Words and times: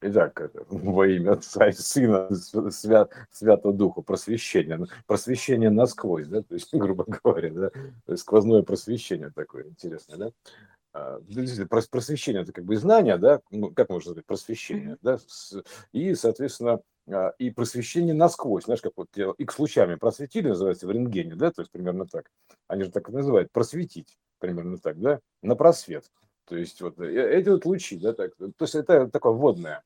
Итак, 0.00 0.50
во 0.68 1.06
имя 1.08 1.32
Отца 1.32 1.68
и 1.68 1.72
Сына, 1.72 2.28
Свят, 2.70 3.12
Святого 3.32 3.74
Духа, 3.74 4.00
просвещение. 4.02 4.76
Ну, 4.76 4.86
просвещение 5.06 5.70
насквозь, 5.70 6.28
да, 6.28 6.42
то 6.48 6.54
есть, 6.54 6.72
грубо 6.72 7.04
говоря, 7.04 7.50
да, 7.50 7.70
то 7.70 8.12
есть 8.12 8.22
сквозное 8.22 8.62
просвещение 8.62 9.30
такое 9.30 9.64
интересное, 9.64 10.16
да. 10.16 10.30
А, 10.94 11.20
просвещение 11.90 12.42
это 12.42 12.52
как 12.52 12.64
бы 12.64 12.76
знание, 12.76 13.18
да, 13.18 13.40
ну, 13.50 13.72
как 13.72 13.88
можно 13.88 14.12
сказать, 14.12 14.26
просвещение, 14.26 14.96
да, 15.02 15.18
и, 15.92 16.14
соответственно, 16.14 16.80
а, 17.08 17.30
и 17.38 17.50
просвещение 17.50 18.14
насквозь, 18.14 18.64
знаешь, 18.64 18.80
как 18.80 18.92
вот 18.96 19.08
X 19.16 19.58
лучами 19.58 19.96
просветили, 19.96 20.48
называется 20.48 20.86
в 20.86 20.90
рентгене, 20.92 21.34
да, 21.34 21.50
то 21.50 21.62
есть 21.62 21.72
примерно 21.72 22.06
так. 22.06 22.30
Они 22.68 22.84
же 22.84 22.90
так 22.90 23.08
и 23.08 23.12
называют, 23.12 23.50
просветить, 23.50 24.16
примерно 24.38 24.78
так, 24.78 25.00
да, 25.00 25.20
на 25.42 25.56
просвет. 25.56 26.04
То 26.48 26.56
есть 26.56 26.80
вот 26.80 26.98
э, 26.98 27.38
эти 27.38 27.48
вот 27.48 27.64
лучи, 27.66 27.98
да, 27.98 28.12
так, 28.14 28.34
то 28.36 28.52
есть 28.60 28.74
это 28.74 29.08
такое 29.08 29.32
вводное. 29.32 29.82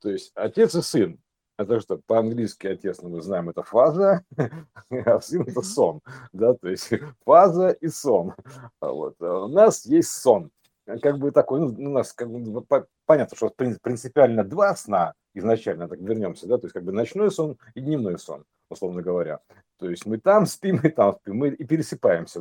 То 0.00 0.10
есть 0.10 0.32
отец 0.34 0.74
и 0.74 0.82
сын. 0.82 1.18
Это 1.56 1.80
что, 1.80 2.00
по-английски 2.06 2.66
отец, 2.66 3.00
ну, 3.00 3.10
мы 3.10 3.22
знаем, 3.22 3.48
это 3.48 3.62
фаза, 3.62 4.24
а 4.90 5.20
сын 5.20 5.42
это 5.42 5.62
сон. 5.62 6.00
Да, 6.32 6.54
то 6.54 6.68
есть 6.68 6.90
фаза 7.24 7.70
и 7.70 7.88
сон. 7.88 8.34
А 8.80 8.90
вот. 8.90 9.14
А 9.20 9.44
у 9.44 9.48
нас 9.48 9.86
есть 9.86 10.10
сон. 10.10 10.50
Как 10.84 11.18
бы 11.18 11.30
такой, 11.30 11.60
ну, 11.60 11.90
у 11.90 11.92
нас 11.92 12.12
как 12.12 12.30
бы, 12.30 12.64
понятно, 13.06 13.36
что 13.36 13.48
принципиально 13.48 14.44
два 14.44 14.74
сна 14.76 15.14
изначально, 15.32 15.88
так 15.88 15.98
вернемся, 16.00 16.46
да, 16.46 16.58
то 16.58 16.66
есть 16.66 16.74
как 16.74 16.84
бы 16.84 16.92
ночной 16.92 17.30
сон 17.30 17.56
и 17.74 17.80
дневной 17.80 18.18
сон, 18.18 18.44
условно 18.68 19.02
говоря. 19.02 19.40
То 19.78 19.88
есть 19.88 20.06
мы 20.06 20.18
там 20.18 20.46
спим, 20.46 20.76
и 20.82 20.90
там 20.90 21.16
спим, 21.20 21.36
мы 21.36 21.48
и 21.48 21.64
пересыпаемся 21.64 22.40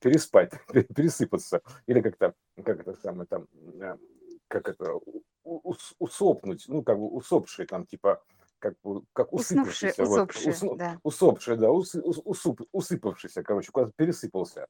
переспать, 0.00 0.52
пересыпаться, 0.94 1.62
или 1.86 2.00
как-то, 2.00 2.34
как 2.64 2.80
это 2.80 2.94
самое 3.00 3.26
там, 3.26 3.46
э, 3.80 3.96
как 4.48 4.68
это, 4.68 4.98
усопнуть, 5.98 6.64
ну, 6.68 6.82
как 6.82 6.98
бы 6.98 7.08
усопшие 7.08 7.66
там, 7.66 7.86
типа, 7.86 8.22
как, 8.58 8.74
как 9.12 9.32
усыпавшийся. 9.32 10.02
Усопшие, 10.02 10.52
вот, 10.52 10.72
ус, 10.72 10.78
да. 10.78 10.98
Усопшие, 11.02 11.56
да, 11.56 11.70
ус, 11.70 11.94
ус, 11.94 12.20
усуп, 12.24 12.60
усыпавшийся, 12.72 13.42
короче, 13.42 13.70
куда-то 13.72 13.92
пересыпался. 13.96 14.66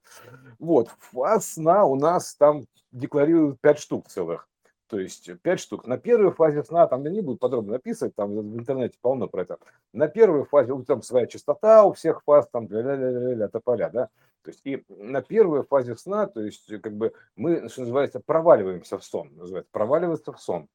Вот, 0.59 0.91
фаз 0.99 1.55
сна 1.55 1.85
у 1.85 1.97
нас 1.97 2.35
там 2.37 2.67
декларируют 2.93 3.61
пять 3.61 3.79
штук 3.79 4.09
целых. 4.09 4.49
То 4.91 4.99
есть 4.99 5.31
пять 5.43 5.61
штук. 5.61 5.87
На 5.87 5.99
первой 5.99 6.33
фазе 6.33 6.65
сна, 6.65 6.89
там 6.89 7.05
я 7.05 7.11
не 7.11 7.21
буду 7.21 7.39
подробно 7.39 7.77
описывать, 7.77 8.15
там 8.17 8.35
в 8.35 8.59
интернете 8.59 8.99
полно 9.01 9.29
про 9.29 9.43
это. 9.43 9.59
На 9.93 10.09
первой 10.09 10.45
фазе, 10.45 10.75
там 10.85 11.03
своя 11.03 11.29
частота 11.29 11.85
у 11.85 11.93
всех 11.93 12.25
фаз, 12.25 12.49
там 12.51 12.67
ля-ля-ля-ля, 12.69 13.49
тополя, 13.49 13.89
да. 13.91 14.09
То 14.43 14.51
есть 14.51 14.61
и 14.65 14.85
на 14.89 15.23
первой 15.23 15.63
фазе 15.63 15.95
сна, 15.95 16.27
то 16.27 16.41
есть 16.41 16.67
как 16.81 16.95
бы 16.95 17.13
мы, 17.37 17.69
что 17.69 17.83
называется, 17.83 18.19
проваливаемся 18.19 18.99
в 18.99 19.05
сон, 19.05 19.31
называется, 19.37 19.71
проваливаться 19.71 20.33
в 20.33 20.41
сон 20.41 20.67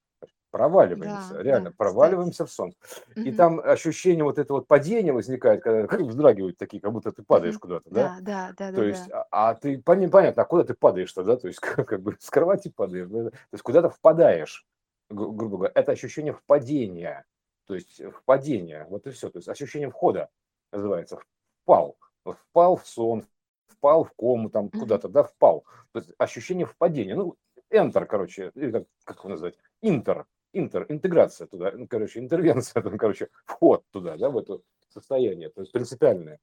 проваливаемся, 0.55 1.33
да, 1.33 1.43
реально 1.43 1.69
да, 1.71 1.75
проваливаемся 1.77 2.45
кстати. 2.45 2.49
в 2.49 2.53
сон. 2.53 2.73
Угу. 3.17 3.25
И 3.25 3.31
там 3.33 3.59
ощущение 3.59 4.23
вот 4.23 4.39
этого 4.39 4.59
вот 4.59 4.67
падения 4.67 5.11
возникает, 5.11 5.61
когда 5.61 5.85
как 5.85 5.99
вздрагивают 5.99 6.57
такие, 6.57 6.81
как 6.81 6.93
будто 6.93 7.11
ты 7.11 7.23
падаешь 7.23 7.55
угу. 7.55 7.61
куда-то, 7.63 7.89
да? 7.89 8.17
Да, 8.21 8.21
да, 8.21 8.53
да. 8.57 8.71
То 8.71 8.77
да, 8.77 8.85
есть, 8.85 9.07
да. 9.09 9.25
А, 9.31 9.49
а 9.49 9.55
ты 9.55 9.77
понятно, 9.81 10.41
а 10.41 10.45
куда 10.45 10.63
ты 10.63 10.73
падаешь-то, 10.73 11.25
да? 11.25 11.35
То 11.35 11.47
есть 11.47 11.59
как, 11.61 11.85
как 11.85 12.01
бы 12.01 12.15
с 12.17 12.29
кровати 12.29 12.69
падаешь, 12.73 13.09
да? 13.09 13.31
то 13.31 13.37
есть 13.51 13.63
куда-то 13.63 13.89
впадаешь, 13.89 14.65
гру- 15.09 15.33
грубо 15.33 15.57
говоря. 15.57 15.73
Это 15.75 15.91
ощущение 15.91 16.31
впадения, 16.31 17.25
то 17.67 17.75
есть 17.75 18.01
впадение, 18.13 18.87
вот 18.89 19.07
и 19.07 19.09
все. 19.09 19.29
То 19.29 19.39
есть 19.39 19.49
ощущение 19.49 19.89
входа 19.89 20.29
называется 20.71 21.19
впал, 21.63 21.97
впал 22.23 22.77
в 22.77 22.87
сон, 22.87 23.25
впал 23.67 24.05
в 24.05 24.13
кому 24.13 24.49
там 24.49 24.69
куда-то, 24.69 25.09
да, 25.09 25.23
впал. 25.23 25.65
То 25.91 25.99
есть 25.99 26.11
ощущение 26.17 26.65
впадения. 26.65 27.15
Ну, 27.15 27.35
enter, 27.71 28.05
короче, 28.05 28.51
или 28.55 28.71
как, 28.71 28.83
как 29.03 29.19
его 29.19 29.29
назвать, 29.29 29.55
интер, 29.81 30.25
интер, 30.55 30.85
интеграция 30.89 31.47
туда, 31.47 31.71
ну, 31.73 31.87
короче, 31.87 32.19
интервенция, 32.19 32.81
там, 32.83 32.97
короче, 32.97 33.29
вход 33.45 33.83
туда, 33.91 34.17
да, 34.17 34.29
в 34.29 34.37
это 34.37 34.59
состояние, 34.89 35.49
то 35.49 35.61
есть 35.61 35.71
принципиальное. 35.71 36.39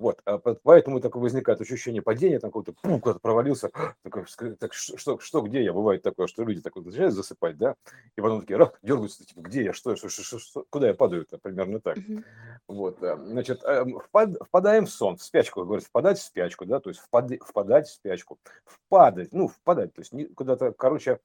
Вот, 0.00 0.18
а 0.24 0.38
поэтому 0.38 0.98
такое 0.98 1.22
возникает 1.22 1.60
ощущение 1.60 2.00
падения, 2.00 2.38
там 2.38 2.50
какой-то 2.50 2.72
пух, 2.72 3.02
куда-то 3.02 3.20
провалился, 3.20 3.70
такой, 4.02 4.24
так, 4.58 4.72
что, 4.72 5.18
что, 5.18 5.40
где 5.42 5.62
я? 5.62 5.74
Бывает 5.74 6.02
такое, 6.02 6.26
что 6.26 6.42
люди 6.42 6.62
так 6.62 6.74
вот 6.76 6.86
начинают 6.86 7.12
засыпать, 7.12 7.58
да, 7.58 7.74
и 8.16 8.20
потом 8.22 8.40
такие, 8.40 8.56
раз, 8.56 8.70
дергаются, 8.80 9.26
типа, 9.26 9.40
где 9.42 9.64
я, 9.64 9.72
что, 9.74 9.96
что, 9.96 10.08
что, 10.08 10.38
что 10.38 10.64
куда 10.70 10.88
я 10.88 10.94
падаю 10.94 11.26
-то? 11.30 11.38
примерно 11.38 11.80
так. 11.80 11.98
Вот, 12.66 12.96
значит, 13.00 13.60
впад, 14.06 14.38
впадаем 14.42 14.86
в 14.86 14.90
сон, 14.90 15.18
в 15.18 15.22
спячку, 15.22 15.66
говорят, 15.66 15.84
впадать 15.84 16.18
в 16.18 16.22
спячку, 16.22 16.64
да, 16.64 16.80
то 16.80 16.88
есть 16.88 17.00
впад, 17.00 17.30
впадать 17.46 17.88
в 17.88 17.92
спячку, 17.92 18.38
впадать, 18.64 19.34
ну, 19.34 19.48
впадать, 19.48 19.92
то 19.92 20.00
есть 20.00 20.34
куда-то, 20.34 20.72
короче, 20.72 21.20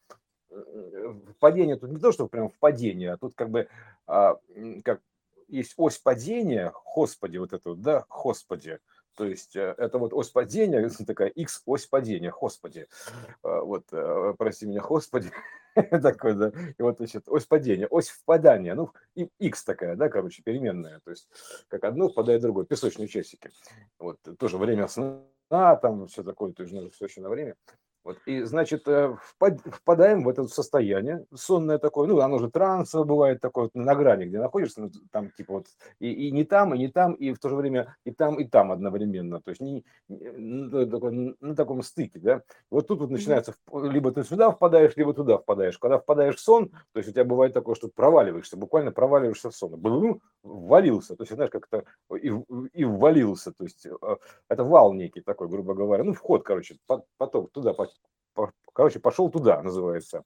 падение 1.40 1.76
тут 1.76 1.92
не 1.92 2.00
то, 2.00 2.12
что 2.12 2.28
прям 2.28 2.50
впадение, 2.50 3.14
а 3.14 3.18
тут 3.18 3.34
как 3.36 3.50
бы 3.50 3.68
а, 4.08 4.40
как 4.84 5.02
есть 5.48 5.74
ось 5.78 5.98
падения, 5.98 6.74
господи, 6.96 7.38
вот 7.38 7.54
это 7.54 7.76
да, 7.76 8.06
господи, 8.10 8.80
то 9.16 9.26
есть 9.26 9.56
э, 9.56 9.74
это 9.78 9.98
вот 9.98 10.14
ось 10.14 10.30
падения, 10.30 10.90
такая 11.08 11.30
x 11.30 11.62
ось 11.66 11.86
падения, 11.86 12.32
господи, 12.32 12.88
а, 13.44 13.62
вот, 13.62 13.86
э, 13.92 14.34
прости 14.38 14.66
меня, 14.66 14.82
господи, 14.82 15.32
такой, 16.02 16.36
да, 16.36 16.52
и 16.78 16.82
вот, 16.82 16.98
значит, 16.98 17.24
ось 17.28 17.46
падения, 17.46 17.88
ось 17.88 18.10
впадания, 18.10 18.76
ну, 18.76 18.92
и 19.16 19.30
x 19.40 19.64
такая, 19.64 19.96
да, 19.96 20.10
короче, 20.10 20.42
переменная, 20.44 21.00
то 21.04 21.12
есть 21.12 21.28
как 21.68 21.84
одно 21.84 22.10
впадает 22.10 22.40
в 22.40 22.44
другое, 22.44 22.66
песочные 22.66 23.08
часики, 23.08 23.52
вот, 24.00 24.20
тоже 24.38 24.58
время 24.58 24.88
сна, 24.88 25.22
там 25.50 26.08
все 26.08 26.24
такое, 26.24 26.54
то 26.54 26.64
есть 26.64 26.94
все 26.96 27.06
еще 27.06 27.22
на 27.22 27.30
время, 27.30 27.56
вот, 28.06 28.20
и, 28.28 28.44
значит, 28.44 28.88
э, 28.88 29.16
впадаем 29.66 30.24
в 30.24 30.30
это 30.30 30.48
состояние 30.48 31.26
сонное 31.34 31.80
такое, 31.80 32.08
ну, 32.08 32.20
оно 32.20 32.38
же 32.38 32.52
трансово 32.52 33.04
бывает 33.04 33.42
такое, 33.42 33.72
на 33.74 33.96
грани, 33.96 34.26
где 34.26 34.40
находишься, 34.40 34.82
ну, 34.82 34.92
там, 35.12 35.32
типа, 35.32 35.54
вот, 35.54 35.66
и, 36.00 36.12
и 36.12 36.32
не 36.32 36.44
там, 36.44 36.76
и 36.76 36.78
не 36.78 36.88
там, 36.88 37.14
и 37.14 37.34
в 37.34 37.40
то 37.40 37.50
же 37.50 37.56
время 37.56 37.96
и 38.06 38.12
там, 38.12 38.40
и 38.40 38.46
там 38.46 38.72
одновременно, 38.72 39.42
то 39.42 39.50
есть 39.50 39.60
не, 39.60 39.84
не 40.08 40.86
такой, 40.86 41.36
на 41.40 41.56
таком 41.56 41.82
стыке, 41.82 42.20
да. 42.20 42.44
Вот 42.70 42.88
тут 42.88 43.00
вот 43.00 43.10
начинается, 43.10 43.56
либо 43.74 44.12
ты 44.12 44.24
сюда 44.24 44.52
впадаешь, 44.52 44.96
либо 44.96 45.16
туда 45.16 45.40
впадаешь. 45.40 45.80
Когда 45.80 45.98
впадаешь 45.98 46.36
в 46.36 46.40
сон, 46.40 46.70
то 46.70 47.00
есть 47.00 47.10
у 47.10 47.12
тебя 47.12 47.26
бывает 47.26 47.56
такое, 47.56 47.74
что 47.74 47.88
проваливаешься, 47.88 48.56
буквально 48.56 48.92
проваливаешься 48.92 49.50
в 49.50 49.56
сон, 49.56 49.80
Блу, 49.80 50.22
ввалился, 50.44 51.16
то 51.16 51.24
есть, 51.24 51.34
знаешь, 51.34 51.50
как-то 51.50 51.86
и, 52.16 52.32
и 52.74 52.86
ввалился, 52.86 53.52
то 53.52 53.64
есть 53.64 53.88
э, 53.88 54.16
это 54.48 54.64
вал 54.64 54.94
некий 54.94 55.22
такой, 55.22 55.48
грубо 55.48 55.74
говоря, 55.74 56.04
ну, 56.04 56.14
вход, 56.14 56.44
короче, 56.44 56.78
поток 57.18 57.52
туда, 57.52 57.74
короче, 58.74 59.00
пошел 59.00 59.30
туда, 59.30 59.62
называется. 59.62 60.24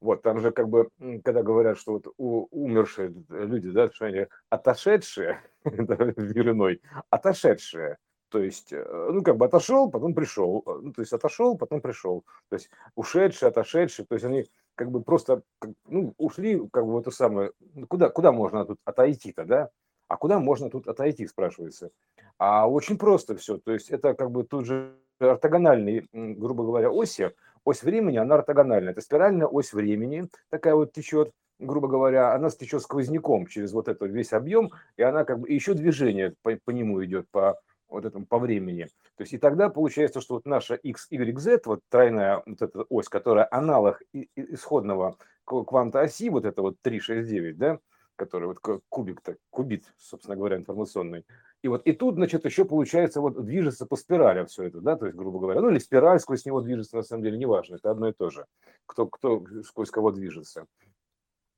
Вот, 0.00 0.22
там 0.22 0.40
же 0.40 0.50
как 0.50 0.68
бы, 0.68 0.88
когда 1.24 1.42
говорят, 1.42 1.78
что 1.78 1.92
вот 1.92 2.08
у, 2.18 2.46
умершие 2.50 3.14
люди, 3.30 3.70
да, 3.70 3.90
что 3.90 4.06
они 4.06 4.26
отошедшие 4.50 5.40
мир 5.64 6.50
иной, 6.50 6.82
отошедшие, 7.08 7.96
то 8.28 8.38
есть, 8.42 8.72
э, 8.72 9.10
ну, 9.12 9.22
как 9.22 9.36
бы 9.36 9.46
отошел, 9.46 9.90
потом 9.90 10.12
пришел, 10.12 10.62
ну, 10.66 10.92
то 10.92 11.00
есть 11.00 11.12
отошел, 11.12 11.56
потом 11.56 11.80
пришел, 11.80 12.24
то 12.50 12.56
есть 12.56 12.68
ушедшие, 12.96 13.48
отошедшие, 13.48 14.04
то 14.06 14.16
есть 14.16 14.24
они 14.24 14.44
как 14.74 14.90
бы 14.90 15.02
просто, 15.02 15.42
ну, 15.86 16.14
ушли, 16.18 16.60
как 16.72 16.84
бы 16.84 16.94
в 16.94 16.98
это 16.98 17.10
самое, 17.10 17.52
ну, 17.74 17.86
куда, 17.86 18.08
куда 18.10 18.32
можно 18.32 18.64
тут 18.64 18.80
отойти-то, 18.84 19.44
да, 19.44 19.70
а 20.08 20.16
куда 20.16 20.38
можно 20.38 20.68
тут 20.68 20.88
отойти, 20.88 21.26
спрашивается. 21.26 21.90
А 22.36 22.68
очень 22.68 22.98
просто 22.98 23.36
все, 23.36 23.58
то 23.58 23.72
есть 23.72 23.90
это 23.90 24.14
как 24.14 24.30
бы 24.30 24.44
тут 24.44 24.66
же 24.66 24.98
ортогональные, 25.18 26.06
грубо 26.12 26.64
говоря, 26.64 26.90
оси, 26.90 27.32
ось 27.64 27.82
времени, 27.82 28.16
она 28.16 28.36
ортогональная. 28.36 28.92
Это 28.92 29.00
спиральная 29.00 29.46
ось 29.46 29.72
времени, 29.72 30.28
такая 30.50 30.74
вот 30.74 30.92
течет, 30.92 31.32
грубо 31.58 31.88
говоря, 31.88 32.34
она 32.34 32.50
течет 32.50 32.82
сквозняком 32.82 33.46
через 33.46 33.72
вот 33.72 33.88
этот 33.88 34.10
весь 34.10 34.32
объем, 34.32 34.70
и 34.96 35.02
она 35.02 35.24
как 35.24 35.40
бы 35.40 35.50
еще 35.50 35.74
движение 35.74 36.34
по, 36.42 36.56
по 36.64 36.70
нему 36.70 37.04
идет 37.04 37.28
по 37.30 37.58
вот 37.88 38.04
этому 38.04 38.26
по 38.26 38.38
времени. 38.38 38.88
То 39.16 39.22
есть 39.22 39.32
и 39.32 39.38
тогда 39.38 39.68
получается, 39.68 40.20
что 40.20 40.34
вот 40.34 40.46
наша 40.46 40.74
x, 40.74 41.06
y, 41.10 41.38
z, 41.38 41.60
вот 41.64 41.80
тройная 41.88 42.42
вот 42.44 42.60
эта 42.60 42.84
ось, 42.88 43.08
которая 43.08 43.46
аналог 43.50 44.02
исходного 44.34 45.16
кванта 45.44 46.00
оси, 46.00 46.30
вот 46.30 46.44
это 46.44 46.62
вот 46.62 46.76
3, 46.82 47.00
6, 47.00 47.28
9, 47.28 47.56
да, 47.56 47.78
который 48.16 48.46
вот 48.48 48.58
кубик, 48.88 49.20
так, 49.20 49.36
кубит, 49.50 49.84
собственно 49.98 50.36
говоря, 50.36 50.56
информационный, 50.56 51.24
и 51.64 51.68
вот 51.68 51.86
и 51.86 51.92
тут, 51.92 52.16
значит, 52.16 52.44
еще 52.44 52.66
получается 52.66 53.22
вот 53.22 53.42
движется 53.42 53.86
по 53.86 53.96
спирали 53.96 54.44
все 54.44 54.64
это, 54.64 54.82
да, 54.82 54.96
то 54.96 55.06
есть, 55.06 55.16
грубо 55.16 55.38
говоря, 55.38 55.62
ну 55.62 55.70
или 55.70 55.78
спираль 55.78 56.20
сквозь 56.20 56.44
него 56.44 56.60
движется, 56.60 56.94
на 56.94 57.02
самом 57.02 57.22
деле, 57.22 57.38
неважно, 57.38 57.76
это 57.76 57.90
одно 57.90 58.10
и 58.10 58.12
то 58.12 58.28
же, 58.28 58.44
кто, 58.84 59.06
кто 59.06 59.42
сквозь 59.62 59.90
кого 59.90 60.12
движется. 60.12 60.66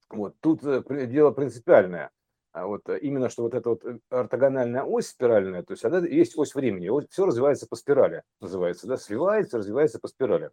Вот 0.09 0.37
тут 0.39 0.63
э, 0.63 1.07
дело 1.09 1.33
принципиальное. 1.33 2.13
А 2.53 2.69
вот 2.69 2.89
э, 2.89 3.01
именно 3.01 3.29
что 3.29 3.43
вот 3.43 3.55
эта 3.55 3.69
вот 3.69 3.85
э, 3.85 3.99
ортогональная 4.11 4.85
ось 4.85 5.09
спиральная, 5.09 5.65
то 5.65 5.73
есть 5.73 5.85
она 5.85 5.99
есть 5.99 6.39
ось 6.39 6.55
времени, 6.55 6.89
все 7.11 7.27
развивается 7.27 7.67
по 7.67 7.75
спирали, 7.75 8.23
называется, 8.41 8.87
да, 8.87 8.99
сливается, 8.99 9.59
развивается 9.59 9.99
по 9.99 10.07
спирали. 10.07 10.53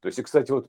То 0.00 0.06
есть, 0.06 0.18
и, 0.18 0.22
кстати, 0.22 0.50
вот 0.50 0.66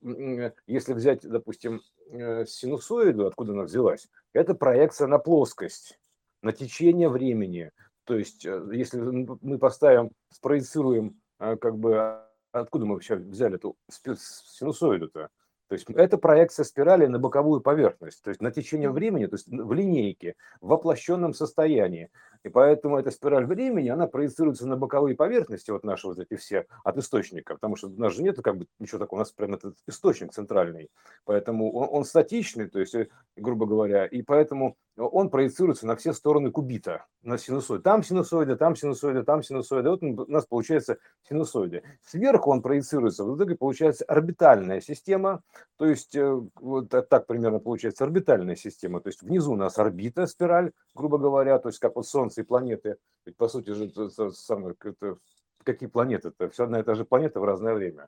если 0.68 0.92
взять, 0.92 1.22
допустим, 1.22 1.80
синусоиду, 2.10 3.28
откуда 3.28 3.54
она 3.54 3.64
взялась, 3.64 4.10
это 4.34 4.56
проекция 4.56 5.08
на 5.08 5.20
плоскость, 5.20 5.98
на 6.46 6.52
течение 6.52 7.10
времени. 7.10 7.72
То 8.06 8.18
есть, 8.18 8.46
э, 8.46 8.70
если 8.72 9.00
мы 9.00 9.58
поставим, 9.58 10.12
спроецируем, 10.32 11.20
э, 11.40 11.58
как 11.58 11.78
бы, 11.78 12.22
откуда 12.52 12.86
мы 12.86 12.94
вообще 12.94 13.16
взяли 13.16 13.56
эту 13.56 13.76
синусоиду-то? 13.90 15.30
То 15.68 15.74
есть 15.74 15.90
это 15.90 16.20
проекция 16.20 16.64
спирали 16.64 17.08
на 17.08 17.18
боковую 17.18 17.60
поверхность, 17.60 18.22
то 18.22 18.30
есть 18.30 18.40
на 18.40 18.52
течение 18.52 18.92
времени, 18.92 19.26
то 19.26 19.36
есть 19.36 19.48
в 19.48 19.74
линейке, 19.74 20.36
в 20.62 20.68
воплощенном 20.68 21.34
состоянии. 21.34 22.12
И 22.44 22.50
поэтому 22.50 23.00
эта 23.00 23.10
спираль 23.10 23.46
времени, 23.46 23.90
она 23.90 24.06
проецируется 24.06 24.68
на 24.68 24.78
боковые 24.78 25.16
поверхности, 25.16 25.72
вот 25.72 25.84
наши 25.84 26.06
вот 26.06 26.20
эти 26.20 26.36
все 26.36 26.68
от 26.84 26.98
источника, 26.98 27.56
потому 27.56 27.76
что 27.76 27.88
у 27.88 28.00
нас 28.00 28.14
же 28.14 28.22
нет 28.22 28.40
как 28.44 28.58
бы 28.58 28.68
ничего 28.78 29.00
такого, 29.00 29.18
у 29.18 29.22
нас 29.22 29.32
прям 29.32 29.56
этот 29.56 29.76
источник 29.88 30.32
центральный, 30.32 30.92
поэтому 31.24 31.74
он, 31.74 31.88
он 31.92 32.06
статичный, 32.06 32.70
то 32.70 32.80
есть, 32.80 32.94
э, 32.94 33.08
грубо 33.36 33.66
говоря, 33.66 34.06
и 34.06 34.22
поэтому 34.22 34.78
он 34.98 35.30
проецируется 35.30 35.86
на 35.86 35.96
все 35.96 36.14
стороны 36.14 36.52
кубита, 36.52 37.06
на 37.22 37.38
синусоид. 37.38 37.84
Там 37.84 38.04
синусоиды, 38.04 38.56
там 38.56 38.76
синусоиды, 38.76 39.24
там 39.24 39.44
синусоиды. 39.44 39.90
Вот 39.90 40.04
у 40.04 40.32
нас 40.32 40.46
получается 40.46 40.98
синусоиды. 41.28 41.84
Сверху 42.02 42.52
он 42.52 42.62
проецируется, 42.62 43.26
в 43.26 43.36
итоге 43.36 43.56
получается 43.56 44.06
орбитальная 44.06 44.80
система, 44.80 45.42
то 45.78 45.86
есть 45.86 46.16
э, 46.16 46.42
вот 46.56 46.90
так 46.90 47.28
примерно 47.28 47.60
получается 47.60 48.06
орбитальная 48.06 48.56
система. 48.56 49.02
То 49.02 49.08
есть 49.08 49.22
внизу 49.22 49.54
у 49.54 49.58
нас 49.58 49.78
орбита, 49.78 50.28
спираль, 50.28 50.72
грубо 50.94 51.18
говоря, 51.18 51.60
то 51.60 51.70
есть 51.70 51.80
как 51.80 51.96
вот 51.96 52.08
Солнце 52.08 52.42
и 52.42 52.44
планеты. 52.46 52.98
Ведь 53.26 53.36
по 53.36 53.48
сути 53.50 53.72
же 53.72 53.88
это, 53.88 54.32
самое, 54.32 54.76
это, 54.82 55.18
какие 55.64 55.90
планеты? 55.90 56.30
Это 56.30 56.50
все 56.50 56.64
одна 56.64 56.80
и 56.80 56.84
та 56.84 56.96
же 56.96 57.04
планета 57.04 57.40
в 57.40 57.44
разное 57.44 57.74
время. 57.74 58.08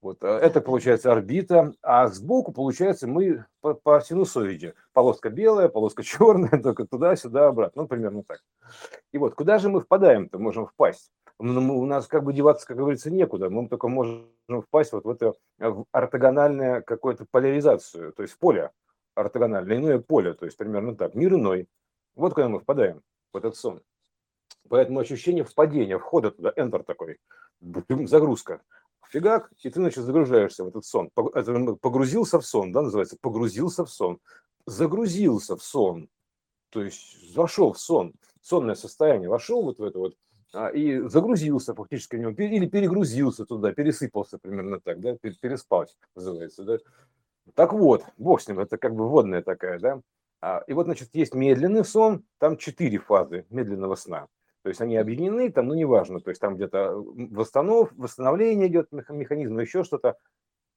Вот, 0.00 0.22
э, 0.22 0.26
это 0.26 0.60
получается 0.60 1.10
орбита, 1.10 1.72
а 1.82 2.06
сбоку 2.08 2.52
получается 2.52 3.08
мы 3.08 3.44
по, 3.60 3.74
по 3.74 4.00
синусоиде. 4.00 4.74
Полоска 4.92 5.30
белая, 5.30 5.68
полоска 5.68 6.02
черная, 6.04 6.62
только 6.62 6.86
туда-сюда, 6.86 7.48
обратно. 7.48 7.82
Ну, 7.82 7.88
примерно 7.88 8.22
так. 8.22 8.40
И 9.12 9.18
вот, 9.18 9.34
куда 9.34 9.58
же 9.58 9.68
мы 9.68 9.80
впадаем-то, 9.80 10.38
можем 10.38 10.66
впасть? 10.66 11.10
Ну, 11.40 11.78
у 11.78 11.86
нас 11.86 12.06
как 12.06 12.24
бы 12.24 12.32
деваться, 12.32 12.66
как 12.66 12.76
говорится, 12.76 13.10
некуда. 13.10 13.50
Мы 13.50 13.68
только 13.68 13.88
можем 13.88 14.28
впасть 14.66 14.92
вот 14.92 15.04
в 15.04 15.10
эту 15.10 15.36
в 15.58 15.84
ортогональную 15.92 16.84
какую-то 16.84 17.26
поляризацию, 17.30 18.12
то 18.12 18.22
есть 18.22 18.36
поле 18.38 18.70
ортогональное, 19.14 19.76
иное 19.76 19.98
поле, 19.98 20.32
то 20.34 20.46
есть 20.46 20.56
примерно 20.56 20.94
так, 20.96 21.14
мир 21.14 21.34
иной. 21.34 21.68
Вот 22.14 22.34
куда 22.34 22.48
мы 22.48 22.60
впадаем, 22.60 23.02
в 23.32 23.36
этот 23.36 23.56
сон. 23.56 23.80
Поэтому 24.68 25.00
ощущение 25.00 25.44
впадения, 25.44 25.98
входа 25.98 26.30
туда, 26.30 26.52
enter 26.56 26.82
такой, 26.82 27.18
загрузка 27.60 28.60
фигак, 29.10 29.50
и 29.62 29.70
ты, 29.70 29.80
значит, 29.80 30.04
загружаешься 30.04 30.64
в 30.64 30.68
этот 30.68 30.84
сон. 30.84 31.10
Погрузился 31.10 32.40
в 32.40 32.46
сон, 32.46 32.72
да, 32.72 32.82
называется, 32.82 33.16
погрузился 33.20 33.84
в 33.84 33.90
сон. 33.90 34.18
Загрузился 34.66 35.56
в 35.56 35.62
сон, 35.62 36.08
то 36.70 36.82
есть 36.82 37.34
вошел 37.34 37.72
в 37.72 37.80
сон, 37.80 38.12
сонное 38.42 38.74
состояние, 38.74 39.28
вошел 39.30 39.62
вот 39.62 39.78
в 39.78 39.82
это 39.82 39.98
вот, 39.98 40.14
а, 40.52 40.68
и 40.68 41.00
загрузился 41.08 41.74
фактически 41.74 42.16
в 42.16 42.18
него, 42.18 42.30
или 42.32 42.66
перегрузился 42.66 43.46
туда, 43.46 43.72
пересыпался 43.72 44.38
примерно 44.38 44.80
так, 44.80 45.00
да, 45.00 45.16
переспать 45.16 45.96
называется, 46.14 46.64
да. 46.64 46.78
Так 47.54 47.72
вот, 47.72 48.04
бог 48.18 48.42
с 48.42 48.48
ним, 48.48 48.60
это 48.60 48.76
как 48.76 48.94
бы 48.94 49.08
водная 49.08 49.42
такая, 49.42 49.78
да. 49.78 50.02
А, 50.40 50.62
и 50.66 50.72
вот, 50.72 50.84
значит, 50.84 51.08
есть 51.14 51.34
медленный 51.34 51.84
сон, 51.84 52.24
там 52.38 52.56
четыре 52.56 52.98
фазы 52.98 53.46
медленного 53.50 53.96
сна. 53.96 54.28
То 54.62 54.68
есть 54.68 54.80
они 54.80 54.96
объединены, 54.96 55.50
там, 55.50 55.68
ну, 55.68 55.74
неважно, 55.74 56.20
то 56.20 56.30
есть 56.30 56.40
там 56.40 56.56
где-то 56.56 56.94
восстанов, 56.94 57.92
восстановление 57.92 58.68
идет 58.68 58.90
механизм, 58.92 59.58
еще 59.58 59.84
что-то. 59.84 60.16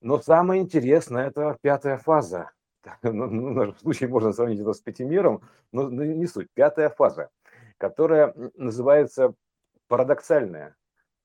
Но 0.01 0.19
самое 0.19 0.61
интересное– 0.61 1.27
это 1.27 1.57
пятая 1.61 1.97
фаза. 1.97 2.51
Ну, 3.03 3.27
ну, 3.27 3.49
в 3.51 3.55
нашем 3.55 3.77
случае 3.77 4.09
можно 4.09 4.33
сравнить 4.33 4.59
это 4.59 4.73
с 4.73 4.79
пятимером, 4.79 5.41
но 5.71 5.89
не 5.89 6.25
суть. 6.25 6.47
Пятая 6.55 6.89
фаза, 6.89 7.29
которая 7.77 8.33
называется 8.55 9.35
парадоксальная, 9.87 10.75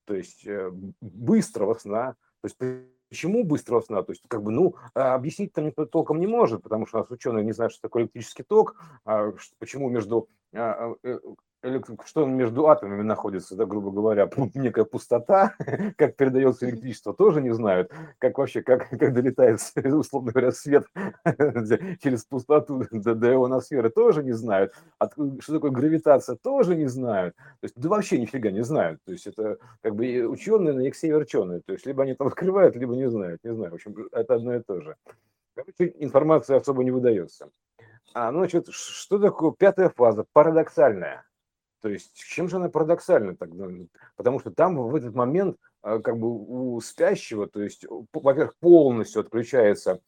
то 0.05 0.13
есть 0.13 0.45
э, 0.45 0.71
быстрого 1.01 1.73
сна. 1.73 2.15
То 2.41 2.47
есть 2.47 2.87
почему 3.09 3.43
быстрого 3.43 3.81
сна? 3.81 4.03
То 4.03 4.11
есть, 4.11 4.23
как 4.27 4.43
бы, 4.43 4.51
ну, 4.51 4.75
а 4.93 5.15
объяснить 5.15 5.53
там 5.53 5.65
никто 5.65 5.85
толком 5.85 6.19
не 6.19 6.27
может, 6.27 6.63
потому 6.63 6.85
что 6.85 6.97
у 6.97 7.01
нас 7.01 7.11
ученые 7.11 7.43
не 7.43 7.51
знают, 7.51 7.73
что 7.73 7.81
такое 7.81 8.03
электрический 8.03 8.43
ток, 8.43 8.75
а 9.05 9.33
почему 9.59 9.89
между 9.89 10.29
э, 10.46 10.46
что 12.05 12.25
между 12.25 12.67
атомами 12.67 13.01
находится, 13.01 13.55
да, 13.55 13.65
грубо 13.65 13.91
говоря, 13.91 14.29
некая 14.53 14.85
пустота, 14.85 15.55
как 15.97 16.15
передается 16.15 16.69
электричество, 16.69 17.13
тоже 17.13 17.41
не 17.41 17.53
знают, 17.53 17.91
как 18.19 18.37
вообще, 18.37 18.61
как, 18.61 18.89
как 18.89 19.13
долетает, 19.13 19.59
условно 19.75 20.31
говоря, 20.31 20.51
свет 20.51 20.85
через 22.01 22.25
пустоту 22.25 22.85
до, 22.91 23.15
до 23.15 23.33
ионосферы, 23.33 23.89
тоже 23.89 24.23
не 24.23 24.33
знают, 24.33 24.73
От, 24.99 25.13
что 25.13 25.53
такое 25.53 25.71
гравитация, 25.71 26.35
тоже 26.35 26.75
не 26.75 26.87
знают, 26.87 27.35
то 27.35 27.63
есть, 27.63 27.75
да 27.75 27.89
вообще 27.89 28.19
нифига 28.19 28.51
не 28.51 28.63
знают, 28.63 28.99
то 29.05 29.11
есть 29.11 29.27
это 29.27 29.57
как 29.81 29.95
бы 29.95 30.27
ученые 30.27 30.73
на 30.73 30.87
иксе 30.87 31.07
верченые, 31.07 31.61
то 31.65 31.73
есть 31.73 31.85
либо 31.85 32.03
они 32.03 32.13
там 32.13 32.27
открывают, 32.27 32.75
либо 32.75 32.95
не 32.95 33.09
знают, 33.09 33.43
не 33.43 33.53
знаю, 33.53 33.71
в 33.71 33.75
общем, 33.75 33.95
это 34.11 34.35
одно 34.35 34.55
и 34.55 34.61
то 34.61 34.81
же. 34.81 34.95
Короче, 35.55 35.91
информация 35.97 36.57
особо 36.57 36.83
не 36.83 36.91
выдается. 36.91 37.49
А, 38.19 38.31
ну, 38.31 38.39
значит, 38.39 38.67
что 38.69 39.19
такое 39.19 39.51
пятая 39.51 39.89
фаза? 39.89 40.25
Парадоксальная. 40.33 41.23
То 41.81 41.89
есть 41.89 42.15
чем 42.15 42.49
же 42.49 42.55
она 42.55 42.67
парадоксальна 42.67 43.35
тогда? 43.35 43.67
Потому 44.15 44.39
что 44.39 44.49
там 44.49 44.75
в 44.75 44.95
этот 44.95 45.13
момент 45.13 45.57
а, 45.83 45.99
как 45.99 46.17
бы 46.17 46.27
у 46.27 46.81
спящего, 46.81 47.45
то 47.45 47.61
есть, 47.61 47.85
во-первых, 48.11 48.55
полностью 48.57 49.19
отключается 49.19 50.01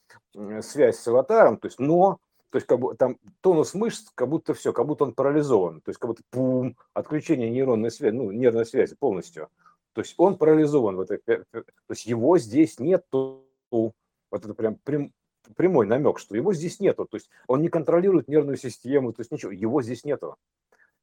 связь 0.62 0.98
с 0.98 1.08
аватаром, 1.08 1.60
то 1.60 1.68
есть, 1.68 1.78
но, 1.78 2.18
то 2.50 2.58
есть, 2.58 2.66
как 2.66 2.80
бы 2.80 2.96
там 2.96 3.18
тонус 3.42 3.76
мышц, 3.76 4.10
как 4.16 4.28
будто 4.28 4.56
все, 4.56 4.74
как 4.74 4.88
будто 4.88 5.04
он 5.04 5.14
парализован, 5.14 5.82
то 5.82 5.90
есть, 5.90 6.00
как 6.00 6.10
будто 6.10 6.24
пум, 6.32 6.76
отключение 6.96 7.52
нейронной 7.52 7.92
связи, 7.92 8.16
ну, 8.16 8.32
нервной 8.32 8.66
связи 8.66 8.96
полностью. 8.96 9.50
То 9.94 10.02
есть 10.02 10.16
он 10.18 10.36
парализован 10.36 10.96
в 10.96 11.02
этой, 11.02 11.20
то 11.20 11.64
есть 11.92 12.08
его 12.08 12.40
здесь 12.40 12.80
нет, 12.80 13.06
вот 13.12 13.94
это 14.32 14.54
прям 14.56 14.78
прям, 14.84 15.14
прямой 15.56 15.88
намек, 15.88 16.20
что 16.20 16.36
его 16.36 16.54
здесь 16.54 16.80
нету, 16.80 17.06
то 17.06 17.18
есть 17.18 17.30
он 17.48 17.62
не 17.62 17.70
контролирует 17.70 18.28
нервную 18.28 18.58
систему, 18.58 19.14
то 19.14 19.22
есть 19.22 19.32
ничего, 19.32 19.52
его 19.52 19.82
здесь 19.82 20.04
нету. 20.04 20.36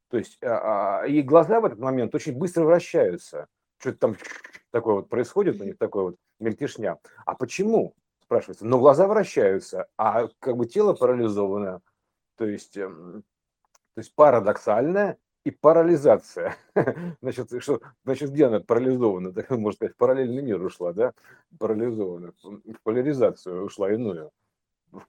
То 0.08 0.18
есть 0.18 0.38
а, 0.42 1.00
а, 1.02 1.06
и 1.06 1.22
глаза 1.22 1.60
в 1.60 1.64
этот 1.64 1.78
момент 1.78 2.14
очень 2.14 2.36
быстро 2.36 2.64
вращаются. 2.64 3.48
Что-то 3.78 3.98
там 3.98 4.16
такое 4.70 4.94
вот 4.94 5.08
происходит 5.08 5.60
у 5.60 5.64
них, 5.64 5.78
такое 5.78 6.04
вот 6.04 6.16
мельтешня. 6.38 6.98
А 7.24 7.34
почему? 7.34 7.94
Спрашивается. 8.22 8.66
Но 8.66 8.78
глаза 8.78 9.06
вращаются, 9.06 9.86
а 9.96 10.28
как 10.40 10.56
бы 10.56 10.66
тело 10.66 10.94
парализовано. 10.94 11.80
То 12.36 12.44
есть, 12.44 12.76
эм, 12.76 13.24
то 13.94 14.00
есть 14.00 14.14
парадоксальная 14.14 15.18
и 15.46 15.52
парализация. 15.52 16.56
Значит, 17.22 17.50
что, 17.62 17.80
значит, 18.04 18.32
где 18.32 18.46
она 18.46 18.58
парализована? 18.58 19.32
Так, 19.36 19.50
можно 19.50 19.76
сказать, 19.76 19.94
в 19.94 19.96
параллельный 19.96 20.42
мир 20.42 20.60
ушла, 20.60 20.92
да? 20.92 21.12
Парализована. 21.58 22.32
В 22.42 22.82
поляризацию 22.82 23.64
ушла 23.64 23.92
иную 23.92 24.32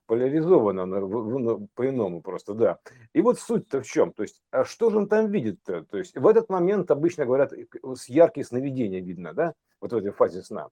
поляризовано 0.06 0.86
ну, 0.86 1.68
по-иному 1.76 2.22
просто, 2.22 2.54
да. 2.54 2.78
И 3.14 3.22
вот 3.22 3.40
суть-то 3.40 3.82
в 3.82 3.86
чем? 3.86 4.12
То 4.12 4.24
есть, 4.24 4.42
а 4.52 4.66
что 4.66 4.90
же 4.90 4.98
он 4.98 5.08
там 5.08 5.32
видит-то? 5.32 5.86
То 5.86 5.98
есть, 5.98 6.18
в 6.18 6.28
этот 6.28 6.50
момент 6.50 6.92
обычно 6.92 7.26
говорят, 7.26 7.54
с 7.96 8.10
яркие 8.10 8.46
сновидения 8.46 9.00
видно, 9.00 9.34
да, 9.34 9.54
вот 9.80 9.94
в 9.94 9.96
этой 9.96 10.12
фазе 10.12 10.42
сна. 10.42 10.70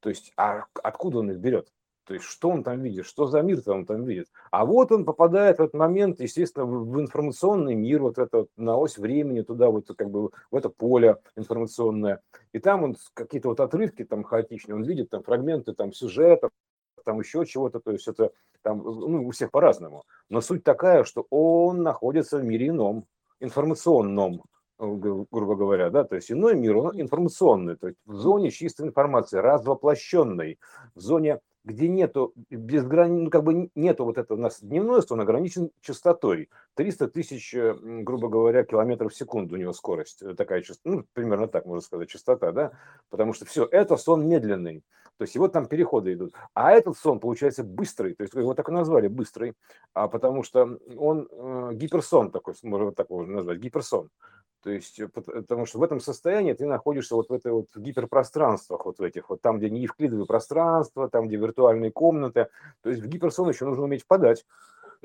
То 0.00 0.10
есть, 0.10 0.32
а 0.36 0.64
откуда 0.82 1.20
он 1.20 1.30
их 1.30 1.38
берет? 1.38 1.72
То 2.10 2.14
есть, 2.14 2.26
что 2.26 2.48
он 2.48 2.64
там 2.64 2.82
видит, 2.82 3.06
что 3.06 3.28
за 3.28 3.40
мир-то 3.40 3.72
он 3.72 3.86
там 3.86 4.02
видит. 4.02 4.26
А 4.50 4.66
вот 4.66 4.90
он 4.90 5.04
попадает 5.04 5.58
в 5.58 5.62
этот 5.62 5.74
момент, 5.74 6.18
естественно, 6.18 6.66
в 6.66 7.00
информационный 7.00 7.76
мир, 7.76 8.02
вот 8.02 8.18
это 8.18 8.38
вот, 8.38 8.48
на 8.56 8.76
ось 8.76 8.98
времени, 8.98 9.42
туда 9.42 9.70
вот 9.70 9.86
как 9.96 10.10
бы 10.10 10.30
в 10.50 10.56
это 10.56 10.70
поле 10.70 11.18
информационное. 11.36 12.20
И 12.52 12.58
там 12.58 12.82
он 12.82 12.96
какие-то 13.14 13.50
вот 13.50 13.60
отрывки 13.60 14.02
там 14.02 14.24
хаотичные, 14.24 14.74
он 14.74 14.82
видит 14.82 15.10
там 15.10 15.22
фрагменты 15.22 15.72
там 15.72 15.92
сюжета, 15.92 16.50
там 17.04 17.20
еще 17.20 17.46
чего-то, 17.46 17.78
то 17.78 17.92
есть 17.92 18.08
это 18.08 18.32
там, 18.62 18.78
ну, 18.78 19.28
у 19.28 19.30
всех 19.30 19.52
по-разному. 19.52 20.02
Но 20.28 20.40
суть 20.40 20.64
такая, 20.64 21.04
что 21.04 21.28
он 21.30 21.84
находится 21.84 22.38
в 22.38 22.44
мире 22.44 22.70
ином, 22.70 23.04
информационном, 23.38 24.42
э, 24.80 24.84
грубо 25.30 25.54
говоря, 25.54 25.90
да, 25.90 26.02
то 26.02 26.16
есть 26.16 26.32
иной 26.32 26.56
мир, 26.56 26.76
он 26.76 27.00
информационный, 27.00 27.76
то 27.76 27.86
есть 27.86 28.00
в 28.04 28.16
зоне 28.16 28.50
чистой 28.50 28.88
информации, 28.88 29.36
развоплощенной, 29.36 30.58
в 30.96 31.00
зоне 31.00 31.38
где 31.70 31.88
нету 31.88 32.32
безграни... 32.50 33.22
ну, 33.22 33.30
как 33.30 33.44
бы 33.44 33.70
нету 33.74 34.04
вот 34.04 34.18
этого 34.18 34.36
у 34.36 34.40
нас 34.40 34.60
дневной 34.60 35.02
сон 35.02 35.20
ограничен 35.20 35.70
частотой. 35.80 36.48
300 36.74 37.08
тысяч, 37.08 37.54
э, 37.54 37.74
грубо 37.80 38.28
говоря, 38.28 38.64
километров 38.64 39.12
в 39.12 39.16
секунду 39.16 39.54
у 39.54 39.58
него 39.58 39.72
скорость, 39.72 40.22
э, 40.22 40.34
такая 40.34 40.62
частота, 40.62 40.96
ну, 40.96 41.04
примерно 41.12 41.48
так 41.48 41.66
можно 41.66 41.82
сказать, 41.82 42.08
частота, 42.08 42.52
да, 42.52 42.72
потому 43.08 43.32
что 43.32 43.44
все, 43.44 43.64
это 43.64 43.96
сон 43.96 44.28
медленный, 44.28 44.82
то 45.16 45.24
есть 45.24 45.34
его 45.34 45.48
там 45.48 45.66
переходы 45.66 46.14
идут. 46.14 46.32
А 46.54 46.72
этот 46.72 46.96
сон 46.96 47.20
получается 47.20 47.62
быстрый, 47.62 48.14
то 48.14 48.22
есть 48.22 48.34
его 48.34 48.54
так 48.54 48.68
и 48.68 48.72
назвали 48.72 49.08
быстрый, 49.08 49.54
а 49.92 50.08
потому 50.08 50.42
что 50.42 50.78
он 50.96 51.28
э, 51.30 51.70
гиперсон 51.74 52.30
такой, 52.30 52.54
можно 52.62 52.92
так 52.92 53.10
его 53.10 53.24
назвать, 53.24 53.58
гиперсон. 53.58 54.08
То 54.62 54.70
есть, 54.70 55.00
э, 55.00 55.08
потому 55.08 55.66
что 55.66 55.78
в 55.78 55.82
этом 55.82 56.00
состоянии 56.00 56.52
ты 56.52 56.66
находишься 56.66 57.14
вот 57.14 57.28
в 57.28 57.32
этой 57.32 57.52
вот 57.52 57.68
гиперпространствах, 57.74 58.84
вот 58.84 58.98
в 58.98 59.02
этих 59.02 59.30
вот, 59.30 59.40
там, 59.40 59.58
где 59.58 59.70
не 59.70 59.80
евклидовые 59.80 60.26
пространства, 60.26 61.08
там, 61.08 61.28
где 61.28 61.36
виртуальные 61.36 61.92
комнаты. 61.92 62.48
То 62.82 62.90
есть 62.90 63.02
в 63.02 63.06
гиперсон 63.06 63.48
еще 63.48 63.64
нужно 63.64 63.84
уметь 63.84 64.06
подать, 64.06 64.44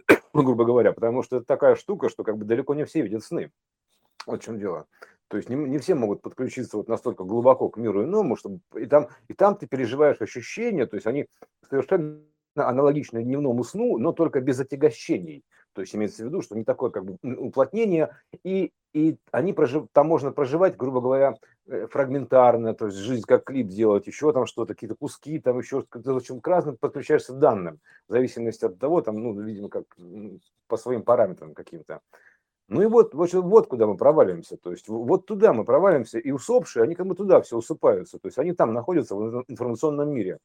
грубо 0.33 0.65
говоря, 0.65 0.91
потому 0.91 1.23
что 1.23 1.37
это 1.37 1.45
такая 1.45 1.75
штука, 1.75 2.09
что 2.09 2.23
как 2.23 2.37
бы 2.37 2.45
далеко 2.45 2.73
не 2.75 2.85
все 2.85 3.01
видят 3.01 3.23
сны. 3.23 3.51
Вот 4.25 4.41
в 4.41 4.45
чем 4.45 4.59
дело. 4.59 4.87
То 5.27 5.37
есть 5.37 5.49
не, 5.49 5.55
не 5.55 5.77
все 5.79 5.95
могут 5.95 6.21
подключиться 6.21 6.77
вот 6.77 6.87
настолько 6.87 7.23
глубоко 7.23 7.69
к 7.69 7.77
миру 7.77 8.03
иному, 8.03 8.35
чтобы 8.35 8.59
и 8.75 8.85
там, 8.85 9.07
и 9.27 9.33
там 9.33 9.55
ты 9.55 9.67
переживаешь 9.67 10.21
ощущения, 10.21 10.85
то 10.85 10.95
есть 10.95 11.07
они 11.07 11.27
совершенно 11.67 12.21
аналогичное 12.55 13.23
дневному 13.23 13.63
сну, 13.63 13.97
но 13.97 14.11
только 14.11 14.39
без 14.41 14.59
отягощений. 14.59 15.43
То 15.73 15.81
есть 15.81 15.93
имеется 15.95 16.23
в 16.23 16.27
виду, 16.27 16.41
что 16.41 16.55
не 16.55 16.63
такое 16.63 16.89
как 16.89 17.05
бы 17.05 17.17
уплотнение, 17.21 18.15
и, 18.43 18.71
и 18.95 19.17
они 19.31 19.51
прожив, 19.51 19.87
там 19.91 20.07
можно 20.07 20.31
проживать, 20.31 20.77
грубо 20.77 21.01
говоря, 21.01 21.35
э, 21.67 21.85
фрагментарно, 21.87 22.73
то 22.73 22.85
есть 22.85 22.97
жизнь 22.97 23.23
как 23.27 23.43
клип 23.43 23.67
делать, 23.67 24.07
еще 24.07 24.31
там 24.31 24.45
что-то, 24.45 24.73
какие-то 24.73 24.95
куски, 24.95 25.37
там 25.37 25.59
еще 25.59 25.83
в 25.93 26.15
общем, 26.15 26.39
к 26.39 26.47
разным 26.47 26.77
подключаешься 26.77 27.33
данным, 27.33 27.81
в 28.07 28.13
зависимости 28.13 28.63
от 28.63 28.79
того, 28.79 29.01
там, 29.01 29.21
ну, 29.21 29.37
видимо, 29.37 29.67
как 29.67 29.83
по 30.69 30.77
своим 30.77 31.03
параметрам 31.03 31.53
каким-то. 31.53 31.99
Ну 32.69 32.83
и 32.83 32.85
вот, 32.85 33.13
вот, 33.13 33.33
вот 33.33 33.67
куда 33.67 33.85
мы 33.85 33.97
проваливаемся, 33.97 34.55
то 34.55 34.71
есть 34.71 34.87
вот 34.87 35.25
туда 35.25 35.51
мы 35.51 35.65
проваливаемся, 35.65 36.17
и 36.17 36.31
усопшие, 36.31 36.83
они 36.83 36.95
как 36.95 37.05
бы 37.05 37.15
туда 37.15 37.41
все 37.41 37.57
усыпаются, 37.57 38.17
то 38.17 38.29
есть 38.29 38.39
они 38.39 38.53
там 38.53 38.73
находятся 38.73 39.17
в 39.17 39.43
информационном 39.49 40.09
мире, 40.09 40.39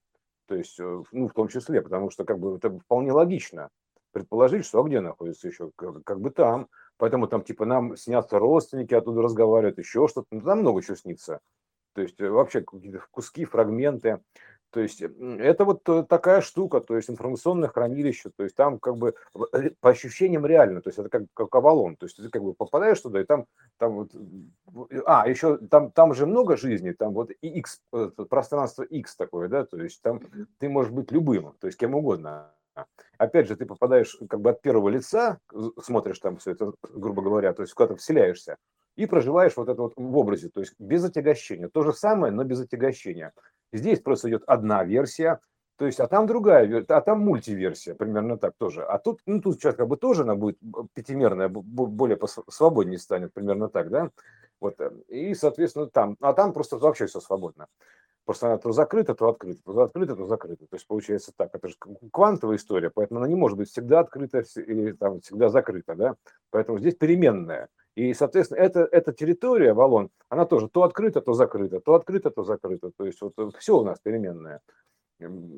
то 0.48 0.56
есть, 0.56 0.80
э, 0.80 1.02
ну, 1.12 1.28
в 1.28 1.34
том 1.34 1.46
числе, 1.46 1.82
потому 1.82 2.10
что 2.10 2.24
как 2.24 2.40
бы 2.40 2.56
это 2.56 2.76
вполне 2.80 3.12
логично 3.12 3.68
предположить, 4.10 4.66
что 4.66 4.80
а 4.80 4.88
где 4.88 4.98
находится 4.98 5.46
еще, 5.46 5.70
как, 5.76 6.02
как 6.02 6.20
бы 6.20 6.30
там, 6.30 6.66
поэтому 7.00 7.26
там 7.26 7.42
типа 7.42 7.64
нам 7.64 7.96
снятся 7.96 8.38
родственники, 8.38 8.94
оттуда 8.94 9.22
разговаривают, 9.22 9.78
еще 9.78 10.06
что-то, 10.06 10.26
ну, 10.30 10.42
там 10.42 10.60
много 10.60 10.82
чего 10.82 10.96
снится, 10.96 11.40
то 11.94 12.02
есть 12.02 12.20
э, 12.20 12.28
вообще 12.28 12.60
какие-то 12.60 13.02
куски, 13.10 13.46
фрагменты, 13.46 14.20
то 14.70 14.80
есть 14.80 15.02
это 15.02 15.64
вот 15.64 15.88
э, 15.88 16.04
такая 16.06 16.42
штука, 16.42 16.80
то 16.80 16.96
есть 16.96 17.08
информационное 17.08 17.70
хранилище, 17.70 18.30
то 18.36 18.44
есть 18.44 18.54
там 18.54 18.78
как 18.78 18.98
бы 18.98 19.14
э, 19.54 19.70
по 19.80 19.90
ощущениям 19.90 20.44
реально, 20.44 20.82
то 20.82 20.90
есть 20.90 20.98
это 20.98 21.08
как, 21.08 21.22
как 21.32 21.54
Авалон, 21.54 21.96
то 21.96 22.04
есть 22.04 22.18
ты 22.18 22.28
как 22.28 22.42
бы 22.42 22.52
попадаешь 22.52 23.00
туда, 23.00 23.22
и 23.22 23.24
там, 23.24 23.46
там 23.78 23.94
вот, 23.94 24.14
а, 25.06 25.26
еще 25.26 25.56
там, 25.56 25.90
там 25.92 26.12
же 26.12 26.26
много 26.26 26.58
жизни, 26.58 26.92
там 26.92 27.14
вот 27.14 27.30
и 27.30 27.48
X, 27.48 27.80
пространство 28.28 28.82
X 28.82 29.16
такое, 29.16 29.48
да, 29.48 29.64
то 29.64 29.78
есть 29.82 30.02
там 30.02 30.20
ты 30.58 30.68
можешь 30.68 30.92
быть 30.92 31.10
любым, 31.10 31.54
то 31.60 31.66
есть 31.66 31.78
кем 31.78 31.94
угодно. 31.94 32.52
Опять 33.18 33.48
же, 33.48 33.56
ты 33.56 33.66
попадаешь 33.66 34.16
как 34.28 34.40
бы 34.40 34.50
от 34.50 34.62
первого 34.62 34.88
лица, 34.88 35.38
смотришь 35.82 36.18
там 36.18 36.38
все 36.38 36.52
это, 36.52 36.72
грубо 36.82 37.22
говоря, 37.22 37.52
то 37.52 37.62
есть 37.62 37.74
куда-то 37.74 37.96
вселяешься, 37.96 38.56
и 38.96 39.06
проживаешь 39.06 39.56
вот 39.56 39.68
это 39.68 39.82
вот 39.82 39.92
в 39.96 40.16
образе, 40.16 40.48
то 40.48 40.60
есть 40.60 40.74
без 40.78 41.04
отягощения. 41.04 41.68
То 41.68 41.82
же 41.82 41.92
самое, 41.92 42.32
но 42.32 42.44
без 42.44 42.60
отягощения. 42.60 43.32
Здесь 43.72 44.00
просто 44.00 44.28
идет 44.28 44.42
одна 44.46 44.84
версия, 44.84 45.40
то 45.76 45.86
есть, 45.86 45.98
а 45.98 46.06
там 46.08 46.26
другая, 46.26 46.84
а 46.88 47.00
там 47.00 47.20
мультиверсия, 47.20 47.94
примерно 47.94 48.36
так 48.36 48.54
тоже. 48.58 48.84
А 48.84 48.98
тут, 48.98 49.20
ну, 49.24 49.40
тут 49.40 49.54
сейчас 49.54 49.74
как 49.74 49.88
бы 49.88 49.96
тоже 49.96 50.22
она 50.22 50.34
будет 50.34 50.58
пятимерная, 50.92 51.48
более 51.48 52.18
свободнее 52.48 52.98
станет, 52.98 53.32
примерно 53.32 53.70
так, 53.70 53.88
да? 53.88 54.10
Вот, 54.60 54.78
э, 54.78 54.90
и, 55.08 55.34
соответственно, 55.34 55.86
там, 55.86 56.16
а 56.20 56.34
там 56.34 56.52
просто 56.52 56.76
вообще 56.76 57.06
все 57.06 57.20
свободно. 57.20 57.66
Просто 58.30 58.46
она 58.46 58.58
то 58.58 58.70
закрыта, 58.70 59.16
то 59.16 59.28
открыта, 59.28 59.60
то 59.64 59.82
открыта, 59.82 60.14
то 60.14 60.24
закрыта. 60.26 60.64
То 60.64 60.76
есть 60.76 60.86
получается 60.86 61.32
так, 61.36 61.52
это 61.52 61.66
же 61.66 61.74
квантовая 62.12 62.58
история, 62.58 62.88
поэтому 62.88 63.18
она 63.18 63.28
не 63.28 63.34
может 63.34 63.58
быть 63.58 63.68
всегда 63.68 63.98
открыта 63.98 64.44
или 64.54 64.92
там 64.92 65.20
всегда 65.20 65.48
закрыта, 65.48 65.96
да? 65.96 66.14
Поэтому 66.50 66.78
здесь 66.78 66.94
переменная. 66.94 67.66
И, 67.96 68.14
соответственно, 68.14 68.60
эта, 68.60 68.88
эта 68.92 69.12
территория, 69.12 69.72
валон, 69.72 70.10
она 70.28 70.46
тоже 70.46 70.68
то 70.68 70.84
открыта, 70.84 71.20
то 71.20 71.32
закрыта, 71.32 71.80
то 71.80 71.96
открыта, 71.96 72.30
то 72.30 72.44
закрыта. 72.44 72.92
То 72.96 73.04
есть 73.04 73.20
вот 73.20 73.34
все 73.58 73.76
у 73.76 73.82
нас 73.82 73.98
переменное. 73.98 74.60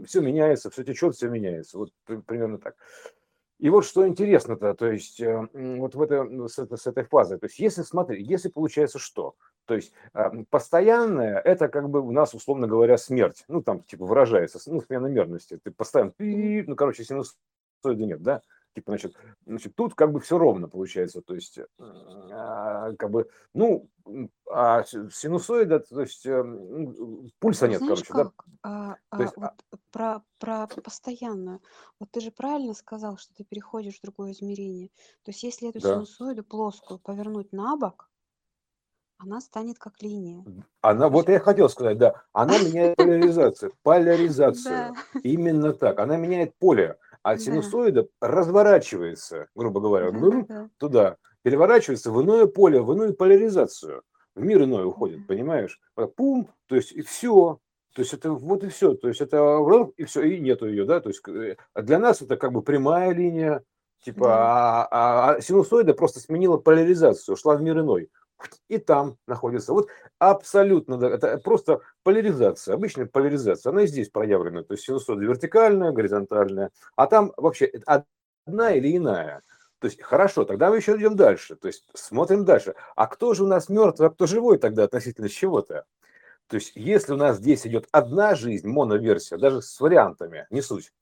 Все 0.07 0.23
меняется, 0.23 0.71
все 0.71 0.83
течет, 0.83 1.15
все 1.15 1.29
меняется. 1.29 1.77
Вот 1.77 1.91
примерно 2.25 2.57
так. 2.57 2.75
И 3.63 3.71
вот 3.71 3.85
что 3.85 4.09
интересно-то, 4.09 4.75
то 4.75 4.91
есть 4.91 5.21
э, 5.21 5.49
вот 5.55 5.95
в 5.95 6.03
это, 6.03 6.49
с, 6.49 6.59
с 6.59 6.87
этой 6.89 7.05
фазой, 7.05 7.39
то 7.39 7.47
есть 7.47 7.61
если, 7.61 7.83
смотри, 7.83 8.21
если 8.21 8.49
получается 8.49 8.99
что? 8.99 9.37
То 9.67 9.75
есть 9.77 9.93
э, 10.15 10.31
постоянное, 10.51 11.39
это 11.39 11.69
как 11.69 11.89
бы 11.89 12.01
у 12.01 12.11
нас, 12.11 12.35
условно 12.35 12.67
говоря, 12.67 12.99
смерть, 12.99 13.45
ну 13.47 13.63
там 13.63 13.85
типа 13.85 14.05
выражается, 14.05 14.59
ну 14.67 14.81
смена 14.81 15.07
мерности, 15.07 15.61
ты 15.63 15.71
постоянно, 15.71 16.13
ну 16.19 16.75
короче, 16.75 17.05
синусоида 17.05 18.05
нет, 18.05 18.21
да? 18.21 18.43
Типа, 18.75 18.93
значит, 18.93 19.15
значит, 19.45 19.75
тут 19.77 19.95
как 19.95 20.13
бы 20.13 20.21
все 20.21 20.39
ровно 20.39 20.67
получается, 20.67 21.21
то 21.21 21.35
есть, 21.35 21.59
а, 21.79 22.93
как 22.95 23.11
бы, 23.11 23.29
ну, 23.53 23.89
а 24.51 24.83
синусоида, 24.85 25.81
то 25.81 26.01
есть, 26.01 26.25
э, 26.25 26.43
пульса 27.39 27.69
нет, 27.69 27.81
Знаешь 27.81 28.03
короче, 28.03 28.15
да? 28.15 28.33
А, 28.63 28.97
а, 29.11 29.17
То 29.17 29.23
есть, 29.23 29.37
вот 29.37 29.53
про, 29.91 30.23
про 30.39 30.67
постоянную. 30.67 31.61
Вот 32.01 32.11
ты 32.11 32.21
же 32.21 32.31
правильно 32.31 32.73
сказал, 32.73 33.19
что 33.19 33.35
ты 33.35 33.45
переходишь 33.45 33.99
в 33.99 34.03
другое 34.03 34.33
измерение. 34.33 34.89
То 35.23 35.31
есть 35.31 35.43
если 35.43 35.69
эту 35.69 35.81
да. 35.81 35.95
синусоиду 35.95 36.43
плоскую 36.43 36.99
повернуть 36.99 37.53
на 37.53 37.77
бок, 37.77 38.09
она 39.19 39.41
станет 39.41 39.79
как 39.79 40.03
линия. 40.03 40.45
Она, 40.81 41.09
вот 41.09 41.29
я 41.29 41.39
хотел 41.39 41.69
сказать, 41.69 41.99
да, 41.99 42.23
она 42.33 42.59
меняет 42.59 42.97
поляризацию, 42.97 43.73
поляризацию, 43.83 44.95
именно 45.23 45.73
так, 45.75 45.99
она 46.01 46.17
меняет 46.17 46.55
поле 46.57 46.99
а 47.23 47.39
синусоида 47.39 48.09
разворачивается, 48.21 49.49
грубо 49.55 49.81
говоря, 49.81 50.11
да, 50.11 50.69
туда, 50.79 51.17
переворачивается 51.43 52.11
в 52.11 52.23
иное 52.23 52.47
поле, 52.47 52.81
в 52.81 52.93
иную 52.93 53.15
поляризацию, 53.15 54.03
в 54.35 54.43
мир 54.43 54.63
иной 54.65 54.87
уходит, 54.87 55.27
понимаешь? 55.27 55.81
Пум, 56.17 56.49
то 56.67 56.77
есть 56.77 56.93
и 56.93 57.03
все, 57.03 57.59
то 57.95 58.03
есть 58.03 58.15
это 58.15 58.33
вот 58.33 58.65
и 58.65 58.69
все, 58.69 58.95
то 58.95 59.09
есть 59.09 59.21
это 59.21 59.59
и 59.97 60.05
все, 60.05 60.23
и 60.23 60.41
нету 60.41 60.67
ее, 60.67 60.85
да, 60.85 61.01
то 61.01 61.11
есть 61.11 61.27
э, 61.29 61.57
для 61.75 61.99
нас 61.99 62.23
это 62.23 62.37
как 62.37 62.53
бы 62.53 62.63
прямая 62.63 63.13
линия, 63.13 63.63
типа, 64.05 64.27
да. 64.27 64.35
а, 64.35 64.89
а, 64.91 65.35
а 65.35 65.41
синусоида 65.41 65.95
просто 65.95 66.21
сменила 66.21 66.57
поляризацию, 66.57 67.37
шла 67.37 67.57
в 67.57 67.63
мир 67.63 67.81
иной 67.81 68.09
и 68.69 68.79
там 68.79 69.17
находится. 69.27 69.73
Вот 69.73 69.89
абсолютно, 70.19 71.05
это 71.05 71.39
просто 71.39 71.81
поляризация, 72.03 72.75
обычная 72.75 73.07
поляризация, 73.07 73.71
она 73.71 73.83
и 73.83 73.87
здесь 73.87 74.09
проявлена, 74.09 74.63
то 74.63 74.75
есть 74.75 74.85
синусоида 74.85 75.23
вертикальная, 75.23 75.93
горизонтальная, 75.93 76.71
а 76.97 77.07
там 77.07 77.33
вообще 77.37 77.71
одна 77.87 78.73
или 78.73 78.97
иная. 78.97 79.43
То 79.79 79.87
есть, 79.87 80.01
хорошо, 80.01 80.45
тогда 80.45 80.71
мы 80.71 80.77
еще 80.77 80.97
идем 80.97 81.17
дальше, 81.17 81.57
то 81.57 81.67
есть 81.67 81.85
смотрим 81.93 82.45
дальше. 82.45 82.77
А 82.95 83.09
кто 83.09 83.35
же 83.35 83.43
у 83.43 83.49
нас 83.49 83.69
мертвый, 83.69 84.09
а 84.09 84.11
кто 84.11 84.27
живой 84.27 84.59
тогда 84.59 84.85
относительно 84.85 85.29
чего-то? 85.29 85.87
То 86.47 86.57
есть, 86.57 86.73
если 86.77 87.15
у 87.15 87.17
нас 87.17 87.39
здесь 87.39 87.67
идет 87.67 87.89
одна 87.91 88.37
жизнь, 88.37 88.69
моноверсия, 88.69 89.39
даже 89.39 89.61
с 89.61 89.81
вариантами, 89.81 90.47
не 90.51 90.63
суть, 90.63 90.93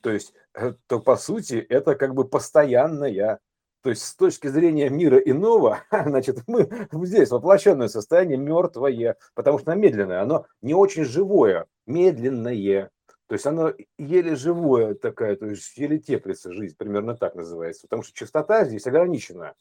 то 0.00 0.10
есть, 0.10 0.32
э, 0.54 0.74
то 0.86 1.00
по 1.00 1.16
сути 1.16 1.54
это 1.54 1.94
как 1.94 2.14
бы 2.14 2.28
постоянная 2.28 3.40
то 3.82 3.90
есть 3.90 4.02
с 4.02 4.14
точки 4.14 4.48
зрения 4.48 4.90
мира 4.90 5.18
иного, 5.18 5.80
значит, 5.90 6.42
мы 6.46 6.68
здесь 7.04 7.30
воплощенное 7.30 7.88
состояние 7.88 8.36
мертвое, 8.36 9.16
потому 9.34 9.58
что 9.58 9.72
оно 9.72 9.80
медленное, 9.80 10.22
оно 10.22 10.46
не 10.62 10.74
очень 10.74 11.04
живое, 11.04 11.66
медленное. 11.86 12.90
То 13.26 13.34
есть 13.34 13.46
оно 13.46 13.72
еле 13.96 14.34
живое 14.34 14.94
такая, 14.94 15.36
то 15.36 15.46
есть 15.46 15.76
еле 15.76 15.98
теплится 15.98 16.52
жизнь, 16.52 16.74
примерно 16.76 17.16
так 17.16 17.36
называется. 17.36 17.82
Потому 17.82 18.02
что 18.02 18.12
частота 18.12 18.64
здесь 18.64 18.86
ограничена, 18.86 19.54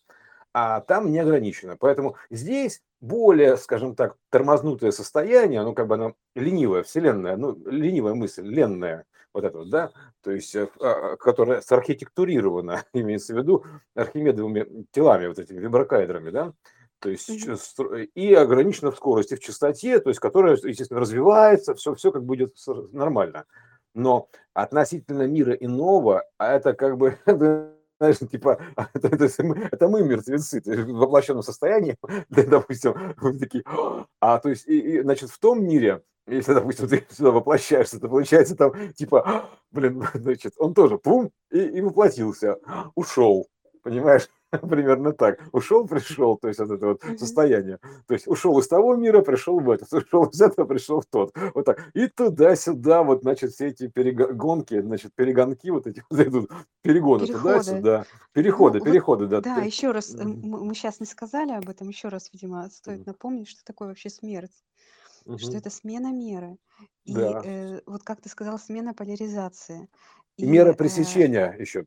а 0.54 0.82
там 0.82 1.12
не 1.12 1.20
ограничена. 1.20 1.78
Поэтому 1.78 2.16
здесь 2.32 2.82
более, 3.00 3.58
скажем 3.58 3.96
так, 3.96 4.18
тормознутое 4.32 4.92
состояние, 4.92 5.62
ну 5.62 5.74
как 5.74 5.88
бы 5.88 5.96
оно 5.96 6.16
ленивая, 6.36 6.84
вселенная, 6.84 7.38
ну 7.38 7.56
ленивая 7.66 8.16
мысль, 8.16 8.46
ленная, 8.46 9.06
вот 9.34 9.44
это 9.44 9.58
вот, 9.60 9.70
да, 9.70 9.92
то 10.22 10.32
есть, 10.32 10.56
э, 10.56 10.68
а, 10.80 11.16
которая 11.18 11.62
сархитектурирована, 11.62 12.84
имеется 12.94 13.34
в 13.34 13.38
виду 13.38 13.66
архимедовыми 13.96 14.86
телами, 14.92 15.28
вот 15.28 15.40
этими 15.40 15.60
виброкайдрами, 15.60 16.30
да, 16.30 16.54
то 17.00 17.10
есть 17.10 17.30
mm-hmm. 17.30 18.10
и 18.14 18.34
ограничена 18.34 18.92
в 18.92 18.98
скорости, 18.98 19.36
в 19.36 19.40
частоте, 19.40 20.00
то 20.00 20.10
есть 20.10 20.20
которая, 20.20 20.58
естественно, 20.62 21.00
развивается, 21.00 21.74
все, 21.74 21.96
все 21.96 22.12
как 22.12 22.26
будет 22.26 22.56
нормально. 22.92 23.46
Но 23.96 24.30
относительно 24.54 25.26
мира 25.26 25.54
иного, 25.54 26.26
а 26.38 26.54
это 26.54 26.74
как 26.74 26.98
бы 26.98 27.18
знаешь, 28.00 28.18
типа, 28.32 28.60
это, 28.94 29.08
это, 29.08 29.44
мы, 29.44 29.70
это 29.72 29.88
мы 29.88 30.04
мертвецы, 30.04 30.62
в 30.62 30.98
воплощенном 30.98 31.44
состоянии, 31.44 31.98
допустим, 32.30 33.16
мы 33.22 33.38
такие, 33.38 33.64
а 34.20 34.40
то 34.40 34.50
есть, 34.50 34.68
и, 34.68 34.80
и, 34.80 35.02
значит, 35.02 35.30
в 35.30 35.40
том 35.40 35.64
мире, 35.64 36.02
если, 36.30 36.54
допустим, 36.54 36.88
ты 36.88 37.06
сюда 37.10 37.32
воплощаешься, 37.32 38.00
то 38.00 38.08
получается 38.08 38.56
там, 38.56 38.74
типа, 38.94 39.50
блин, 39.72 40.04
значит, 40.14 40.54
он 40.58 40.74
тоже, 40.74 40.98
пум, 40.98 41.32
и, 41.52 41.60
и 41.60 41.82
воплотился, 41.82 42.58
ушел, 42.96 43.48
понимаешь? 43.84 44.30
Примерно 44.70 45.14
так. 45.14 45.40
Ушел, 45.52 45.88
пришел, 45.88 46.38
то 46.38 46.48
есть 46.48 46.60
вот 46.60 46.72
это 46.72 46.88
вот 46.88 47.04
состояние. 47.20 47.80
То 48.08 48.14
есть 48.14 48.28
ушел 48.28 48.58
из 48.60 48.68
того 48.68 48.96
мира, 48.96 49.22
пришел 49.22 49.60
в 49.60 49.70
этот, 49.70 49.92
ушел 49.94 50.26
из 50.26 50.42
этого, 50.42 50.66
пришел 50.66 51.02
в 51.02 51.06
тот. 51.06 51.32
Вот 51.54 51.66
так. 51.66 51.90
И 51.94 52.08
туда-сюда, 52.08 53.04
вот, 53.04 53.22
значит, 53.22 53.52
все 53.52 53.68
эти 53.68 53.88
перегонки, 53.88 54.82
значит, 54.82 55.14
перегонки 55.14 55.70
вот 55.70 55.88
эти 55.88 56.04
вот 56.10 56.20
идут, 56.20 56.52
перегоны 56.82 57.28
туда-сюда. 57.28 58.06
Переходы, 58.34 58.80
ну, 58.80 58.86
переходы, 58.86 59.26
вот, 59.26 59.30
да. 59.30 59.42
Да, 59.42 59.62
еще 59.62 59.92
раз, 59.92 60.16
мы, 60.16 60.64
мы 60.64 60.74
сейчас 60.74 61.00
не 61.00 61.06
сказали 61.06 61.52
об 61.52 61.70
этом, 61.70 61.88
еще 61.90 62.08
раз, 62.08 62.30
видимо, 62.34 62.68
стоит 62.70 63.06
напомнить, 63.06 63.48
что 63.48 63.64
такое 63.64 63.90
вообще 63.90 64.10
смерть. 64.10 64.64
Угу. 65.26 65.38
Что 65.38 65.58
это 65.58 65.70
смена 65.70 66.12
меры. 66.12 66.58
И 67.06 67.14
да. 67.14 67.42
э, 67.44 67.82
вот 67.86 68.04
как 68.04 68.22
ты 68.22 68.30
сказал, 68.30 68.60
смена 68.60 68.94
поляризации. 68.94 69.90
И, 70.38 70.46
мера 70.46 70.72
э, 70.72 70.76
пресечения 70.76 71.56
э, 71.58 71.62
еще. 71.62 71.86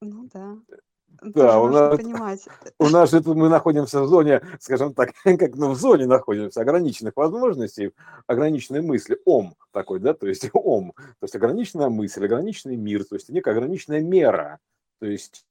Ну 0.00 0.28
да. 0.32 0.58
Да, 1.22 1.60
у 1.60 1.68
нас, 1.68 1.96
понимать. 1.96 2.46
у 2.78 2.88
нас 2.88 3.10
же 3.10 3.22
тут 3.22 3.36
мы 3.36 3.48
находимся 3.48 4.00
в 4.02 4.08
зоне, 4.08 4.40
скажем 4.60 4.94
так, 4.94 5.12
как 5.24 5.56
ну, 5.56 5.70
в 5.70 5.76
зоне 5.76 6.06
находимся, 6.06 6.60
ограниченных 6.60 7.16
возможностей, 7.16 7.92
ограниченной 8.26 8.82
мысли, 8.82 9.18
ом 9.24 9.56
такой, 9.72 9.98
да, 9.98 10.14
то 10.14 10.28
есть 10.28 10.48
ом, 10.52 10.92
то 10.96 11.22
есть 11.22 11.34
ограниченная 11.34 11.88
мысль, 11.88 12.24
ограниченный 12.24 12.76
мир, 12.76 13.04
то 13.04 13.16
есть 13.16 13.30
некая 13.30 13.54
ограниченная 13.54 14.00
мера, 14.00 14.60
то 15.00 15.06
есть 15.06 15.44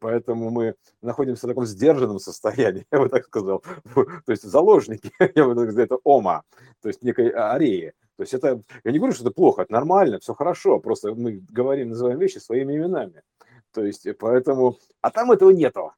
поэтому 0.00 0.50
мы 0.50 0.74
находимся 1.00 1.46
в 1.46 1.50
таком 1.50 1.66
сдержанном 1.66 2.18
состоянии, 2.18 2.86
я 2.92 2.98
бы 2.98 3.08
так 3.08 3.24
сказал, 3.26 3.62
то 3.94 4.32
есть 4.32 4.42
заложники, 4.42 5.10
я 5.34 5.44
бы 5.44 5.54
так 5.54 5.64
сказал, 5.70 5.84
это 5.84 5.96
ома, 6.04 6.42
то 6.80 6.88
есть 6.88 7.02
некой 7.02 7.30
ареи. 7.30 7.92
То 8.16 8.22
есть 8.22 8.34
это, 8.34 8.62
я 8.84 8.92
не 8.92 8.98
говорю, 8.98 9.14
что 9.14 9.24
это 9.24 9.34
плохо, 9.34 9.62
это 9.62 9.72
нормально, 9.72 10.18
все 10.20 10.34
хорошо, 10.34 10.78
просто 10.78 11.14
мы 11.14 11.42
говорим, 11.50 11.88
называем 11.88 12.18
вещи 12.18 12.38
своими 12.38 12.76
именами. 12.76 13.22
То 13.72 13.84
есть, 13.84 14.06
поэтому, 14.18 14.76
а 15.00 15.10
там 15.10 15.32
этого 15.32 15.50
нету. 15.50 15.92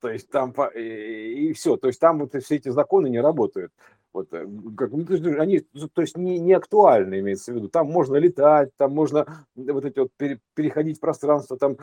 То 0.00 0.10
есть 0.10 0.30
там 0.30 0.54
и, 0.74 0.80
и 0.80 1.52
все, 1.52 1.76
то 1.76 1.86
есть 1.86 2.00
там 2.00 2.20
вот 2.20 2.34
все 2.42 2.56
эти 2.56 2.70
законы 2.70 3.08
не 3.08 3.20
работают. 3.20 3.72
Вот, 4.12 4.32
э, 4.32 4.44
как, 4.76 4.92
они, 4.92 5.60
то 5.60 6.00
есть 6.02 6.16
не, 6.16 6.40
не 6.40 6.52
актуальны, 6.52 7.20
имеется 7.20 7.52
в 7.52 7.56
виду. 7.56 7.68
Там 7.68 7.88
можно 7.90 8.16
летать, 8.16 8.70
там 8.76 8.92
можно 8.92 9.46
вот 9.54 9.84
эти 9.84 10.00
вот 10.00 10.10
пере, 10.16 10.40
переходить 10.54 10.98
пространство, 10.98 11.56
там 11.56 11.76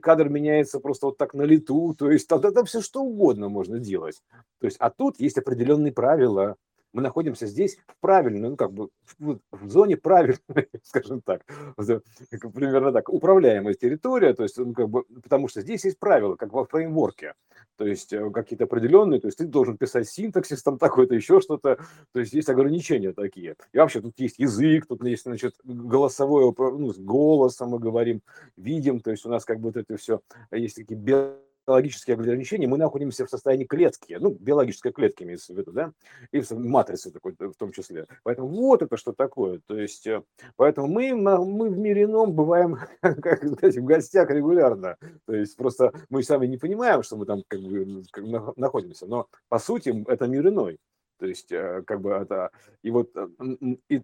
кадр 0.00 0.28
меняется 0.28 0.78
просто 0.78 1.06
вот 1.06 1.18
так 1.18 1.34
на 1.34 1.42
лету, 1.42 1.94
то 1.98 2.10
есть 2.10 2.28
там, 2.28 2.40
там 2.40 2.64
все 2.64 2.80
что 2.80 3.02
угодно 3.02 3.48
можно 3.48 3.80
делать. 3.80 4.22
То 4.60 4.66
есть, 4.66 4.76
а 4.78 4.90
тут 4.90 5.18
есть 5.18 5.36
определенные 5.36 5.92
правила, 5.92 6.56
мы 6.94 7.02
находимся 7.02 7.46
здесь 7.46 7.76
в 7.88 8.00
правильной, 8.00 8.50
ну 8.50 8.56
как 8.56 8.72
бы 8.72 8.88
в, 9.18 9.38
в 9.50 9.68
зоне 9.68 9.96
правильной, 9.96 10.38
скажем 10.82 11.20
так, 11.20 11.42
примерно 11.76 12.92
так, 12.92 13.08
управляемая 13.08 13.74
территория, 13.74 14.32
то 14.32 14.44
есть, 14.44 14.56
ну, 14.56 14.72
как 14.72 14.88
бы, 14.88 15.04
потому 15.22 15.48
что 15.48 15.60
здесь 15.60 15.84
есть 15.84 15.98
правила, 15.98 16.36
как 16.36 16.52
во 16.52 16.64
фреймворке, 16.64 17.34
то 17.76 17.84
есть 17.84 18.12
э, 18.12 18.30
какие-то 18.30 18.64
определенные, 18.64 19.20
то 19.20 19.26
есть 19.26 19.38
ты 19.38 19.46
должен 19.46 19.76
писать 19.76 20.08
синтаксис 20.08 20.62
там 20.62 20.78
такой-то, 20.78 21.16
еще 21.16 21.40
что-то, 21.40 21.78
то 22.12 22.20
есть 22.20 22.32
есть 22.32 22.48
ограничения 22.48 23.12
такие. 23.12 23.56
И 23.72 23.78
вообще 23.78 24.00
тут 24.00 24.14
есть 24.18 24.38
язык, 24.38 24.86
тут 24.86 25.04
есть, 25.04 25.24
значит, 25.24 25.54
голосовое, 25.64 26.54
ну, 26.56 26.92
с 26.92 26.98
голосом 26.98 27.70
мы 27.70 27.80
говорим, 27.80 28.22
видим, 28.56 29.00
то 29.00 29.10
есть 29.10 29.26
у 29.26 29.28
нас 29.28 29.44
как 29.44 29.58
бы 29.58 29.70
вот 29.70 29.76
это 29.76 29.96
все, 29.96 30.20
есть 30.52 30.76
такие 30.76 30.98
биологические 31.66 32.14
ограничения, 32.14 32.66
мы 32.66 32.78
находимся 32.78 33.26
в 33.26 33.30
состоянии 33.30 33.64
клетки, 33.64 34.16
ну, 34.20 34.30
биологической 34.30 34.92
клетки 34.92 35.22
имеется 35.22 35.52
в 35.52 35.58
виду, 35.58 35.72
да, 35.72 35.92
и 36.30 36.40
в 36.40 36.52
матрице 36.52 37.10
такой 37.10 37.34
в 37.38 37.54
том 37.54 37.72
числе. 37.72 38.06
Поэтому 38.22 38.48
вот 38.48 38.82
это 38.82 38.96
что 38.96 39.12
такое. 39.12 39.60
То 39.66 39.78
есть, 39.78 40.06
э, 40.06 40.22
поэтому 40.56 40.88
мы, 40.88 41.14
мы 41.14 41.70
в 41.70 41.78
мире 41.78 42.04
ином 42.04 42.32
бываем, 42.32 42.78
как 43.00 43.38
сказать, 43.38 43.76
в 43.76 43.84
гостях 43.84 44.30
регулярно. 44.30 44.96
То 45.26 45.34
есть, 45.34 45.56
просто 45.56 45.92
мы 46.10 46.22
сами 46.22 46.46
не 46.46 46.58
понимаем, 46.58 47.02
что 47.02 47.16
мы 47.16 47.26
там 47.26 47.42
как 47.48 47.60
бы 47.60 48.02
как 48.10 48.24
находимся, 48.56 49.06
но 49.06 49.26
по 49.48 49.58
сути 49.58 50.04
это 50.08 50.26
мир 50.26 50.48
иной. 50.48 50.78
То 51.18 51.26
есть, 51.26 51.52
э, 51.52 51.82
как 51.86 52.00
бы 52.00 52.10
это, 52.10 52.50
и 52.82 52.90
вот, 52.90 53.10
э, 53.16 53.28
и 53.88 54.02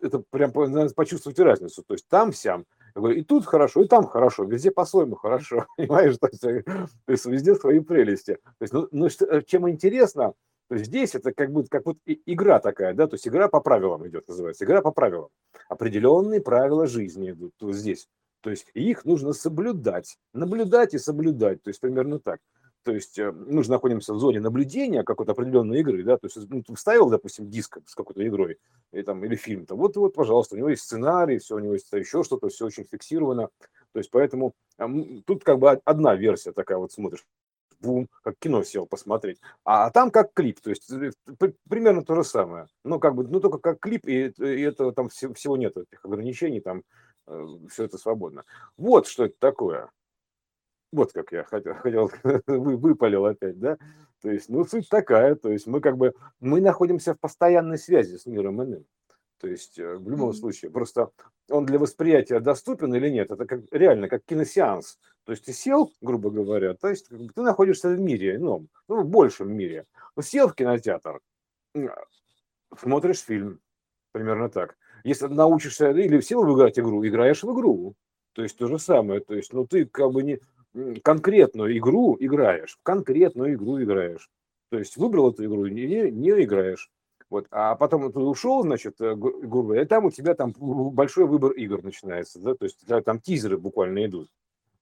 это 0.00 0.22
прям 0.30 0.52
надо 0.54 0.94
почувствовать 0.94 1.38
разницу. 1.38 1.82
То 1.82 1.94
есть 1.94 2.06
там 2.08 2.32
сям 2.32 2.64
я 2.98 3.02
говорю, 3.02 3.20
и 3.20 3.22
тут 3.22 3.46
хорошо, 3.46 3.82
и 3.82 3.88
там 3.88 4.06
хорошо, 4.06 4.44
везде 4.44 4.70
по-своему 4.70 5.14
хорошо, 5.16 5.66
понимаешь, 5.76 6.18
то 6.18 6.26
есть, 6.26 6.44
э, 6.44 6.62
то 6.62 7.12
есть 7.12 7.24
везде 7.26 7.54
свои 7.54 7.80
прелести. 7.80 8.34
То 8.34 8.62
есть, 8.62 8.72
ну, 8.72 8.88
ну, 8.90 9.06
э, 9.06 9.42
чем 9.46 9.68
интересно, 9.70 10.34
то 10.68 10.74
есть 10.74 10.86
здесь 10.86 11.14
это 11.14 11.32
как 11.32 11.52
будто 11.52 11.68
как 11.70 11.86
вот 11.86 11.98
игра 12.04 12.58
такая, 12.58 12.94
да, 12.94 13.06
то 13.06 13.14
есть 13.14 13.26
игра 13.26 13.48
по 13.48 13.60
правилам 13.60 14.06
идет, 14.06 14.28
называется, 14.28 14.64
игра 14.64 14.82
по 14.82 14.90
правилам. 14.90 15.28
Определенные 15.68 16.40
правила 16.40 16.86
жизни 16.86 17.30
идут 17.30 17.52
вот 17.60 17.74
здесь. 17.74 18.08
То 18.40 18.50
есть 18.50 18.66
их 18.74 19.04
нужно 19.04 19.32
соблюдать, 19.32 20.18
наблюдать 20.32 20.94
и 20.94 20.98
соблюдать, 20.98 21.62
то 21.62 21.70
есть 21.70 21.80
примерно 21.80 22.18
так 22.18 22.40
то 22.84 22.92
есть 22.92 23.18
э, 23.18 23.32
мы 23.32 23.62
же 23.62 23.70
находимся 23.70 24.14
в 24.14 24.18
зоне 24.18 24.40
наблюдения 24.40 25.02
какой-то 25.02 25.32
определенной 25.32 25.80
игры, 25.80 26.02
да, 26.02 26.16
то 26.16 26.26
есть 26.26 26.36
ну, 26.48 26.62
ты 26.62 26.74
вставил, 26.74 27.10
допустим, 27.10 27.48
диск 27.50 27.78
с 27.86 27.94
какой-то 27.94 28.26
игрой 28.26 28.58
или, 28.92 29.02
там, 29.02 29.24
или 29.24 29.36
фильм, 29.36 29.66
то 29.66 29.76
вот, 29.76 29.96
вот, 29.96 30.14
пожалуйста, 30.14 30.54
у 30.54 30.58
него 30.58 30.70
есть 30.70 30.82
сценарий, 30.82 31.38
все, 31.38 31.56
у 31.56 31.58
него 31.58 31.74
есть 31.74 31.92
еще 31.92 32.22
что-то, 32.22 32.48
все 32.48 32.66
очень 32.66 32.84
фиксировано, 32.84 33.48
то 33.92 33.98
есть 33.98 34.10
поэтому 34.10 34.54
тут 35.26 35.44
как 35.44 35.58
бы 35.58 35.70
одна 35.84 36.14
версия 36.14 36.52
такая 36.52 36.78
вот 36.78 36.92
смотришь, 36.92 37.24
бум, 37.80 38.08
как 38.22 38.36
кино 38.38 38.62
сел 38.62 38.86
посмотреть, 38.86 39.40
а 39.64 39.90
там 39.90 40.10
как 40.10 40.32
клип, 40.32 40.60
то 40.60 40.70
есть 40.70 40.90
э, 40.90 41.12
примерно 41.68 42.04
то 42.04 42.14
же 42.14 42.24
самое, 42.24 42.66
ну 42.84 42.98
как 42.98 43.14
бы, 43.14 43.26
ну 43.26 43.40
только 43.40 43.58
как 43.58 43.80
клип, 43.80 44.06
и, 44.06 44.28
и 44.28 44.60
это 44.62 44.92
там 44.92 45.08
всего 45.08 45.56
нет 45.56 45.76
этих 45.76 46.04
ограничений, 46.04 46.60
там 46.60 46.82
э, 47.26 47.46
все 47.70 47.84
это 47.84 47.98
свободно. 47.98 48.44
Вот 48.76 49.06
что 49.06 49.24
это 49.26 49.34
такое. 49.38 49.90
Вот 50.92 51.12
как 51.12 51.32
я 51.32 51.44
хотел, 51.44 51.74
хотел 51.82 52.10
вы, 52.46 52.76
выпалил 52.76 53.26
опять, 53.26 53.58
да? 53.58 53.78
То 54.22 54.30
есть, 54.30 54.48
ну, 54.48 54.64
суть 54.64 54.88
такая, 54.88 55.36
то 55.36 55.50
есть 55.50 55.66
мы 55.66 55.80
как 55.80 55.96
бы, 55.96 56.12
мы 56.40 56.60
находимся 56.60 57.14
в 57.14 57.20
постоянной 57.20 57.78
связи 57.78 58.16
с 58.16 58.26
миром 58.26 58.62
иным. 58.62 58.84
То 59.38 59.46
есть 59.46 59.78
э, 59.78 59.94
в 59.94 60.08
любом 60.08 60.32
случае, 60.32 60.72
просто 60.72 61.10
он 61.48 61.64
для 61.66 61.78
восприятия 61.78 62.40
доступен 62.40 62.92
или 62.94 63.08
нет, 63.08 63.30
это 63.30 63.46
как, 63.46 63.60
реально 63.70 64.08
как 64.08 64.24
киносеанс. 64.24 64.98
То 65.24 65.32
есть 65.32 65.44
ты 65.44 65.52
сел, 65.52 65.92
грубо 66.00 66.30
говоря, 66.30 66.74
то 66.74 66.88
есть 66.88 67.08
ты 67.08 67.42
находишься 67.42 67.90
в 67.90 68.00
мире 68.00 68.36
ином, 68.36 68.68
ну, 68.88 69.02
в 69.02 69.06
большем 69.06 69.54
мире. 69.54 69.86
Ну, 70.16 70.22
сел 70.22 70.48
в 70.48 70.54
кинотеатр, 70.54 71.20
смотришь 72.76 73.20
фильм, 73.20 73.60
примерно 74.12 74.48
так. 74.48 74.76
Если 75.04 75.26
научишься, 75.26 75.90
или 75.90 76.20
сел 76.20 76.42
играть 76.52 76.78
игру, 76.78 77.06
играешь 77.06 77.44
в 77.44 77.52
игру. 77.52 77.94
То 78.32 78.42
есть 78.42 78.56
то 78.56 78.66
же 78.66 78.78
самое. 78.78 79.20
То 79.20 79.34
есть, 79.34 79.52
ну, 79.52 79.66
ты 79.66 79.86
как 79.86 80.10
бы 80.10 80.22
не, 80.22 80.40
конкретную 81.02 81.76
игру 81.78 82.16
играешь, 82.18 82.78
конкретную 82.82 83.54
игру 83.54 83.82
играешь. 83.82 84.30
То 84.70 84.78
есть 84.78 84.96
выбрал 84.96 85.30
эту 85.30 85.44
игру, 85.44 85.66
не, 85.66 86.10
не 86.10 86.30
играешь. 86.44 86.90
Вот. 87.30 87.46
А 87.50 87.74
потом 87.74 88.10
ты 88.12 88.18
ушел, 88.20 88.62
значит, 88.62 89.00
э, 89.00 89.14
грубо 89.14 89.80
и 89.80 89.84
там 89.84 90.06
у 90.06 90.10
тебя 90.10 90.34
там 90.34 90.54
большой 90.58 91.26
выбор 91.26 91.52
игр 91.52 91.82
начинается, 91.82 92.40
да, 92.40 92.54
то 92.54 92.64
есть 92.64 92.86
там 93.04 93.20
тизеры 93.20 93.58
буквально 93.58 94.06
идут. 94.06 94.30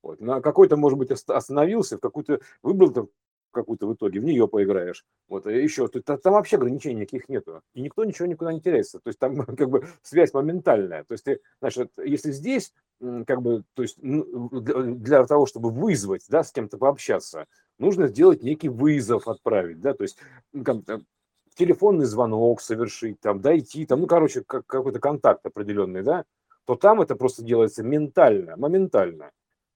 Вот. 0.02 0.20
На 0.20 0.40
какой-то, 0.40 0.76
может 0.76 0.98
быть, 0.98 1.10
остановился, 1.10 1.96
в 1.96 2.00
какую-то 2.00 2.40
выбрал 2.62 2.92
там 2.92 3.08
какую-то 3.56 3.86
в 3.86 3.94
итоге, 3.94 4.20
в 4.20 4.24
нее 4.24 4.46
поиграешь. 4.46 5.04
Вот, 5.28 5.46
и 5.46 5.62
еще, 5.62 5.88
там, 5.88 6.18
там 6.18 6.32
вообще 6.34 6.56
ограничений 6.56 7.00
никаких 7.00 7.28
нету. 7.28 7.62
И 7.74 7.80
никто 7.80 8.04
ничего 8.04 8.26
никуда 8.26 8.52
не 8.52 8.60
теряется. 8.60 9.00
То 9.00 9.08
есть 9.08 9.18
там 9.18 9.36
как 9.56 9.68
бы 9.68 9.88
связь 10.02 10.32
моментальная. 10.32 11.04
То 11.04 11.12
есть 11.12 11.24
ты, 11.24 11.40
значит, 11.60 11.92
если 11.98 12.30
здесь 12.30 12.72
как 13.26 13.42
бы, 13.42 13.64
то 13.74 13.82
есть 13.82 13.98
для 14.00 15.26
того, 15.26 15.46
чтобы 15.46 15.70
вызвать, 15.70 16.24
да, 16.28 16.42
с 16.44 16.52
кем-то 16.52 16.78
пообщаться, 16.78 17.46
нужно 17.78 18.08
сделать 18.08 18.42
некий 18.42 18.68
вызов 18.68 19.28
отправить, 19.28 19.80
да, 19.80 19.92
то 19.92 20.02
есть 20.02 20.16
как, 20.64 20.78
телефонный 21.56 22.06
звонок 22.06 22.60
совершить, 22.60 23.20
там, 23.20 23.40
дойти, 23.40 23.84
там, 23.86 24.00
ну, 24.00 24.06
короче, 24.06 24.42
как, 24.44 24.66
какой-то 24.66 24.98
контакт 24.98 25.44
определенный, 25.44 26.02
да, 26.02 26.24
то 26.64 26.74
там 26.74 27.00
это 27.00 27.16
просто 27.16 27.44
делается 27.44 27.82
ментально, 27.82 28.56
моментально. 28.56 29.30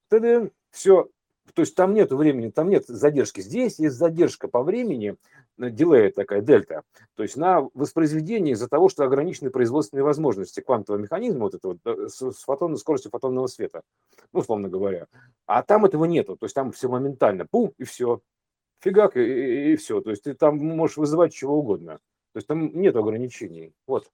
Тогда 0.09 0.47
все, 0.71 1.09
то 1.53 1.61
есть 1.61 1.75
там 1.75 1.93
нет 1.93 2.11
времени, 2.11 2.49
там 2.49 2.69
нет 2.69 2.85
задержки. 2.87 3.41
Здесь 3.41 3.79
есть 3.79 3.95
задержка 3.95 4.47
по 4.47 4.63
времени, 4.63 5.15
э, 5.57 5.69
дилея 5.69 6.11
такая, 6.11 6.41
дельта. 6.41 6.83
То 7.15 7.23
есть 7.23 7.37
на 7.37 7.67
воспроизведение 7.73 8.53
из-за 8.53 8.67
того, 8.67 8.89
что 8.89 9.03
ограничены 9.03 9.49
производственные 9.49 10.03
возможности 10.03 10.61
квантового 10.61 11.01
механизма, 11.01 11.41
вот 11.41 11.55
этого, 11.55 11.77
с 12.07 12.43
фотонной 12.43 12.77
скоростью 12.77 13.11
фотонного 13.11 13.47
света, 13.47 13.81
ну, 14.33 14.39
условно 14.39 14.69
говоря. 14.69 15.07
А 15.45 15.63
там 15.63 15.85
этого 15.85 16.05
нету, 16.05 16.35
то 16.37 16.45
есть 16.45 16.55
там 16.55 16.71
все 16.71 16.89
моментально, 16.89 17.45
пум, 17.45 17.73
и 17.77 17.83
все. 17.83 18.21
Фигак, 18.79 19.15
и, 19.17 19.21
и, 19.21 19.73
и 19.73 19.75
все. 19.75 20.01
То 20.01 20.09
есть 20.09 20.23
ты 20.23 20.33
там 20.33 20.57
можешь 20.57 20.97
вызывать 20.97 21.33
чего 21.33 21.59
угодно. 21.59 21.99
То 22.33 22.37
есть 22.37 22.47
там 22.47 22.71
нет 22.73 22.95
ограничений. 22.95 23.73
Вот. 23.85 24.09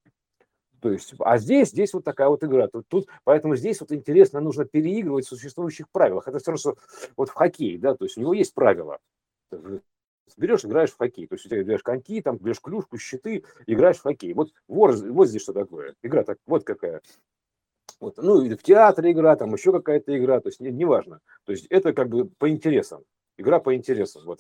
То 0.88 0.94
есть, 0.94 1.14
а 1.20 1.38
здесь, 1.38 1.72
здесь 1.72 1.94
вот 1.94 2.06
такая 2.06 2.30
вот 2.30 2.42
игра. 2.46 2.70
Тут, 2.70 2.88
тут, 2.88 3.10
поэтому 3.26 3.58
здесь 3.58 3.82
вот 3.82 3.92
интересно, 3.92 4.40
нужно 4.40 4.64
переигрывать 4.64 5.26
в 5.26 5.30
существующих 5.30 5.90
правилах. 5.90 6.30
Это 6.30 6.40
все 6.40 6.52
равно, 6.52 6.60
что 6.60 6.78
вот 7.18 7.28
в 7.28 7.34
хоккей, 7.34 7.78
да, 7.78 7.94
то 7.94 8.06
есть 8.06 8.18
у 8.18 8.22
него 8.22 8.34
есть 8.34 8.54
правила. 8.54 9.00
Берешь, 10.38 10.64
играешь 10.64 10.92
в 10.92 10.98
хоккей. 10.98 11.28
То 11.28 11.36
есть 11.36 11.46
у 11.46 11.50
тебя 11.50 11.62
берешь 11.62 11.84
коньки, 11.84 12.22
там 12.22 12.38
берешь 12.38 12.62
клюшку, 12.62 12.98
щиты, 12.98 13.44
играешь 13.66 13.98
в 13.98 14.04
хоккей. 14.04 14.34
Вот, 14.34 14.54
вот, 14.70 14.98
вот 15.02 15.28
здесь 15.28 15.42
что 15.42 15.52
такое. 15.52 15.94
Игра 16.04 16.24
так, 16.24 16.38
вот 16.46 16.64
какая. 16.64 17.02
Вот, 18.00 18.16
ну, 18.16 18.40
в 18.40 18.64
театре 18.64 19.12
игра, 19.12 19.36
там 19.36 19.52
еще 19.52 19.74
какая-то 19.74 20.18
игра, 20.18 20.40
то 20.40 20.48
есть 20.48 20.62
неважно. 20.62 21.16
Не, 21.16 21.20
то 21.44 21.52
есть 21.52 21.66
это 21.66 21.92
как 21.92 22.08
бы 22.08 22.30
по 22.30 22.50
интересам. 22.50 23.04
Игра 23.36 23.60
по 23.60 23.76
интересам. 23.76 24.24
Вот. 24.24 24.40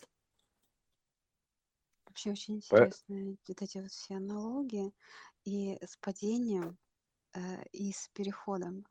Вообще 2.05 2.31
очень 2.31 2.55
интересные 2.55 3.35
вот 3.47 3.61
эти 3.61 3.79
вот 3.79 3.91
все 3.91 4.15
аналогии 4.15 4.93
и 5.47 5.77
с 5.85 5.95
падением, 5.97 6.77
э, 7.35 7.63
и 7.71 7.91
с 7.93 8.09
переходом 8.13 8.85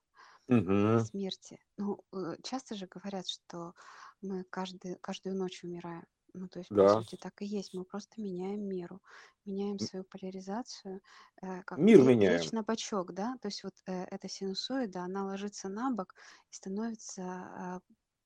Угу. 0.48 1.00
смерти. 1.00 1.58
Ну, 1.76 2.00
э, 2.12 2.36
часто 2.42 2.74
же 2.74 2.86
говорят, 2.86 3.28
что 3.28 3.74
мы 4.22 4.44
каждый, 4.44 4.96
каждую 5.00 5.36
ночь 5.36 5.64
умираем. 5.64 6.04
Ну, 6.34 6.48
то 6.48 6.58
есть, 6.58 6.70
по 6.70 6.76
Да. 6.76 6.88
сути, 6.88 7.16
так 7.16 7.40
и 7.42 7.46
есть. 7.46 7.74
Мы 7.74 7.84
просто 7.84 8.20
меняем 8.20 8.68
меру, 8.68 9.00
меняем 9.44 9.78
свою 9.78 10.04
поляризацию, 10.04 11.00
э, 11.42 11.62
как 11.62 11.80
Мир 11.80 12.02
меняем. 12.02 12.40
печь 12.40 12.52
на 12.52 12.62
бочок, 12.62 13.12
да? 13.12 13.36
То 13.40 13.48
есть 13.48 13.64
вот 13.64 13.74
э, 13.86 14.04
эта 14.04 14.28
синусоида, 14.28 15.00
она 15.00 15.24
ложится 15.24 15.68
на 15.68 15.90
бок 15.90 16.14
и 16.50 16.54
становится 16.54 17.22
а, 17.22 17.80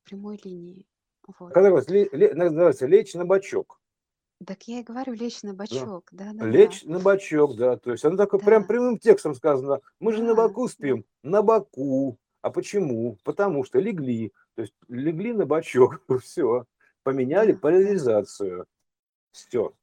прямой 0.04 0.40
линией. 0.44 0.88
Вот. 1.38 1.54
Когда 1.54 1.70
называется 1.70 2.86
лечь 2.86 3.14
на 3.14 3.24
бочок. 3.24 3.79
Так 4.46 4.62
я 4.68 4.80
и 4.80 4.82
говорю, 4.82 5.12
лечь 5.12 5.42
на 5.42 5.52
бочок, 5.52 6.08
да, 6.12 6.30
да, 6.32 6.46
Лечь 6.46 6.84
на 6.84 6.98
бочок, 6.98 7.56
да. 7.56 7.76
То 7.76 7.92
есть 7.92 8.04
оно 8.06 8.16
такое 8.16 8.40
прям 8.40 8.66
прямым 8.66 8.98
текстом 8.98 9.34
сказано. 9.34 9.80
Мы 9.98 10.14
же 10.14 10.22
на 10.22 10.34
боку 10.34 10.66
спим. 10.66 11.04
На 11.22 11.42
боку. 11.42 12.18
А 12.40 12.50
почему? 12.50 13.18
Потому 13.22 13.64
что 13.64 13.78
легли. 13.78 14.32
То 14.54 14.62
есть 14.62 14.74
легли 14.88 15.34
на 15.34 15.44
бочок. 15.44 16.00
Все. 16.22 16.64
Поменяли 17.02 17.52
поляризацию. 17.52 18.66
Все. 19.32 19.74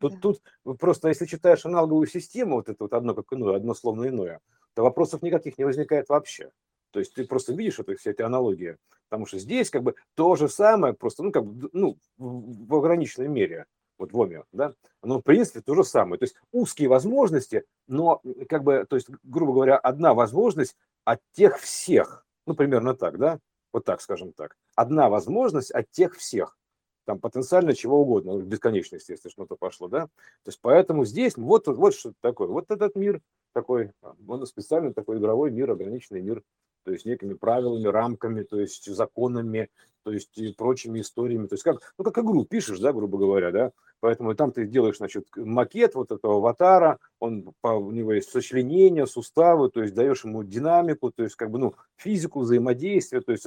Тут, 0.00 0.14
да. 0.14 0.18
тут 0.20 0.42
просто, 0.78 1.08
если 1.08 1.26
читаешь 1.26 1.66
аналоговую 1.66 2.06
систему, 2.06 2.56
вот 2.56 2.68
это 2.70 2.84
вот 2.84 2.94
одно 2.94 3.14
как 3.14 3.26
иное, 3.32 3.56
одно 3.56 3.74
словно 3.74 4.08
иное, 4.08 4.40
то 4.74 4.82
вопросов 4.82 5.22
никаких 5.22 5.58
не 5.58 5.64
возникает 5.64 6.08
вообще. 6.08 6.50
То 6.90 7.00
есть 7.00 7.14
ты 7.14 7.26
просто 7.26 7.52
видишь 7.52 7.78
это, 7.78 7.94
все 7.96 8.10
эти 8.10 8.22
аналогии. 8.22 8.76
Потому 9.08 9.26
что 9.26 9.38
здесь 9.38 9.70
как 9.70 9.82
бы 9.82 9.94
то 10.14 10.36
же 10.36 10.48
самое, 10.48 10.94
просто, 10.94 11.22
ну, 11.22 11.32
как 11.32 11.44
бы, 11.44 11.68
ну, 11.72 11.98
в 12.16 12.74
ограниченной 12.74 13.28
мере 13.28 13.66
вот 13.98 14.12
в 14.12 14.20
ОМИ, 14.20 14.38
да, 14.52 14.72
оно 15.00 15.18
в 15.18 15.22
принципе 15.22 15.60
то 15.60 15.74
же 15.74 15.84
самое. 15.84 16.18
То 16.18 16.24
есть 16.24 16.36
узкие 16.52 16.88
возможности, 16.88 17.64
но 17.86 18.20
как 18.48 18.64
бы, 18.64 18.86
то 18.88 18.96
есть, 18.96 19.08
грубо 19.22 19.52
говоря, 19.52 19.76
одна 19.76 20.14
возможность 20.14 20.76
от 21.04 21.20
тех 21.32 21.58
всех, 21.58 22.26
ну, 22.46 22.54
примерно 22.54 22.94
так, 22.94 23.18
да, 23.18 23.38
вот 23.72 23.84
так, 23.84 24.00
скажем 24.00 24.32
так. 24.32 24.56
Одна 24.74 25.08
возможность 25.08 25.70
от 25.70 25.90
тех 25.90 26.16
всех, 26.16 26.58
там 27.04 27.20
потенциально 27.20 27.74
чего 27.74 28.00
угодно, 28.00 28.34
ну, 28.34 28.40
бесконечности, 28.40 29.12
если 29.12 29.28
что-то 29.28 29.56
пошло, 29.56 29.88
да. 29.88 30.06
То 30.06 30.48
есть 30.48 30.58
поэтому 30.60 31.04
здесь 31.04 31.36
вот, 31.36 31.68
вот 31.68 31.94
что 31.94 32.12
такое, 32.20 32.48
вот 32.48 32.70
этот 32.70 32.96
мир 32.96 33.20
такой, 33.52 33.92
он 34.26 34.46
специально 34.46 34.92
такой 34.92 35.18
игровой 35.18 35.50
мир, 35.50 35.70
ограниченный 35.70 36.20
мир 36.20 36.42
то 36.86 36.92
есть 36.92 37.04
некими 37.04 37.34
правилами, 37.34 37.88
рамками, 37.88 38.44
то 38.44 38.60
есть 38.60 38.86
законами, 38.86 39.70
то 40.04 40.12
есть 40.12 40.38
и 40.38 40.52
прочими 40.52 41.00
историями. 41.00 41.48
То 41.48 41.54
есть 41.54 41.64
как, 41.64 41.80
ну, 41.98 42.04
как 42.04 42.16
игру 42.18 42.44
пишешь, 42.44 42.78
да, 42.78 42.92
грубо 42.92 43.18
говоря, 43.18 43.50
да, 43.50 43.72
поэтому 43.98 44.36
там 44.36 44.52
ты 44.52 44.66
делаешь, 44.66 44.98
значит, 44.98 45.26
макет 45.34 45.96
вот 45.96 46.12
этого 46.12 46.36
аватара, 46.36 47.00
он, 47.18 47.52
по, 47.60 47.70
у 47.70 47.90
него 47.90 48.12
есть 48.12 48.30
сочленения, 48.30 49.04
суставы, 49.06 49.68
то 49.68 49.82
есть 49.82 49.94
даешь 49.94 50.22
ему 50.22 50.44
динамику, 50.44 51.10
то 51.10 51.24
есть 51.24 51.34
как 51.34 51.50
бы, 51.50 51.58
ну, 51.58 51.74
физику 51.96 52.42
взаимодействия, 52.42 53.20
то 53.20 53.32
есть, 53.32 53.46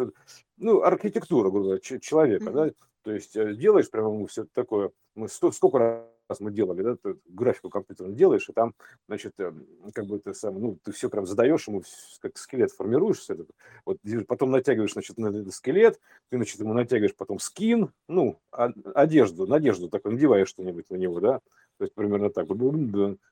ну, 0.58 0.82
архитектура, 0.84 1.50
грубо 1.50 1.78
говоря, 1.78 2.00
человека, 2.02 2.52
да, 2.52 2.72
то 3.04 3.12
есть 3.14 3.38
э, 3.38 3.54
делаешь 3.54 3.90
прямо 3.90 4.14
ему 4.14 4.28
все 4.28 4.46
такое, 4.54 4.92
мы 5.16 5.30
сколько 5.30 5.80
раз 5.80 6.04
раз 6.30 6.40
мы 6.40 6.52
делали, 6.52 6.84
да, 6.84 6.96
ты 6.96 7.18
графику 7.26 7.70
компьютера 7.70 8.10
делаешь, 8.10 8.48
и 8.48 8.54
там, 8.54 8.76
значит, 9.08 9.34
эм, 9.40 9.66
как 9.94 10.06
бы 10.06 10.20
ты 10.20 10.34
сам, 10.34 10.60
ну, 10.60 10.78
ты 10.84 10.92
все 10.92 11.10
прям 11.10 11.26
задаешь 11.26 11.68
ему, 11.68 11.84
как 12.22 12.38
скелет 12.38 12.72
формируешь, 12.72 13.30
этот, 13.30 13.50
вот, 13.86 13.98
потом 14.28 14.52
натягиваешь, 14.52 14.94
значит, 14.94 15.18
на 15.18 15.28
этот 15.28 15.54
скелет, 15.54 16.00
ты, 16.30 16.38
значит, 16.38 16.60
ему 16.60 16.74
натягиваешь 16.74 17.16
потом 17.16 17.40
скин, 17.40 17.92
ну, 18.08 18.40
одежду, 18.52 19.48
надежду 19.48 19.90
такой, 19.90 20.14
надеваешь 20.14 20.50
что-нибудь 20.50 20.90
на 20.90 20.96
него, 20.96 21.20
да, 21.20 21.40
то 21.78 21.86
есть 21.86 21.94
примерно 21.96 22.30
так. 22.30 22.48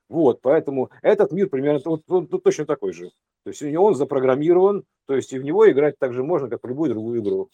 Вот, 0.08 0.40
поэтому 0.40 0.90
этот 1.02 1.32
мир 1.32 1.48
примерно 1.48 1.80
вот, 1.84 2.02
вот, 2.06 2.32
вот 2.32 2.42
точно 2.42 2.66
такой 2.66 2.92
же. 2.92 3.10
То 3.44 3.50
есть 3.50 3.62
он 3.62 3.94
запрограммирован, 3.94 4.84
то 5.06 5.14
есть 5.14 5.32
и 5.32 5.38
в 5.38 5.44
него 5.44 5.70
играть 5.70 5.98
так 5.98 6.12
же 6.12 6.22
можно, 6.22 6.48
как 6.48 6.64
в 6.64 6.66
любую 6.66 6.90
другую 6.90 7.20
игру. 7.20 7.50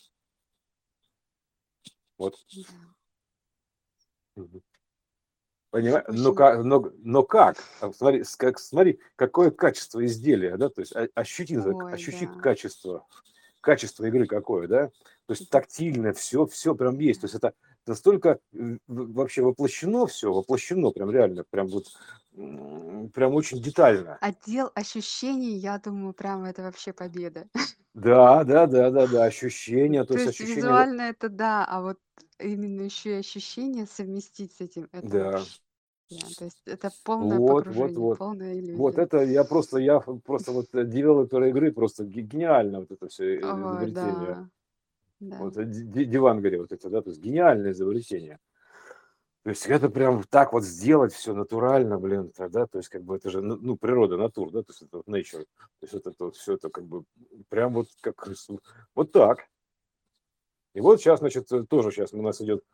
Вот. 2.17 2.35
Понимаешь? 5.75 6.05
Но, 6.09 6.63
но, 6.63 6.93
но 7.03 7.23
как? 7.25 7.57
А 7.81 7.91
смотри, 7.93 8.23
как? 8.39 8.61
смотри, 8.61 9.01
какое 9.17 9.51
качество 9.51 10.07
изделия, 10.07 10.57
да, 10.57 10.69
то 10.69 10.81
есть 10.81 10.93
ощути, 11.17 11.59
Ой, 11.59 11.93
ощути 11.93 12.27
да. 12.27 12.41
качество, 12.41 13.05
качество 13.61 14.05
игры 14.05 14.27
какое, 14.27 14.69
да, 14.69 14.87
то 15.27 15.31
есть 15.31 15.51
тактильное, 15.51 16.13
все, 16.13 16.47
все 16.47 16.77
прям 16.77 17.01
есть, 17.01 17.23
то 17.23 17.25
есть 17.25 17.35
это 17.35 17.55
настолько 17.89 18.39
вообще 18.87 19.43
воплощено 19.43 20.07
все, 20.07 20.33
воплощено 20.33 20.93
прям 20.93 21.11
реально, 21.11 21.43
прям 21.51 21.67
вот, 21.67 21.87
прям 23.13 23.35
очень 23.35 23.61
детально. 23.61 24.17
Отдел 24.21 24.71
ощущений, 24.77 25.57
я 25.57 25.79
думаю, 25.79 26.15
прям 26.15 26.45
это 26.45 26.63
вообще 26.63 26.93
победа. 26.93 27.49
Да, 27.95 28.45
да, 28.45 28.67
да, 28.69 28.91
да, 28.93 29.09
да, 29.09 29.25
ощущения, 29.25 30.05
то, 30.05 30.15
то 30.15 30.21
есть 30.21 30.29
ощущения. 30.41 30.57
Визуально 30.57 31.03
это 31.03 31.29
да, 31.29 31.65
а 31.65 31.81
вот 31.81 31.99
именно 32.39 32.83
еще 32.83 33.17
и 33.17 33.19
ощущения 33.19 33.87
совместить 33.87 34.53
с 34.53 34.61
этим, 34.61 34.89
это 34.93 35.09
да. 35.09 35.31
вообще 35.31 35.64
то 36.09 36.45
есть 36.45 36.63
это 36.67 36.91
полное 37.05 37.39
Вот, 37.39 37.67
вот, 37.67 37.91
вот. 37.93 38.19
полная 38.19 38.77
Вот 38.77 38.99
это 38.99 39.23
я 39.23 39.45
просто, 39.45 39.79
я 39.79 40.01
просто 40.01 40.53
вот 40.53 40.67
э, 40.75 40.85
девелопер 40.85 41.45
игры, 41.45 41.73
просто 41.73 42.05
гениально 42.05 42.81
вот 42.81 42.91
это 42.91 43.09
все 43.09 43.37
э, 43.37 43.39
изобретение. 43.39 44.51
да, 45.21 45.39
Вот 45.39 45.55
да. 45.55 45.65
диван 45.65 46.41
говорил 46.41 46.63
вот 46.63 46.73
это, 46.73 46.91
да, 46.91 47.03
то 47.03 47.11
есть 47.11 47.23
гениальное 47.23 47.73
изобретение. 47.73 48.39
То 49.45 49.51
есть 49.51 49.67
это 49.67 49.91
прям 49.91 50.25
так 50.25 50.55
вот 50.55 50.65
сделать 50.65 51.13
все 51.13 51.35
натурально, 51.35 51.99
блин, 51.99 52.33
да, 52.39 52.67
то 52.67 52.79
есть 52.79 52.89
как 52.89 53.03
бы 53.03 53.17
это 53.17 53.29
же, 53.29 53.43
ну, 53.43 53.57
ну, 53.57 53.77
природа, 53.77 54.17
натур, 54.17 54.51
да, 54.51 54.63
то 54.63 54.71
есть 54.71 54.83
это 54.83 54.97
вот 54.97 55.07
nature, 55.07 55.45
то 55.45 55.83
есть 55.83 55.93
вот 55.93 56.07
это 56.07 56.25
вот 56.25 56.37
все 56.37 56.55
это 56.55 56.71
как 56.71 56.85
бы 56.87 57.05
прям 57.51 57.75
вот 57.75 57.89
как 58.01 58.27
вот 58.95 59.13
так. 59.13 59.47
И 60.75 60.81
вот 60.81 61.01
сейчас, 61.01 61.21
значит, 61.21 61.51
э, 61.53 61.63
тоже 61.63 61.93
сейчас 61.93 62.13
у 62.13 62.21
нас 62.21 62.41
идет, 62.41 62.65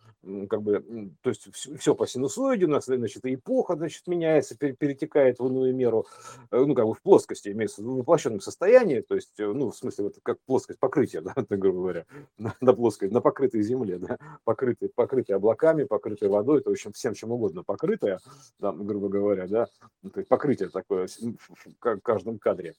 как 0.49 0.63
бы, 0.63 1.13
то 1.21 1.29
есть 1.29 1.49
все 1.55 1.95
по 1.95 2.07
синусоиде, 2.07 2.65
у 2.65 2.69
нас, 2.69 2.87
значит, 2.87 3.25
эпоха, 3.25 3.77
значит, 3.77 4.07
меняется, 4.07 4.57
перетекает 4.57 5.39
в 5.39 5.47
иную 5.47 5.75
меру, 5.75 6.07
э, 6.51 6.59
ну, 6.59 6.75
как 6.75 6.87
бы 6.87 6.95
в 6.95 7.03
плоскости, 7.03 7.51
имеется 7.51 7.83
в 7.83 7.99
воплощенном 7.99 8.41
состоянии, 8.41 9.01
то 9.01 9.15
есть, 9.15 9.39
э, 9.39 9.47
ну, 9.47 9.71
в 9.71 9.77
смысле, 9.77 10.05
вот 10.05 10.15
как 10.23 10.39
плоскость 10.47 10.81
покрытия, 10.81 11.21
да, 11.21 11.35
грубо 11.51 11.81
говоря, 11.81 12.07
на, 12.39 12.55
на 12.63 12.73
плоской, 12.73 13.11
на 13.11 13.21
покрытой 13.21 13.63
земле, 13.63 13.99
да, 13.99 14.19
покрытой, 14.45 14.89
покрытие 14.89 15.37
облаками, 15.37 15.85
покрытой 15.85 16.31
водой, 16.31 16.63
то, 16.63 16.71
в 16.71 16.73
общем, 16.73 16.93
всем 16.93 17.13
чем 17.13 17.33
угодно 17.33 17.65
покрытое, 17.65 18.19
да, 18.59 18.73
грубо 18.73 19.11
говоря, 19.11 19.47
да, 19.47 19.67
то 20.03 20.21
есть 20.21 20.29
покрытие 20.29 20.71
такое 20.71 21.07
в 21.07 22.01
каждом 22.01 22.39
кадре. 22.39 22.75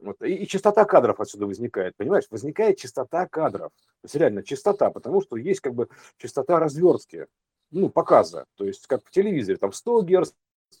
Вот. 0.00 0.20
И, 0.22 0.34
и 0.34 0.46
частота 0.46 0.84
кадров 0.84 1.20
отсюда 1.20 1.46
возникает, 1.46 1.96
понимаешь? 1.96 2.24
Возникает 2.30 2.78
частота 2.78 3.26
кадров. 3.26 3.70
То 4.02 4.06
есть 4.06 4.14
реально 4.16 4.42
частота, 4.42 4.90
потому 4.90 5.22
что 5.22 5.36
есть 5.36 5.60
как 5.60 5.74
бы 5.74 5.88
частота 6.18 6.58
развертки, 6.58 7.26
ну, 7.70 7.88
показа. 7.88 8.44
То 8.56 8.64
есть 8.64 8.86
как 8.86 9.04
в 9.04 9.10
телевизоре, 9.10 9.56
там 9.56 9.72
100 9.72 10.02
Герц, 10.02 10.32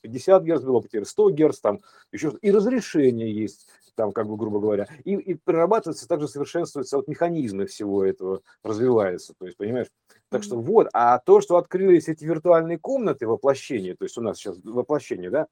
50 0.02 0.42
Герц 0.44 0.62
было 0.62 0.80
потеря, 0.80 1.04
100 1.04 1.30
Герц, 1.30 1.60
там 1.60 1.80
еще 2.12 2.32
и 2.40 2.50
разрешение 2.50 3.32
есть, 3.32 3.68
там, 3.94 4.12
как 4.12 4.26
бы, 4.28 4.36
грубо 4.36 4.60
говоря. 4.60 4.88
И, 5.04 5.14
и 5.14 5.34
прорабатывается, 5.34 6.08
также 6.08 6.28
совершенствуются 6.28 6.96
вот 6.96 7.08
механизмы 7.08 7.66
всего 7.66 8.04
этого, 8.04 8.42
развиваются. 8.62 9.34
То 9.38 9.46
есть, 9.46 9.56
понимаешь? 9.56 9.88
Так 10.30 10.42
что 10.42 10.58
вот, 10.58 10.88
а 10.92 11.18
то, 11.18 11.40
что 11.40 11.56
открылись 11.56 12.08
эти 12.08 12.24
виртуальные 12.24 12.78
комнаты 12.78 13.26
воплощения, 13.26 13.94
то 13.94 14.04
есть 14.04 14.18
у 14.18 14.20
нас 14.20 14.36
сейчас 14.36 14.58
воплощение, 14.64 15.30
да, 15.30 15.46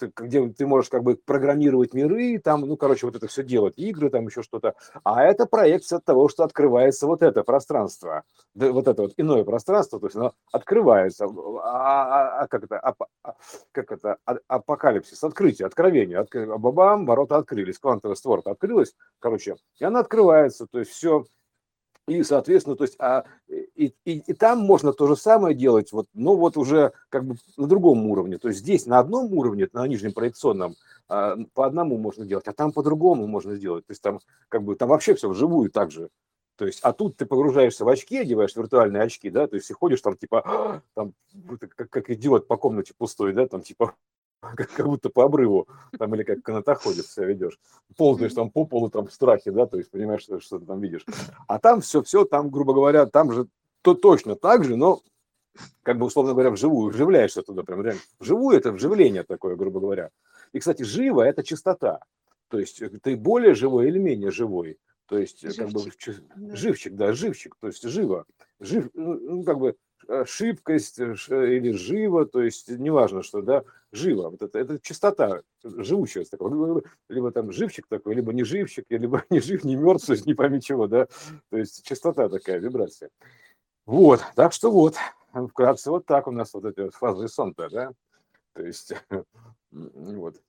где 0.00 0.48
ты 0.48 0.66
можешь 0.66 0.90
как 0.90 1.02
бы 1.02 1.16
программировать 1.16 1.94
миры, 1.94 2.38
там, 2.38 2.62
ну, 2.62 2.76
короче, 2.76 3.06
вот 3.06 3.16
это 3.16 3.26
все 3.26 3.42
делать, 3.42 3.74
игры, 3.76 4.10
там 4.10 4.26
еще 4.26 4.42
что-то. 4.42 4.74
А 5.04 5.22
это 5.22 5.46
проекция 5.46 6.00
того, 6.00 6.28
что 6.28 6.44
открывается 6.44 7.06
вот 7.06 7.22
это 7.22 7.42
пространство, 7.42 8.22
вот 8.54 8.88
это 8.88 9.02
вот 9.02 9.12
иное 9.16 9.44
пространство, 9.44 10.00
то 10.00 10.06
есть 10.06 10.16
оно 10.16 10.34
открывается. 10.52 11.26
А, 11.26 11.30
а, 11.62 12.40
а 12.42 12.48
как 12.48 12.64
это, 12.64 12.78
а, 12.78 13.34
как 13.72 13.92
это, 13.92 14.18
а, 14.24 14.38
апокалипсис, 14.48 15.22
открытие, 15.22 15.66
откровение, 15.66 16.18
от, 16.18 16.30
бабам, 16.60 17.06
ворота 17.06 17.36
открылись, 17.36 17.78
квантовая 17.78 18.16
створка 18.16 18.52
открылась, 18.52 18.94
короче, 19.18 19.56
и 19.78 19.84
она 19.84 20.00
открывается, 20.00 20.66
то 20.66 20.78
есть 20.78 20.92
все 20.92 21.24
и, 22.06 22.22
соответственно, 22.22 22.76
то 22.76 22.84
есть, 22.84 22.96
а, 23.00 23.24
и, 23.48 23.92
и, 24.04 24.18
и 24.18 24.32
там 24.32 24.60
можно 24.60 24.92
то 24.92 25.08
же 25.08 25.16
самое 25.16 25.56
делать, 25.56 25.90
вот, 25.92 26.06
но 26.14 26.36
вот 26.36 26.56
уже 26.56 26.92
как 27.08 27.24
бы 27.24 27.36
на 27.56 27.66
другом 27.66 28.06
уровне. 28.06 28.38
То 28.38 28.48
есть 28.48 28.60
здесь 28.60 28.86
на 28.86 29.00
одном 29.00 29.32
уровне, 29.32 29.68
на 29.72 29.86
нижнем 29.86 30.12
проекционном, 30.12 30.76
а, 31.08 31.36
по 31.54 31.66
одному 31.66 31.98
можно 31.98 32.24
делать, 32.24 32.46
а 32.46 32.52
там 32.52 32.72
по-другому 32.72 33.26
можно 33.26 33.56
сделать. 33.56 33.86
То 33.86 33.90
есть 33.90 34.02
там 34.02 34.20
как 34.48 34.62
бы 34.62 34.76
там 34.76 34.88
вообще 34.88 35.14
все 35.14 35.28
вживую 35.28 35.70
так 35.70 35.90
же. 35.90 36.08
То 36.56 36.66
есть, 36.66 36.80
а 36.82 36.92
тут 36.92 37.16
ты 37.16 37.26
погружаешься 37.26 37.84
в 37.84 37.88
очки, 37.88 38.18
одеваешь 38.18 38.56
виртуальные 38.56 39.02
очки, 39.02 39.28
да, 39.28 39.46
то 39.46 39.56
есть 39.56 39.68
и 39.68 39.74
ходишь 39.74 40.00
там 40.00 40.16
типа, 40.16 40.82
там, 40.94 41.12
как, 41.60 41.90
как 41.90 42.10
идиот 42.10 42.46
по 42.48 42.56
комнате 42.56 42.94
пустой, 42.96 43.32
да, 43.32 43.46
там 43.46 43.62
типа, 43.62 43.94
как, 44.56 44.70
как 44.70 44.86
будто 44.86 45.10
по 45.10 45.24
обрыву, 45.24 45.68
там, 45.98 46.14
или 46.14 46.22
как 46.22 46.42
канатоходец 46.42 47.06
себя 47.06 47.26
ведешь. 47.26 47.58
Ползаешь 47.96 48.34
там 48.34 48.50
по 48.50 48.64
полу, 48.64 48.90
там 48.90 49.06
в 49.06 49.12
страхе, 49.12 49.50
да, 49.50 49.66
то 49.66 49.76
есть 49.76 49.90
понимаешь, 49.90 50.22
что, 50.22 50.40
что 50.40 50.58
ты 50.58 50.66
там 50.66 50.80
видишь. 50.80 51.04
А 51.46 51.58
там 51.58 51.80
все, 51.80 52.02
все, 52.02 52.24
там, 52.24 52.50
грубо 52.50 52.74
говоря, 52.74 53.06
там 53.06 53.32
же 53.32 53.46
то 53.82 53.94
точно 53.94 54.36
так 54.36 54.64
же, 54.64 54.76
но 54.76 55.00
как 55.82 55.98
бы, 55.98 56.06
условно 56.06 56.32
говоря, 56.32 56.50
вживую, 56.50 56.92
вживляешься 56.92 57.42
туда 57.42 57.62
прям 57.62 57.82
реально. 57.82 58.00
Вживую 58.18 58.56
это 58.56 58.72
вживление 58.72 59.22
такое, 59.22 59.56
грубо 59.56 59.80
говоря. 59.80 60.10
И, 60.52 60.58
кстати, 60.58 60.82
живо– 60.82 61.22
это 61.22 61.42
чистота. 61.42 62.00
То 62.48 62.58
есть 62.58 62.82
э, 62.82 62.88
ты 63.02 63.16
более 63.16 63.54
живой 63.54 63.88
или 63.88 63.98
менее 63.98 64.30
живой. 64.30 64.78
То 65.06 65.18
есть, 65.18 65.40
живчик. 65.40 65.58
как 65.58 65.70
бы, 65.72 66.56
живчик, 66.56 66.94
да, 66.94 67.12
живчик, 67.12 67.56
то 67.60 67.68
есть 67.68 67.82
живо. 67.82 68.26
Жив, 68.60 68.90
ну, 68.94 69.14
ну 69.14 69.44
как 69.44 69.58
бы, 69.58 69.68
Э, 69.68 69.85
шибкость 70.26 70.98
э, 71.00 71.14
или 71.28 71.72
живо, 71.72 72.26
то 72.26 72.42
есть 72.42 72.68
неважно 72.68 73.22
что, 73.22 73.42
да, 73.42 73.64
живо, 73.92 74.30
вот 74.30 74.42
это, 74.42 74.58
это 74.58 74.78
чистота, 74.80 75.42
живучесть 75.62 76.30
такая, 76.30 76.50
либо 77.08 77.30
там 77.32 77.52
живчик 77.52 77.86
такой, 77.88 78.14
либо 78.14 78.32
не 78.32 78.44
живчик, 78.44 78.84
либо 78.88 79.24
не 79.30 79.40
жив, 79.40 79.64
не 79.64 79.76
мертв, 79.76 80.06
то 80.06 80.12
есть 80.12 80.26
не 80.26 80.34
пойми 80.34 80.60
чего, 80.60 80.86
да, 80.86 81.06
то 81.50 81.56
есть 81.56 81.84
частота 81.84 82.28
такая, 82.28 82.58
вибрация. 82.58 83.10
Вот, 83.84 84.22
так 84.34 84.52
что 84.52 84.70
вот, 84.70 84.96
вкратце 85.48 85.90
вот 85.90 86.06
так 86.06 86.26
у 86.26 86.32
нас 86.32 86.52
вот 86.54 86.64
эти 86.64 86.80
вот 86.80 86.94
фазы 86.94 87.28
сон-то, 87.28 87.68
да, 87.70 87.92
то 88.52 88.64
есть 88.64 88.92
вот. 89.70 90.42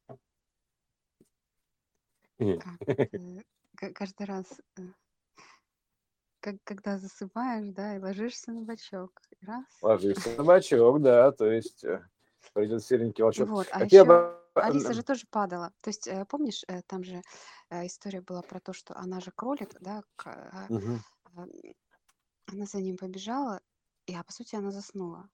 Каждый 3.94 4.26
раз, 4.26 4.46
э, 4.78 4.82
как, 6.48 6.56
когда 6.64 6.98
засыпаешь, 6.98 7.74
да, 7.74 7.98
и 7.98 8.00
ложишься 8.00 8.52
на 8.52 8.62
бочок, 8.62 9.22
раз. 9.42 9.66
Ложишься 9.82 10.30
на 10.38 10.44
бочок, 10.44 11.02
да, 11.02 11.32
то 11.34 11.52
есть 11.52 11.84
э, 11.84 12.02
придет 12.54 12.84
серенький 12.84 13.24
волчок. 13.24 13.50
Вот, 13.50 13.68
а 13.72 13.84
еще 13.84 14.34
Алиса 14.54 14.94
же 14.94 15.04
тоже 15.04 15.26
падала. 15.30 15.74
То 15.82 15.90
есть, 15.90 16.08
э, 16.08 16.26
помнишь, 16.26 16.64
там 16.88 17.04
же 17.04 17.22
история 17.70 18.22
была 18.22 18.42
про 18.42 18.62
то, 18.62 18.72
что 18.72 18.98
она 18.98 19.20
же 19.20 19.32
кролик, 19.36 19.70
да, 19.82 20.04
угу. 20.70 21.00
она 22.46 22.66
за 22.66 22.78
ним 22.78 22.96
побежала, 22.96 23.60
и, 24.06 24.16
а 24.16 24.24
по 24.24 24.32
сути 24.32 24.56
она 24.56 24.72
заснула. 24.72 25.30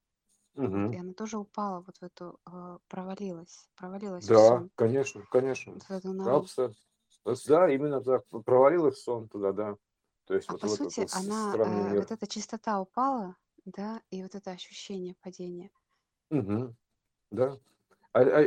Угу. 0.55 0.91
И 0.93 0.97
она 0.97 1.13
тоже 1.13 1.37
упала 1.37 1.81
вот 1.81 1.97
в 1.97 2.03
эту, 2.03 2.39
э, 2.51 2.77
провалилась, 2.87 3.67
провалилась 3.75 4.25
да, 4.25 4.35
в 4.35 4.37
сон. 4.37 4.71
конечно, 4.75 5.23
конечно. 5.29 5.73
Вот 5.73 5.83
в 5.83 5.91
эту 5.91 6.13
нору. 6.13 6.45
Да, 7.47 7.69
именно 7.69 8.01
так, 8.01 8.25
провалилась 8.45 8.95
в 8.95 9.03
сон 9.03 9.29
туда, 9.29 9.51
да. 9.51 9.77
То 10.25 10.35
есть 10.35 10.49
а 10.49 10.53
вот 10.53 10.61
по 10.61 10.67
сути 10.67 11.01
вот 11.01 11.13
она, 11.13 11.53
э, 11.55 11.99
вот 11.99 12.11
эта 12.11 12.27
чистота 12.27 12.79
упала, 12.79 13.35
да, 13.65 14.01
и 14.09 14.23
вот 14.23 14.35
это 14.35 14.51
ощущение 14.51 15.15
падения. 15.21 15.69
Угу. 16.29 16.75
Да. 17.31 17.57
А, 18.13 18.21
а, 18.21 18.45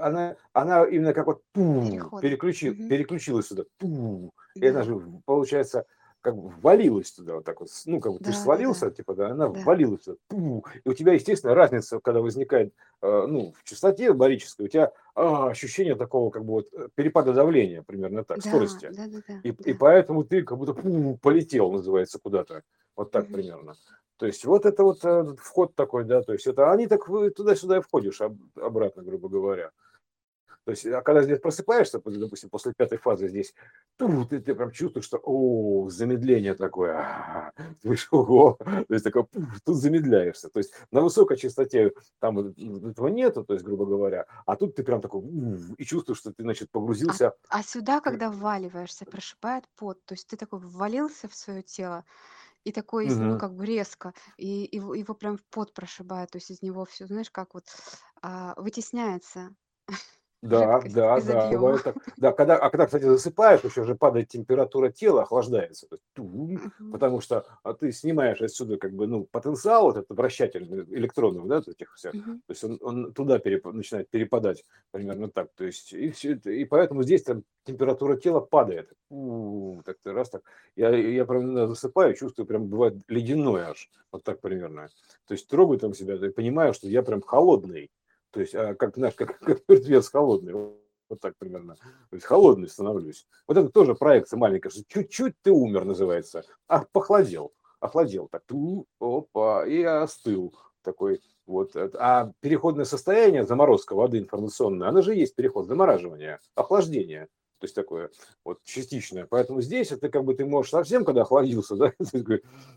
она, 0.00 0.36
она 0.52 0.84
именно 0.84 1.14
как 1.14 1.26
вот 1.26 1.42
пу, 1.52 1.82
переключи, 2.20 2.70
угу. 2.70 2.88
переключилась 2.88 3.46
сюда, 3.46 3.64
пу, 3.78 4.34
да. 4.56 4.66
и 4.66 4.70
она 4.70 4.82
же, 4.82 5.00
получается, 5.24 5.86
как 6.24 6.36
бы 6.36 6.48
ввалилась 6.48 7.12
туда 7.12 7.34
вот 7.34 7.44
так 7.44 7.60
вот, 7.60 7.68
ну, 7.84 8.00
как 8.00 8.14
бы 8.14 8.18
да, 8.18 8.24
ты 8.24 8.32
же 8.32 8.38
свалился, 8.38 8.86
да. 8.86 8.92
типа, 8.92 9.14
да, 9.14 9.28
она 9.28 9.46
да. 9.46 9.60
ввалилась 9.60 10.04
туда, 10.04 10.16
пу, 10.28 10.64
и 10.82 10.88
у 10.88 10.94
тебя, 10.94 11.12
естественно, 11.12 11.54
разница, 11.54 12.00
когда 12.00 12.22
возникает, 12.22 12.72
э, 13.02 13.26
ну, 13.28 13.52
в 13.54 13.62
частоте 13.64 14.10
барической, 14.14 14.64
у 14.64 14.68
тебя 14.70 14.90
а, 15.14 15.50
ощущение 15.50 15.96
такого, 15.96 16.30
как 16.30 16.46
бы 16.46 16.52
вот, 16.52 16.68
э, 16.72 16.88
перепада 16.94 17.34
давления, 17.34 17.82
примерно 17.82 18.24
так, 18.24 18.38
да, 18.38 18.48
скорости. 18.48 18.88
Да, 18.90 19.06
да, 19.06 19.20
да, 19.28 19.40
и, 19.42 19.52
да. 19.52 19.70
и 19.70 19.74
поэтому 19.74 20.24
ты 20.24 20.42
как 20.42 20.56
будто 20.56 20.72
пу, 20.72 21.18
полетел, 21.20 21.70
называется, 21.70 22.18
куда-то, 22.18 22.62
вот 22.96 23.10
так 23.10 23.24
угу. 23.24 23.34
примерно. 23.34 23.74
То 24.16 24.24
есть 24.24 24.46
вот 24.46 24.64
это 24.64 24.82
вот 24.82 25.04
э, 25.04 25.36
вход 25.38 25.74
такой, 25.74 26.04
да, 26.04 26.22
то 26.22 26.32
есть 26.32 26.46
это 26.46 26.72
они 26.72 26.86
так 26.86 27.04
туда-сюда 27.36 27.78
и 27.78 27.82
входишь 27.82 28.22
обратно, 28.54 29.02
грубо 29.02 29.28
говоря. 29.28 29.72
То 30.64 30.70
есть, 30.70 30.86
а 30.86 31.02
когда 31.02 31.22
здесь 31.22 31.40
просыпаешься, 31.40 32.00
допустим, 32.02 32.48
после 32.48 32.72
пятой 32.72 32.96
фазы 32.96 33.28
здесь, 33.28 33.54
тут 33.98 34.30
ты, 34.30 34.40
ты 34.40 34.54
прям 34.54 34.70
чувствуешь, 34.70 35.04
что, 35.04 35.20
о, 35.22 35.90
замедление 35.90 36.54
такое, 36.54 37.52
ого, 38.10 38.56
то 38.58 38.86
есть 38.94 39.04
такое, 39.04 39.26
тут 39.64 39.76
замедляешься. 39.76 40.48
То 40.48 40.58
есть 40.60 40.72
на 40.90 41.02
высокой 41.02 41.36
частоте 41.36 41.92
там 42.18 42.38
этого 42.38 43.08
нету, 43.08 43.44
то 43.44 43.52
есть, 43.52 43.64
грубо 43.64 43.84
говоря, 43.84 44.26
а 44.46 44.56
тут 44.56 44.74
ты 44.74 44.82
прям 44.82 45.02
такой, 45.02 45.22
и 45.76 45.84
чувствуешь, 45.84 46.18
что 46.18 46.32
ты, 46.32 46.42
значит, 46.42 46.70
погрузился. 46.70 47.34
А, 47.48 47.58
а 47.58 47.62
сюда, 47.62 48.00
когда 48.00 48.30
вваливаешься, 48.30 49.04
прошибает 49.04 49.64
пот, 49.76 50.02
то 50.06 50.14
есть 50.14 50.26
ты 50.28 50.38
такой 50.38 50.60
ввалился 50.60 51.28
в 51.28 51.34
свое 51.34 51.62
тело, 51.62 52.04
и 52.64 52.72
такой, 52.72 53.08
ну, 53.08 53.38
как 53.38 53.54
бы 53.54 53.66
резко, 53.66 54.14
и 54.38 54.66
его, 54.72 54.94
его 54.94 55.14
прям 55.14 55.36
в 55.36 55.44
пот 55.44 55.74
прошибает, 55.74 56.30
то 56.30 56.36
есть 56.38 56.50
из 56.50 56.62
него 56.62 56.86
все, 56.86 57.06
знаешь, 57.06 57.30
как 57.30 57.52
вот 57.52 57.66
а, 58.22 58.54
вытесняется. 58.56 59.54
Да, 60.44 60.82
да, 60.92 61.20
да, 61.20 61.50
бывает 61.50 61.82
так. 61.82 61.96
Да, 62.18 62.32
когда, 62.32 62.56
а 62.56 62.68
когда, 62.68 62.84
кстати, 62.84 63.04
засыпаешь, 63.04 63.64
еще 63.64 63.84
же 63.84 63.94
падает 63.94 64.28
температура 64.28 64.90
тела, 64.90 65.22
охлаждается. 65.22 65.86
Тум, 66.12 66.60
потому 66.92 67.22
что 67.22 67.46
а 67.62 67.72
ты 67.72 67.92
снимаешь 67.92 68.42
отсюда 68.42 68.76
как 68.76 68.92
бы, 68.92 69.06
ну, 69.06 69.24
потенциал 69.24 69.84
вот 69.84 69.96
этот 69.96 70.16
вращательный 70.16 70.84
электронов, 70.96 71.46
да, 71.46 71.62
этих 71.66 71.94
всех. 71.94 72.12
То 72.12 72.50
есть 72.50 72.62
он, 72.62 72.78
он 72.82 73.12
туда 73.14 73.38
переп, 73.38 73.64
начинает 73.64 74.10
перепадать 74.10 74.64
примерно 74.90 75.30
так. 75.30 75.48
То 75.56 75.64
есть 75.64 75.94
и, 75.94 76.10
все, 76.10 76.34
и 76.34 76.64
поэтому 76.66 77.02
здесь 77.04 77.22
там 77.22 77.42
температура 77.64 78.16
тела 78.16 78.40
падает. 78.40 78.92
Так 79.08 79.96
ты 80.02 80.12
раз 80.12 80.28
так. 80.28 80.42
Я, 80.76 80.90
я 80.94 81.24
прям 81.24 81.68
засыпаю, 81.68 82.14
чувствую, 82.14 82.46
прям 82.46 82.66
бывает 82.66 82.96
ледяное 83.08 83.70
аж. 83.70 83.90
Вот 84.12 84.24
так 84.24 84.42
примерно. 84.42 84.88
То 85.26 85.32
есть 85.32 85.48
трогаю 85.48 85.80
там 85.80 85.94
себя, 85.94 86.16
и 86.16 86.30
понимаю, 86.30 86.74
что 86.74 86.86
я 86.86 87.02
прям 87.02 87.22
холодный. 87.22 87.90
То 88.34 88.40
есть, 88.40 88.54
а, 88.54 88.74
как, 88.74 88.96
знаешь, 88.96 89.14
как, 89.14 89.38
как 89.38 89.60
мертвец 89.68 90.10
холодный. 90.10 90.52
Вот 90.52 91.20
так 91.20 91.36
примерно. 91.38 91.76
То 91.76 92.16
есть 92.16 92.26
холодный 92.26 92.68
становлюсь. 92.68 93.26
Вот 93.46 93.56
это 93.56 93.68
тоже 93.68 93.94
проекция 93.94 94.38
маленькая, 94.38 94.70
что 94.70 94.82
чуть-чуть 94.86 95.34
ты 95.42 95.52
умер 95.52 95.84
называется. 95.84 96.42
А 96.66 96.84
похолодел. 96.92 97.52
Охладел. 97.78 98.28
Так, 98.28 98.42
ту, 98.46 98.86
опа, 98.98 99.64
и 99.66 99.82
остыл. 99.82 100.54
Такой 100.82 101.22
вот. 101.46 101.76
А 101.76 102.32
переходное 102.40 102.84
состояние, 102.84 103.44
заморозка 103.44 103.94
воды 103.94 104.18
информационная, 104.18 104.88
она 104.88 105.02
же 105.02 105.14
есть 105.14 105.36
переход, 105.36 105.66
замораживание, 105.66 106.40
охлаждение 106.54 107.28
то 107.64 107.66
есть 107.66 107.74
такое 107.74 108.10
вот 108.44 108.62
частичное. 108.62 109.26
Поэтому 109.26 109.62
здесь 109.62 109.90
это 109.90 110.10
как 110.10 110.24
бы 110.24 110.34
ты 110.34 110.44
можешь 110.44 110.70
совсем, 110.70 111.02
когда 111.02 111.22
охладился, 111.22 111.76
да, 111.76 111.92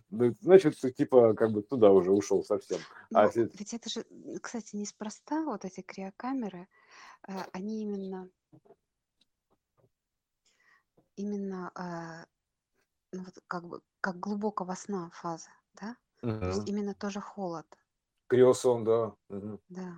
ну, 0.09 0.33
значит, 0.39 0.79
ты 0.79 0.91
типа 0.91 1.33
как 1.33 1.51
бы 1.51 1.61
туда 1.61 1.91
уже 1.91 2.11
ушел 2.11 2.41
совсем. 2.45 2.79
А. 3.13 3.27
Ведь 3.27 3.73
это 3.73 3.89
же, 3.89 4.05
кстати, 4.41 4.77
неспроста, 4.77 5.43
вот 5.43 5.65
эти 5.65 5.81
криокамеры, 5.81 6.69
э, 7.27 7.33
они 7.51 7.81
именно 7.81 8.29
именно 11.17 11.71
э, 11.75 12.25
ну, 13.11 13.23
вот 13.25 13.43
как 13.47 13.67
бы 13.67 13.81
как 13.99 14.21
глубокого 14.21 14.73
сна 14.75 15.11
фаза, 15.13 15.49
да? 15.73 15.97
Угу. 16.21 16.39
То 16.39 16.47
есть 16.47 16.69
именно 16.69 16.93
тоже 16.93 17.19
холод. 17.19 17.67
Криосон, 18.27 18.85
да. 18.85 19.13
Угу. 19.27 19.59
Да. 19.67 19.97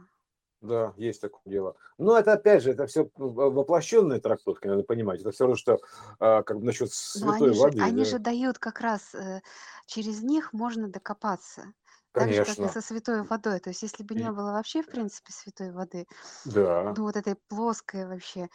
Да, 0.62 0.94
есть 0.98 1.22
такое 1.22 1.42
дело. 1.46 1.76
Но 1.98 2.18
это 2.18 2.34
опять 2.34 2.64
же, 2.64 2.72
это 2.72 2.86
все 2.86 3.10
воплощенные 3.16 4.20
трактовки, 4.20 4.68
надо 4.68 4.84
понимать. 4.84 5.22
Это 5.22 5.32
все 5.32 5.46
равно, 5.46 5.56
что 5.56 5.80
а, 6.20 6.44
как 6.44 6.60
бы 6.60 6.66
насчет 6.66 6.92
святой 6.92 7.50
они 7.50 7.60
воды. 7.60 7.78
Же, 7.78 7.84
они 7.84 8.04
да. 8.04 8.06
же 8.06 8.20
дают 8.20 8.60
как 8.60 8.82
раз 8.82 9.16
э, 9.16 9.42
через 9.86 10.22
них 10.22 10.52
можно 10.52 10.90
докопаться. 10.90 11.74
Так 12.12 12.34
же, 12.34 12.44
как 12.44 12.60
и 12.60 12.68
со 12.68 12.82
святой 12.82 13.24
водой. 13.24 13.60
То 13.60 13.70
есть, 13.70 13.84
если 13.84 14.04
бы 14.04 14.16
не 14.16 14.30
было 14.32 14.52
вообще, 14.52 14.82
в 14.82 14.88
принципе, 14.88 15.32
святой 15.32 15.72
воды, 15.72 16.08
да. 16.44 16.94
ну 16.98 17.04
вот 17.04 17.16
этой 17.16 17.36
плоской 17.48 18.06
вообще 18.06 18.50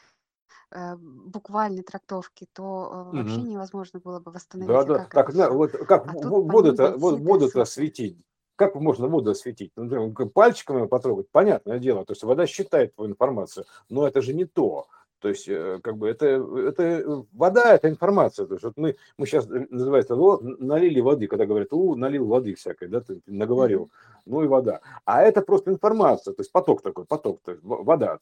э, 0.73 0.97
буквальной 0.97 1.85
трактовки, 1.85 2.47
то 2.53 3.11
э, 3.13 3.17
вообще 3.17 3.37
угу. 3.37 3.47
невозможно 3.47 4.01
было 4.01 4.21
бы 4.21 4.33
восстановить. 4.33 4.69
Да, 4.69 4.85
да. 4.85 5.05
Так, 5.11 5.33
на, 5.33 5.51
вот 5.51 5.71
как 5.71 6.07
а 6.09 6.13
воду-то 6.13 6.99
воду 6.99 7.49
осветить 7.61 8.19
как 8.57 8.75
можно 8.75 9.09
воду 9.09 9.31
осветить? 9.31 9.73
Ну, 9.77 10.13
пальчиками 10.13 10.87
потрогать, 10.87 11.29
понятное 11.31 11.79
дело. 11.79 12.05
То 12.05 12.13
есть 12.13 12.23
вода 12.23 12.47
считает 12.47 12.95
твою 12.95 13.11
информацию, 13.11 13.67
но 13.89 14.07
это 14.07 14.23
же 14.23 14.35
не 14.35 14.45
то. 14.45 14.87
То 15.25 15.31
есть, 15.31 15.49
э, 15.49 15.81
как 15.83 15.97
бы, 15.97 16.07
это, 16.11 16.27
это 16.27 17.25
вода, 17.33 17.75
это 17.75 17.89
информация. 17.89 18.45
То 18.45 18.55
есть, 18.55 18.65
вот 18.65 18.75
мы, 18.77 18.97
мы 19.17 19.27
сейчас, 19.27 19.47
э, 19.51 19.67
называется, 19.71 20.17
вот, 20.17 20.43
налили 20.43 21.01
воды, 21.01 21.29
когда 21.29 21.47
говорят, 21.47 21.73
у, 21.73 21.95
налил 21.95 22.27
воды 22.27 22.55
всякой, 22.55 22.89
да, 22.89 23.01
ты 23.01 23.23
наговорил, 23.27 23.91
ну 24.27 24.45
и 24.45 24.47
вода. 24.47 24.81
А 25.07 25.23
это 25.23 25.41
просто 25.41 25.71
информация, 25.71 26.35
то 26.35 26.43
есть 26.43 26.53
поток 26.53 26.83
такой, 26.83 27.07
поток, 27.07 27.41
то 27.43 27.53
есть 27.53 27.65
вода. 27.65 28.19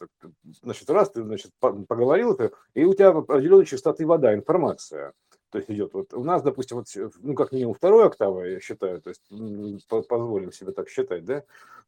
Значит, 0.62 0.88
раз 0.90 1.10
ты, 1.10 1.24
значит, 1.24 1.50
поговорил, 1.58 2.38
и 2.74 2.84
у 2.84 2.94
тебя 2.94 3.08
определенной 3.08 3.66
частоты 3.66 4.06
вода, 4.06 4.32
информация 4.32 5.12
то 5.52 5.58
есть 5.58 5.70
идет. 5.70 5.92
Вот 5.92 6.14
у 6.14 6.24
нас, 6.24 6.42
допустим, 6.42 6.78
вот, 6.78 6.86
ну, 7.20 7.34
как 7.34 7.52
минимум 7.52 7.74
второй 7.74 8.06
октавы, 8.06 8.52
я 8.52 8.60
считаю, 8.60 9.02
то 9.02 9.10
есть 9.10 9.22
позволим 10.08 10.50
себе 10.50 10.72
так 10.72 10.88
считать, 10.88 11.26
да, 11.26 11.40
то 11.40 11.46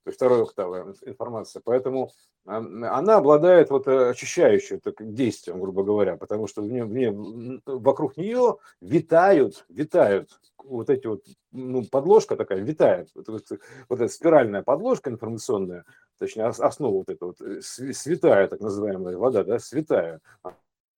есть 0.09 0.19
второй 0.19 0.43
октавы 0.43 0.95
информация. 1.07 1.63
Поэтому 1.65 2.11
она 2.45 3.17
обладает 3.17 3.71
вот 3.71 3.89
э, 3.89 4.11
очищающим 4.11 4.81
так, 4.81 4.97
действием, 5.01 5.61
грубо 5.61 5.83
говоря, 5.83 6.19
потому 6.19 6.47
что 6.47 6.61
в 6.61 6.67
нее, 6.67 6.85
в 6.85 6.93
нее, 6.93 7.61
вокруг 7.65 8.19
нее 8.19 8.59
витают, 8.83 9.65
витают 9.71 10.39
вот 10.63 10.91
эти 10.91 11.07
вот, 11.07 11.25
ну, 11.51 11.87
подложка 11.91 12.37
такая 12.37 12.61
витает, 12.61 13.09
вот, 13.15 13.29
вот, 13.29 13.47
вот 13.89 14.01
эта 14.01 14.13
спиральная 14.13 14.63
подложка 14.63 15.09
информационная, 15.09 15.87
точнее, 16.19 16.45
основа 16.45 16.99
вот 16.99 17.09
эта 17.09 17.25
вот, 17.25 17.41
э, 17.41 17.63
святая, 17.63 18.47
так 18.47 18.61
называемая 18.61 19.17
вода, 19.17 19.43
да, 19.43 19.59
святая, 19.59 20.21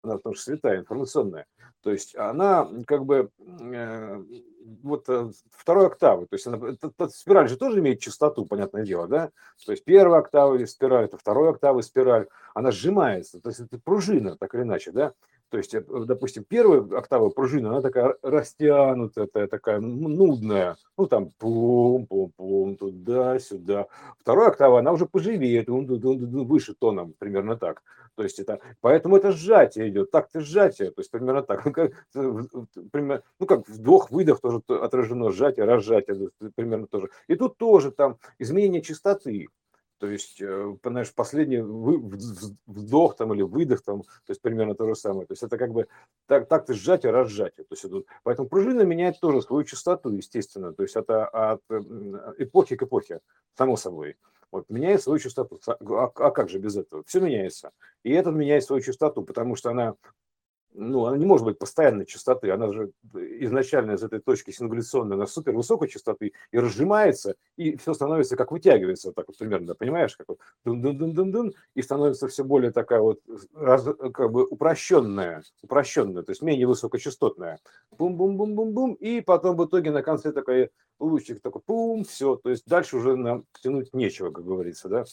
она 0.03 0.17
потому 0.17 0.35
что 0.35 0.45
святая, 0.45 0.81
информационная. 0.81 1.47
То 1.83 1.93
есть 1.93 2.17
она 2.17 2.69
как 2.87 3.05
бы 3.05 3.31
э, 3.39 4.25
вот 4.83 5.09
э, 5.09 5.31
второй 5.51 5.87
октавы, 5.87 6.27
то 6.27 6.35
есть 6.35 6.47
она, 6.47 6.57
это, 6.69 6.89
это, 6.89 7.09
спираль 7.09 7.49
же 7.49 7.57
тоже 7.57 7.79
имеет 7.79 8.01
частоту, 8.01 8.45
понятное 8.47 8.85
дело, 8.85 9.07
да? 9.07 9.31
То 9.65 9.73
есть 9.73 9.85
первая 9.85 10.21
октава 10.21 10.65
спираль, 10.67 11.05
это 11.05 11.17
второй 11.17 11.51
октавы 11.51 11.83
спираль, 11.83 12.27
она 12.55 12.71
сжимается, 12.73 13.41
то 13.41 13.51
есть 13.51 13.61
это 13.61 13.79
пружина, 13.79 14.37
так 14.37 14.55
или 14.55 14.63
иначе, 14.63 14.91
да? 14.91 15.13
То 15.51 15.59
есть, 15.59 15.75
э, 15.75 15.83
допустим, 16.07 16.45
первая 16.45 16.81
октава 16.99 17.31
пружины, 17.31 17.69
она 17.69 17.81
такая 17.81 18.17
растянутая, 18.23 19.27
такая 19.47 19.81
нудная. 19.81 20.77
Ну, 20.99 21.07
там 21.07 21.31
пум-пум-пум, 21.39 22.77
туда-сюда. 22.77 23.87
Вторая 24.19 24.49
октава, 24.49 24.81
она 24.81 24.93
уже 24.93 25.07
поживее, 25.07 25.65
выше 25.67 26.75
тоном, 26.75 27.15
примерно 27.19 27.57
так. 27.57 27.83
То 28.17 28.23
есть 28.23 28.39
это, 28.39 28.61
поэтому 28.81 29.19
это 29.19 29.31
сжатие 29.31 29.91
идет, 29.91 30.11
так-то 30.11 30.41
сжатие, 30.41 30.91
то 30.91 31.01
есть 31.01 31.11
примерно 31.11 31.43
так. 31.43 31.65
Ну, 31.67 31.73
как, 31.73 31.93
примерно, 32.91 33.23
ну, 33.39 33.47
как 33.47 33.69
вдох-выдох 33.69 34.41
тоже 34.41 34.63
отражено, 34.69 35.31
сжатие, 35.31 35.67
разжатие, 35.67 36.31
примерно 36.55 36.87
тоже. 36.87 37.11
И 37.29 37.37
тут 37.37 37.59
тоже 37.59 37.91
там 37.91 38.17
изменение 38.39 38.81
частоты. 38.81 39.49
То 39.99 40.09
есть, 40.09 40.41
э, 40.43 40.77
понимаешь, 40.83 41.13
последний 41.15 41.61
вдох 42.67 43.17
там 43.17 43.33
или 43.33 43.43
выдох 43.43 43.83
там, 43.83 44.03
то 44.03 44.31
есть 44.31 44.43
примерно 44.43 44.75
то 44.75 44.87
же 44.87 44.95
самое. 44.95 45.27
То 45.27 45.33
есть 45.33 45.43
это 45.43 45.57
как 45.57 45.73
бы 45.73 45.89
так, 46.27 46.49
так 46.49 46.67
ты 46.67 46.75
сжатие, 46.75 47.13
разжатие. 47.13 47.65
То 47.65 47.73
есть 47.73 47.85
это, 47.85 48.03
поэтому 48.23 48.49
пружина 48.49 48.83
меняет 48.83 49.21
тоже 49.21 49.41
свою 49.43 49.65
частоту, 49.65 50.11
естественно. 50.11 50.73
То 50.75 50.83
есть 50.83 50.97
это 50.97 51.27
от 51.27 51.63
эпохи 52.39 52.77
к 52.77 52.83
эпохе, 52.83 53.21
само 53.55 53.77
собой. 53.77 54.17
Вот 54.53 54.69
меняет 54.69 55.03
свою 55.03 55.19
частоту. 55.19 55.61
А, 55.67 55.75
а 56.15 56.31
как 56.31 56.49
же 56.49 56.59
без 56.59 56.77
этого? 56.77 57.03
Все 57.07 57.21
меняется. 57.21 57.73
И 58.03 58.13
этот 58.13 58.35
меняет 58.35 58.65
свою 58.65 58.83
частоту, 58.83 59.23
потому 59.23 59.57
что 59.57 59.71
она 59.71 59.97
ну, 60.77 61.07
она 61.07 61.17
не 61.17 61.27
может 61.27 61.45
быть 61.45 61.59
постоянной 61.59 62.07
частоты, 62.07 62.51
она 62.51 62.71
же 62.73 62.93
изначально 63.15 63.93
из 63.93 64.03
этой 64.03 64.21
точки 64.21 64.51
сингуляционной 64.51 65.17
на 65.17 65.27
супер 65.27 65.53
высокой 65.53 65.89
частоты 65.89 66.33
и 66.53 66.59
разжимается, 66.59 67.35
и 67.57 67.77
все 67.77 67.95
становится 67.95 68.37
как 68.37 68.53
вытягивается, 68.53 69.09
вот 69.09 69.15
так 69.15 69.27
вот 69.29 69.39
примерно, 69.39 69.75
понимаешь, 69.75 70.17
как 70.17 70.29
вот 70.29 70.39
дун 70.65 70.85
-дун 70.85 70.99
-дун 70.99 71.15
-дун 71.15 71.33
-дун, 71.33 71.53
и 71.75 71.83
становится 71.83 72.29
все 72.29 72.45
более 72.45 72.71
такая 72.71 73.01
вот 73.01 73.21
раз, 73.55 73.85
как 74.13 74.31
бы 74.31 74.47
упрощенная, 74.47 75.43
упрощенная, 75.63 76.23
то 76.23 76.31
есть 76.31 76.43
менее 76.43 76.67
высокочастотная. 76.67 77.59
Бум-бум-бум-бум-бум, 77.91 78.95
и 78.95 79.21
потом 79.21 79.57
в 79.57 79.65
итоге 79.65 79.91
на 79.91 80.03
конце 80.03 80.33
такой 80.33 80.71
лучик 80.99 81.41
такой 81.41 81.63
пум, 81.63 82.05
все, 82.05 82.37
то 82.37 82.51
есть 82.51 82.67
дальше 82.67 82.97
уже 82.97 83.17
нам 83.17 83.45
тянуть 83.63 83.95
нечего, 83.95 84.31
как 84.31 84.45
говорится, 84.45 84.89
да 84.89 85.05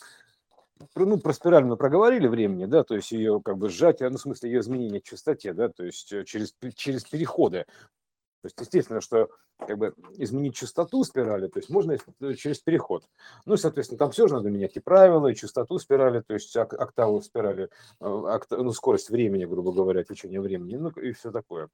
ну, 0.95 1.17
про 1.17 1.33
спираль 1.33 1.63
мы 1.63 1.77
проговорили 1.77 2.27
времени, 2.27 2.65
да, 2.65 2.83
то 2.83 2.95
есть 2.95 3.11
ее 3.11 3.41
как 3.43 3.57
бы 3.57 3.69
сжатие, 3.69 4.09
ну, 4.09 4.17
в 4.17 4.21
смысле 4.21 4.51
ее 4.51 4.59
изменение 4.61 5.01
в 5.01 5.03
частоте, 5.03 5.53
да, 5.53 5.69
то 5.69 5.83
есть 5.83 6.11
э, 6.11 6.23
через, 6.25 6.53
через 6.75 7.03
переходы. 7.03 7.65
То 8.41 8.47
есть, 8.47 8.59
естественно, 8.59 8.99
что 8.99 9.29
как 9.57 9.77
бы 9.77 9.93
изменить 10.17 10.55
частоту 10.55 11.03
спирали, 11.05 11.47
то 11.47 11.59
есть 11.59 11.69
можно 11.69 11.93
э, 11.93 12.33
через 12.33 12.59
переход. 12.59 13.05
Ну, 13.45 13.55
соответственно, 13.55 13.99
там 13.99 14.11
все 14.11 14.27
же 14.27 14.33
надо 14.33 14.49
менять 14.49 14.75
и 14.75 14.81
правила, 14.81 15.27
и 15.27 15.35
частоту 15.35 15.79
спирали, 15.79 16.21
то 16.21 16.33
есть 16.33 16.55
октаву 16.57 17.21
спирали, 17.21 17.69
э, 18.01 18.39
ну, 18.51 18.73
скорость 18.73 19.09
времени, 19.09 19.45
грубо 19.45 19.71
говоря, 19.71 20.03
течение 20.03 20.41
времени, 20.41 20.75
ну, 20.75 20.89
и 20.89 21.13
все 21.13 21.31
такое. 21.31 21.69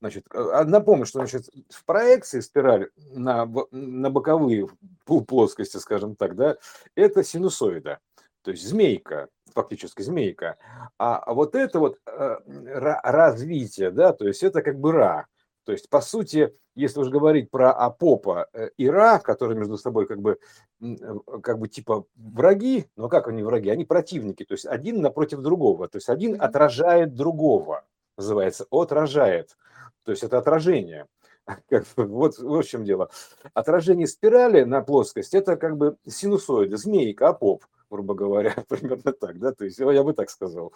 Значит, 0.00 0.26
а, 0.34 0.64
напомню, 0.64 1.06
что 1.06 1.20
значит, 1.20 1.48
в 1.68 1.84
проекции 1.84 2.40
спираль 2.40 2.90
на, 3.12 3.48
на 3.70 4.10
боковые 4.10 4.68
плоскости, 5.04 5.76
скажем 5.76 6.16
так, 6.16 6.34
да, 6.34 6.56
это 6.96 7.22
синусоида 7.22 8.00
то 8.42 8.50
есть 8.50 8.66
змейка, 8.66 9.28
фактически 9.54 10.02
змейка. 10.02 10.56
А, 10.98 11.18
а 11.18 11.34
вот 11.34 11.54
это 11.54 11.78
вот 11.78 11.98
э, 12.06 12.36
развитие, 12.44 13.90
да, 13.90 14.12
то 14.12 14.26
есть 14.26 14.42
это 14.42 14.62
как 14.62 14.78
бы 14.78 14.92
ра. 14.92 15.26
То 15.64 15.72
есть, 15.72 15.88
по 15.88 16.00
сути, 16.00 16.52
если 16.74 17.00
уж 17.00 17.08
говорить 17.08 17.50
про 17.50 17.72
Апопа 17.72 18.48
э, 18.52 18.70
и 18.76 18.88
Ра, 18.88 19.18
которые 19.20 19.58
между 19.58 19.78
собой 19.78 20.06
как 20.06 20.20
бы, 20.20 20.38
э, 20.80 20.96
как 21.42 21.58
бы 21.58 21.68
типа 21.68 22.04
враги, 22.16 22.86
но 22.96 23.08
как 23.08 23.28
они 23.28 23.42
враги? 23.42 23.70
Они 23.70 23.84
противники, 23.84 24.44
то 24.44 24.54
есть 24.54 24.66
один 24.66 25.00
напротив 25.00 25.40
другого, 25.40 25.88
то 25.88 25.96
есть 25.96 26.08
один 26.08 26.40
отражает 26.40 27.14
другого, 27.14 27.84
называется, 28.16 28.66
отражает, 28.70 29.56
то 30.04 30.10
есть 30.10 30.24
это 30.24 30.38
отражение. 30.38 31.06
Вот, 31.96 32.38
вот 32.38 32.64
в 32.64 32.68
чем 32.68 32.84
дело. 32.84 33.10
Отражение 33.52 34.06
спирали 34.06 34.62
на 34.62 34.80
плоскость– 34.80 35.34
это 35.34 35.56
как 35.56 35.76
бы 35.76 35.96
синусоиды, 36.06 36.76
змейка, 36.76 37.30
апоп 37.30 37.64
грубо 37.92 38.14
говоря, 38.14 38.54
примерно 38.68 39.12
так, 39.12 39.38
да, 39.38 39.52
то 39.52 39.64
есть 39.64 39.78
я 39.78 40.02
бы 40.02 40.14
так 40.14 40.30
сказал. 40.30 40.72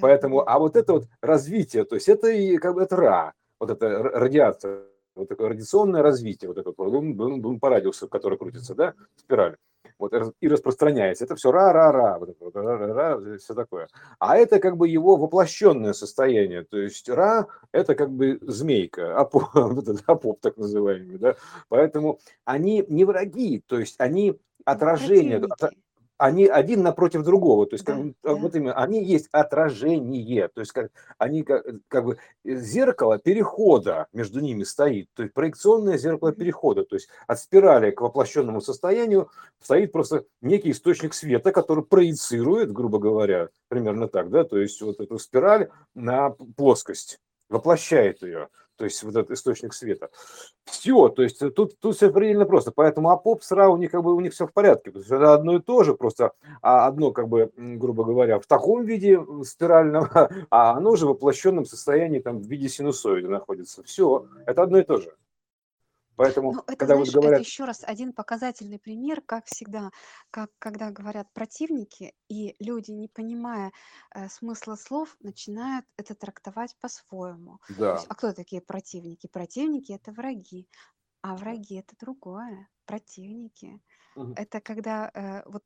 Поэтому, 0.00 0.48
а 0.48 0.58
вот 0.58 0.76
это 0.76 0.92
вот 0.92 1.06
развитие, 1.22 1.84
то 1.84 1.94
есть 1.94 2.08
это 2.08 2.28
и 2.28 2.58
как 2.58 2.74
бы 2.74 2.82
это 2.82 2.96
ра, 2.96 3.32
вот 3.58 3.70
это 3.70 4.02
радиация, 4.02 4.82
вот 5.16 5.28
такое 5.28 5.48
радиационное 5.48 6.02
развитие, 6.02 6.48
вот 6.48 6.58
это 6.58 6.72
вот 6.76 7.60
по 7.60 7.68
радиусу, 7.70 8.08
который 8.08 8.36
крутится, 8.36 8.74
да, 8.74 8.94
спираль, 9.16 9.56
вот 9.98 10.12
и 10.40 10.48
распространяется. 10.48 11.24
Это 11.24 11.36
все 11.36 11.50
ра-ра-ра, 11.50 12.18
вот 12.18 12.28
это 12.28 12.44
вот, 12.44 12.56
ра-ра-ра, 12.56 13.38
все 13.38 13.54
такое. 13.54 13.88
А 14.18 14.36
это 14.36 14.58
как 14.58 14.76
бы 14.76 14.86
его 14.88 15.16
воплощенное 15.16 15.94
состояние, 15.94 16.64
то 16.64 16.76
есть 16.76 17.08
ра– 17.08 17.46
это 17.72 17.94
как 17.94 18.10
бы 18.10 18.38
змейка, 18.42 19.16
апоп, 19.18 19.44
апоп 20.06 20.40
так 20.40 20.58
называемый, 20.58 21.16
да, 21.16 21.36
поэтому 21.68 22.18
они 22.44 22.84
не 22.88 23.04
враги, 23.04 23.62
то 23.66 23.78
есть 23.78 23.94
они 23.98 24.38
отражение, 24.64 25.42
они 26.18 26.46
один 26.46 26.82
напротив 26.82 27.24
другого, 27.24 27.66
то 27.66 27.74
есть 27.74 27.84
да, 27.84 27.96
как, 27.96 28.06
да. 28.22 28.34
вот 28.34 28.54
именно, 28.54 28.74
они 28.74 29.04
есть 29.04 29.28
отражение, 29.32 30.48
то 30.48 30.60
есть 30.60 30.72
как, 30.72 30.90
они 31.18 31.42
как, 31.42 31.64
как 31.88 32.04
бы 32.04 32.18
э, 32.44 32.56
зеркало 32.56 33.18
перехода 33.18 34.06
между 34.12 34.40
ними 34.40 34.62
стоит, 34.62 35.08
то 35.14 35.22
есть 35.22 35.34
проекционное 35.34 35.98
зеркало 35.98 36.32
перехода, 36.32 36.84
то 36.84 36.96
есть 36.96 37.08
от 37.26 37.40
спирали 37.40 37.90
к 37.90 38.00
воплощенному 38.00 38.60
состоянию 38.60 39.28
стоит 39.60 39.92
просто 39.92 40.24
некий 40.40 40.70
источник 40.70 41.14
света, 41.14 41.52
который 41.52 41.84
проецирует, 41.84 42.72
грубо 42.72 42.98
говоря, 42.98 43.48
примерно 43.68 44.08
так, 44.08 44.30
да, 44.30 44.44
то 44.44 44.58
есть 44.58 44.80
вот 44.82 45.00
эту 45.00 45.18
спираль 45.18 45.70
на 45.94 46.30
плоскость, 46.30 47.18
воплощает 47.48 48.22
ее 48.22 48.48
то 48.76 48.84
есть 48.84 49.02
вот 49.02 49.16
этот 49.16 49.32
источник 49.32 49.74
света. 49.74 50.10
Все, 50.64 51.08
то 51.08 51.22
есть 51.22 51.40
тут, 51.54 51.78
тут 51.78 51.96
все 51.96 52.10
предельно 52.10 52.46
просто. 52.46 52.72
Поэтому 52.72 53.10
АПОП 53.10 53.42
с 53.42 53.50
РА 53.52 53.68
у 53.68 53.76
них 53.76 53.90
как 53.90 54.02
бы 54.02 54.14
у 54.14 54.20
них 54.20 54.32
все 54.32 54.46
в 54.46 54.52
порядке. 54.52 54.90
То 54.90 54.98
есть 54.98 55.10
это 55.10 55.34
одно 55.34 55.56
и 55.56 55.60
то 55.60 55.84
же, 55.84 55.94
просто 55.94 56.32
а 56.62 56.86
одно 56.86 57.12
как 57.12 57.28
бы, 57.28 57.50
грубо 57.56 58.04
говоря, 58.04 58.38
в 58.38 58.46
таком 58.46 58.84
виде 58.84 59.20
спиральном, 59.44 60.08
а 60.50 60.72
оно 60.72 60.92
уже 60.92 61.06
в 61.06 61.10
воплощенном 61.10 61.64
состоянии 61.64 62.18
там 62.18 62.40
в 62.40 62.46
виде 62.46 62.68
синусоида 62.68 63.28
находится. 63.28 63.82
Все, 63.82 64.26
это 64.46 64.62
одно 64.62 64.78
и 64.78 64.82
то 64.82 64.98
же. 64.98 65.14
Поэтому, 66.16 66.50
Ну, 66.50 66.62
это, 66.66 66.76
когда 66.76 66.96
вот 66.96 67.08
знаешь, 67.08 67.16
это 67.20 67.40
еще 67.40 67.64
раз 67.64 67.82
один 67.84 68.12
показательный 68.12 68.78
пример, 68.78 69.20
как 69.22 69.46
всегда, 69.46 69.90
как 70.30 70.50
когда 70.58 70.90
говорят 70.90 71.32
противники, 71.32 72.14
и 72.28 72.56
люди, 72.58 72.90
не 72.92 73.08
понимая 73.08 73.72
э, 74.14 74.28
смысла 74.28 74.76
слов, 74.76 75.16
начинают 75.20 75.86
это 75.96 76.14
трактовать 76.14 76.76
по-своему. 76.80 77.58
То 77.88 77.96
есть, 77.96 78.06
а 78.08 78.14
кто 78.14 78.32
такие 78.32 78.62
противники? 78.62 79.26
Противники 79.26 79.92
это 79.92 80.12
враги, 80.12 80.68
а 81.22 81.36
враги 81.36 81.76
это 81.76 81.96
другое. 81.98 82.68
Противники 82.86 83.80
Мгм. 84.14 84.36
это 84.36 84.60
когда 84.60 85.10
э, 85.14 85.42
вот 85.50 85.64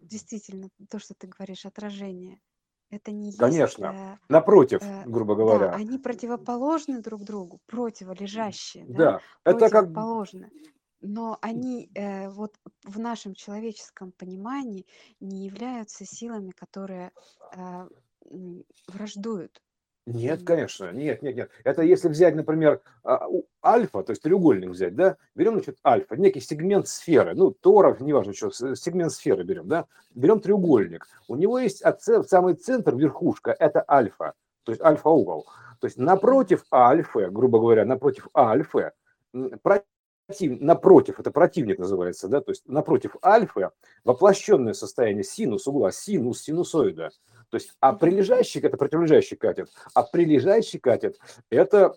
действительно 0.00 0.70
то, 0.90 0.98
что 0.98 1.14
ты 1.14 1.26
говоришь, 1.28 1.66
отражение. 1.66 2.40
Это 2.90 3.10
не 3.12 3.26
есть, 3.30 3.38
Конечно. 3.40 3.94
э, 3.94 4.16
Напротив, 4.28 4.82
э, 4.84 5.04
грубо 5.04 5.34
да, 5.34 5.42
говоря. 5.42 5.72
они 5.74 5.98
противоположны 5.98 7.00
друг 7.02 7.22
другу, 7.24 7.60
противолежащие, 7.66 8.84
да, 8.86 8.94
Да, 8.94 9.20
это 9.44 9.70
как 9.70 9.84
противоположны. 9.84 10.50
Но 11.00 11.38
они 11.42 11.90
э, 11.94 12.28
вот 12.30 12.58
в 12.84 12.98
нашем 12.98 13.34
человеческом 13.34 14.12
понимании 14.12 14.86
не 15.20 15.44
являются 15.46 16.04
силами, 16.04 16.50
которые 16.50 17.12
э, 17.56 17.88
враждуют. 18.88 19.62
Нет, 20.06 20.44
конечно, 20.44 20.92
нет, 20.92 21.20
нет, 21.22 21.34
нет. 21.34 21.50
Это 21.64 21.82
если 21.82 22.08
взять, 22.08 22.36
например, 22.36 22.80
а, 23.02 23.26
альфа, 23.64 24.04
то 24.04 24.10
есть 24.10 24.22
треугольник 24.22 24.70
взять, 24.70 24.94
да, 24.94 25.16
берем, 25.34 25.54
значит, 25.54 25.78
альфа, 25.84 26.16
некий 26.16 26.38
сегмент 26.38 26.86
сферы, 26.86 27.34
ну, 27.34 27.50
торов, 27.50 28.00
неважно 28.00 28.32
что, 28.32 28.52
сегмент 28.52 29.10
сферы 29.10 29.42
берем, 29.42 29.66
да, 29.66 29.86
берем 30.14 30.38
треугольник. 30.38 31.08
У 31.26 31.34
него 31.34 31.58
есть 31.58 31.82
самый 32.28 32.54
центр, 32.54 32.94
верхушка, 32.94 33.50
это 33.58 33.84
альфа, 33.90 34.34
то 34.62 34.70
есть 34.70 34.80
альфа-угол. 34.80 35.48
То 35.80 35.88
есть 35.88 35.98
напротив 35.98 36.62
альфы, 36.72 37.28
грубо 37.28 37.58
говоря, 37.58 37.84
напротив 37.84 38.28
альфы, 38.36 38.92
против, 39.62 40.60
напротив, 40.60 41.18
это 41.18 41.32
противник 41.32 41.80
называется, 41.80 42.28
да, 42.28 42.40
то 42.40 42.52
есть 42.52 42.62
напротив 42.68 43.16
альфы 43.24 43.70
воплощенное 44.04 44.72
состояние 44.72 45.24
синус 45.24 45.66
угла, 45.66 45.90
синус 45.90 46.42
синусоида– 46.42 47.10
то 47.50 47.56
есть, 47.56 47.72
а 47.80 47.92
прилежащий, 47.92 48.60
это 48.60 48.76
противолежащий 48.76 49.36
катет, 49.36 49.70
а 49.94 50.02
прилежащий 50.02 50.78
катет– 50.78 51.18
это 51.50 51.96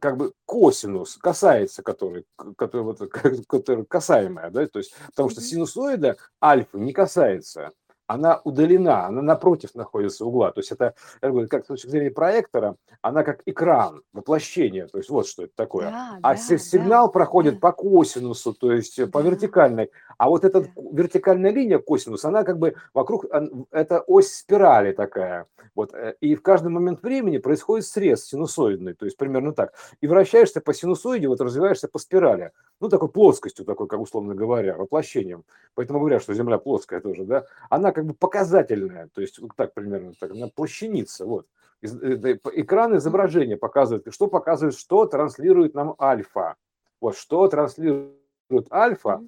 как 0.00 0.16
бы 0.16 0.32
косинус, 0.44 1.16
касается 1.16 1.82
который, 1.82 2.24
который, 2.56 2.82
вот, 2.82 2.98
который 3.48 3.86
касаемая, 3.86 4.50
да, 4.50 4.66
то 4.66 4.78
есть, 4.78 4.94
потому 5.06 5.30
что 5.30 5.40
синусоида 5.40 6.16
альфа 6.42 6.78
не 6.78 6.92
касается, 6.92 7.72
она 8.10 8.40
удалена, 8.42 9.06
она 9.06 9.22
напротив 9.22 9.76
находится 9.76 10.24
угла. 10.24 10.50
То 10.50 10.58
есть 10.58 10.72
это, 10.72 10.94
как 11.20 11.64
с 11.64 11.68
точки 11.68 11.86
зрения 11.86 12.10
проектора, 12.10 12.74
она 13.02 13.22
как 13.22 13.42
экран, 13.46 14.02
воплощение. 14.12 14.88
То 14.88 14.98
есть 14.98 15.10
вот 15.10 15.28
что 15.28 15.44
это 15.44 15.52
такое. 15.54 15.90
Да, 15.90 16.18
а 16.20 16.34
да, 16.34 16.36
сигнал 16.36 17.06
да, 17.06 17.12
проходит 17.12 17.54
да. 17.54 17.60
по 17.60 17.72
косинусу, 17.72 18.52
то 18.52 18.72
есть 18.72 18.96
да. 18.96 19.06
по 19.06 19.20
вертикальной. 19.20 19.92
А 20.18 20.28
вот 20.28 20.44
эта 20.44 20.62
да. 20.62 20.68
вертикальная 20.92 21.52
линия 21.52 21.78
косинус, 21.78 22.24
она 22.24 22.42
как 22.42 22.58
бы 22.58 22.74
вокруг, 22.94 23.26
это 23.70 24.00
ось 24.00 24.34
спирали 24.34 24.90
такая. 24.90 25.46
Вот. 25.76 25.94
Э, 25.94 26.16
и 26.20 26.34
в 26.34 26.42
каждый 26.42 26.68
момент 26.68 27.02
времени 27.04 27.38
происходит 27.38 27.86
срез 27.86 28.24
синусоидный, 28.24 28.94
то 28.94 29.04
есть 29.04 29.16
примерно 29.16 29.52
так. 29.52 29.74
И 30.00 30.08
вращаешься 30.08 30.60
по 30.60 30.74
синусоиде, 30.74 31.28
вот 31.28 31.40
развиваешься 31.40 31.86
по 31.86 32.00
спирали. 32.00 32.50
Ну, 32.80 32.88
такой 32.88 33.08
плоскостью, 33.08 33.64
такой, 33.64 33.86
как 33.86 34.00
условно 34.00 34.34
говоря, 34.34 34.76
воплощением. 34.76 35.44
Поэтому 35.74 36.00
говорят, 36.00 36.22
что 36.22 36.34
Земля 36.34 36.58
плоская 36.58 37.00
тоже, 37.00 37.24
да. 37.24 37.44
Она 37.68 37.92
как 37.92 37.99
бы 38.06 38.14
показательная, 38.14 39.08
то 39.08 39.20
есть 39.20 39.38
вот 39.38 39.52
так 39.56 39.74
примерно, 39.74 40.12
так, 40.18 40.30
она 40.32 40.48
плащаница, 40.48 41.26
вот. 41.26 41.46
Э, 41.82 41.86
экран 41.86 42.96
изображения 42.96 43.56
показывает, 43.56 44.12
что 44.12 44.28
показывает, 44.28 44.76
что 44.76 45.06
транслирует 45.06 45.74
нам 45.74 45.94
альфа. 45.98 46.56
Вот 47.00 47.16
что 47.16 47.48
транслирует 47.48 48.70
альфа 48.70 49.22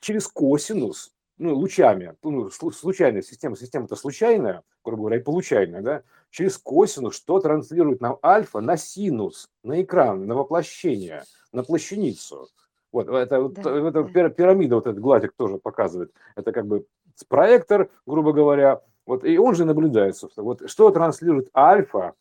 через 0.00 0.26
косинус, 0.26 1.12
ну, 1.38 1.54
лучами, 1.54 2.14
ну, 2.22 2.50
случайная 2.50 3.22
система, 3.22 3.56
система-то 3.56 3.96
случайная, 3.96 4.62
грубо 4.84 5.02
говоря, 5.02 5.18
и 5.18 5.22
получайная, 5.22 5.82
да, 5.82 6.02
через 6.30 6.58
косинус, 6.58 7.14
что 7.16 7.40
транслирует 7.40 8.00
нам 8.00 8.18
альфа 8.22 8.60
на 8.60 8.76
синус, 8.76 9.48
на 9.62 9.82
экран, 9.82 10.26
на 10.26 10.34
воплощение, 10.34 11.24
на 11.52 11.62
плащаницу. 11.62 12.48
Вот, 12.92 13.08
это, 13.08 13.48
да, 13.48 13.88
это 13.88 14.04
да. 14.04 14.28
пирамида, 14.28 14.76
вот 14.76 14.86
этот 14.86 15.00
гладик 15.00 15.32
тоже 15.36 15.58
показывает. 15.58 16.12
Это 16.36 16.52
как 16.52 16.66
бы 16.66 16.86
проектор, 17.22 17.90
грубо 18.06 18.32
говоря, 18.32 18.80
вот, 19.06 19.24
и 19.24 19.38
он 19.38 19.54
же 19.54 19.64
наблюдается. 19.64 20.28
Вот 20.36 20.68
что 20.68 20.90
транслирует 20.90 21.48
альфа, 21.54 22.14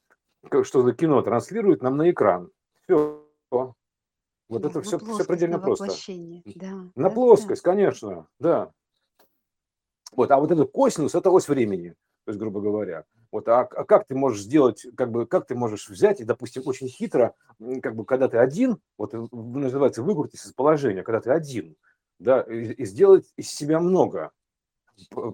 что 0.63 0.83
за 0.83 0.93
кино 0.93 1.21
транслирует 1.21 1.81
нам 1.81 1.97
на 1.97 2.11
экран. 2.11 2.51
Все. 2.83 3.25
Вот 3.49 4.61
да, 4.61 4.69
это 4.69 4.81
все, 4.81 4.99
все 4.99 5.23
предельно 5.25 5.57
просто. 5.57 5.87
Да, 6.55 6.71
на 6.95 7.09
да, 7.09 7.09
плоскость, 7.09 7.63
да. 7.63 7.71
конечно, 7.71 8.27
да. 8.39 8.71
Вот, 10.11 10.29
а 10.29 10.37
вот 10.37 10.51
этот 10.51 10.71
косинус– 10.71 11.15
это 11.15 11.31
ось 11.31 11.47
времени, 11.47 11.95
то 12.25 12.31
есть, 12.31 12.39
грубо 12.39 12.61
говоря. 12.61 13.05
Вот, 13.31 13.47
а, 13.47 13.61
а 13.61 13.83
как 13.83 14.05
ты 14.05 14.15
можешь 14.15 14.43
сделать, 14.43 14.85
как 14.95 15.11
бы, 15.11 15.25
как 15.25 15.47
ты 15.47 15.55
можешь 15.55 15.89
взять 15.89 16.21
и, 16.21 16.23
допустим, 16.23 16.61
очень 16.65 16.87
хитро, 16.87 17.33
как 17.81 17.95
бы, 17.95 18.05
когда 18.05 18.27
ты 18.27 18.37
один, 18.37 18.77
вот 18.97 19.13
называется 19.31 20.03
выкрутиться 20.03 20.49
из 20.49 20.53
положения, 20.53 21.01
когда 21.01 21.19
ты 21.19 21.31
один, 21.31 21.75
да, 22.19 22.41
и, 22.41 22.73
и 22.73 22.85
сделать 22.85 23.33
из 23.35 23.49
себя 23.49 23.79
много, 23.79 24.31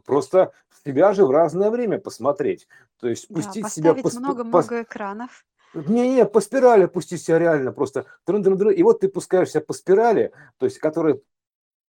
просто 0.06 0.54
себя 0.86 1.14
же 1.14 1.26
в 1.26 1.32
разное 1.32 1.70
время 1.70 2.00
посмотреть. 2.00 2.68
То 3.00 3.08
есть 3.08 3.28
пустить 3.28 3.64
да, 3.64 3.70
себя... 3.70 3.94
Много-много 3.94 4.46
по... 4.46 4.82
экранов. 4.84 5.46
Не-не, 5.74 6.26
по 6.26 6.42
спирали 6.42 6.88
пустить 6.88 7.22
себя 7.22 7.40
реально 7.40 7.72
просто. 7.72 8.06
И 8.28 8.84
вот 8.84 9.02
ты 9.02 9.10
пускаешься 9.10 9.62
по 9.62 9.74
спирали, 9.74 10.32
то 10.58 10.66
есть 10.66 10.80
которая 10.80 11.20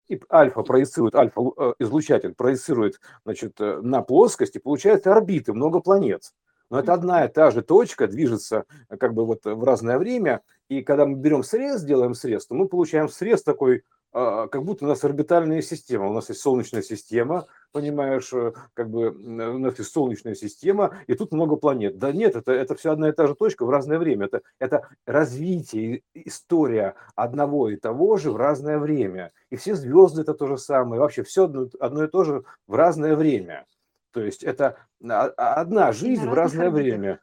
и 0.10 0.20
альфа 0.32 0.64
проецирует, 0.64 1.16
альфа-излучатель 1.16 2.32
э, 2.32 2.34
проецирует 2.34 3.00
значит, 3.24 3.62
э, 3.62 3.80
на 3.82 4.02
плоскости, 4.02 4.58
получается 4.58 5.12
орбиты, 5.12 5.54
много 5.54 5.80
планет. 5.82 6.34
Но 6.72 6.80
это 6.80 6.94
одна 6.94 7.26
и 7.26 7.32
та 7.32 7.52
же 7.52 7.62
точка 7.62 8.08
движется 8.08 8.66
э, 8.90 8.98
как 8.98 9.14
бы 9.14 9.26
вот 9.26 9.46
в 9.46 9.64
разное 9.64 10.00
время. 10.00 10.42
И 10.68 10.82
когда 10.82 11.06
мы 11.06 11.16
берем 11.16 11.44
срез, 11.44 11.84
делаем 11.84 12.16
срез, 12.16 12.48
то 12.48 12.56
мы 12.56 12.68
получаем 12.68 13.08
срез 13.08 13.44
такой 13.44 13.84
как 14.12 14.64
будто 14.64 14.86
у 14.86 14.88
нас 14.88 15.04
орбитальная 15.04 15.62
система. 15.62 16.08
У 16.08 16.14
нас 16.14 16.30
есть 16.30 16.42
Солнечная 16.42 16.82
система, 16.82 17.46
понимаешь, 17.72 18.34
э, 18.34 18.54
как 18.74 18.90
бы 18.90 19.12
у 19.12 19.60
нас 19.60 19.78
есть 19.78 19.92
Солнечная 19.92 20.34
система, 20.34 20.96
и 21.06 21.14
тут 21.14 21.32
много 21.32 21.58
планет. 21.58 22.00
Да 22.00 22.12
нет, 22.12 22.36
это, 22.36 22.52
это 22.52 22.76
все 22.76 22.92
одна 22.92 23.10
и 23.10 23.12
та 23.12 23.28
же 23.28 23.36
точка 23.36 23.66
в 23.66 23.70
разное 23.70 24.00
время. 24.00 24.26
Это, 24.26 24.42
это 24.58 24.88
развитие, 25.06 26.02
история 26.14 26.96
одного 27.16 27.70
и 27.70 27.76
того 27.76 28.18
же 28.18 28.32
в 28.32 28.38
разное 28.38 28.80
время. 28.80 29.32
И 29.52 29.56
все 29.56 29.76
звезды 29.76 30.22
это 30.22 30.34
то 30.34 30.48
же 30.48 30.58
самое. 30.58 31.00
Вообще 31.00 31.24
все 31.24 31.46
одно, 31.46 31.70
одно 31.80 32.04
и 32.04 32.08
то 32.08 32.24
же 32.24 32.44
в 32.68 32.74
разное 32.74 33.16
время. 33.16 33.68
То 34.12 34.22
есть 34.22 34.44
это 34.44 34.78
одна 35.00 35.92
жизнь 35.92 36.28
в 36.28 36.34
разное 36.34 36.68
орбитах. 36.68 36.84
время. 36.84 37.20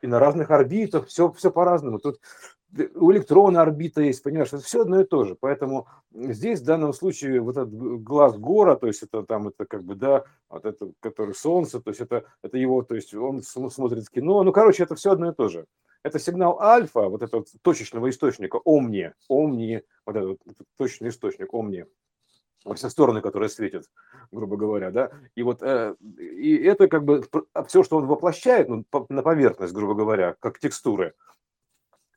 И 0.00 0.06
на 0.06 0.18
разных 0.18 0.50
орбитах, 0.50 1.06
все, 1.08 1.30
все 1.32 1.50
по-разному. 1.50 1.98
Тут 1.98 2.20
у 2.94 3.12
электрона 3.12 3.62
орбита 3.62 4.02
есть, 4.02 4.22
понимаешь, 4.22 4.48
это 4.48 4.62
все 4.62 4.82
одно 4.82 5.00
и 5.00 5.04
то 5.04 5.24
же. 5.24 5.36
Поэтому 5.38 5.88
здесь 6.12 6.60
в 6.60 6.64
данном 6.64 6.92
случае 6.92 7.40
вот 7.40 7.56
этот 7.56 7.74
глаз 8.02 8.36
гора, 8.38 8.76
то 8.76 8.86
есть 8.86 9.02
это 9.02 9.22
там, 9.22 9.48
это 9.48 9.64
как 9.64 9.82
бы, 9.82 9.94
да, 9.94 10.24
вот 10.48 10.64
это, 10.64 10.92
который 11.00 11.34
солнце, 11.34 11.80
то 11.80 11.90
есть 11.90 12.00
это, 12.00 12.24
это 12.42 12.58
его, 12.58 12.82
то 12.82 12.94
есть 12.94 13.14
он 13.14 13.42
смотрит 13.42 14.08
кино. 14.08 14.42
Ну, 14.42 14.52
короче, 14.52 14.84
это 14.84 14.94
все 14.94 15.12
одно 15.12 15.30
и 15.30 15.34
то 15.34 15.48
же. 15.48 15.66
Это 16.02 16.18
сигнал 16.18 16.60
альфа, 16.60 17.08
вот 17.08 17.22
этого 17.22 17.44
точечного 17.62 18.08
источника, 18.08 18.56
омни, 18.56 19.12
омни, 19.28 19.82
вот 20.06 20.16
этот, 20.16 20.38
точный 20.78 21.10
источник, 21.10 21.52
омни, 21.52 21.86
во 22.64 22.74
все 22.74 22.88
стороны, 22.88 23.20
которые 23.20 23.48
светят, 23.48 23.84
грубо 24.30 24.56
говоря, 24.56 24.90
да, 24.90 25.10
и 25.34 25.42
вот 25.42 25.62
э, 25.62 25.94
и 26.18 26.56
это 26.56 26.88
как 26.88 27.04
бы 27.04 27.22
все, 27.66 27.82
что 27.82 27.98
он 27.98 28.06
воплощает 28.06 28.68
ну, 28.68 28.84
на 29.08 29.22
поверхность, 29.22 29.74
грубо 29.74 29.94
говоря, 29.94 30.36
как 30.40 30.58
текстуры, 30.58 31.14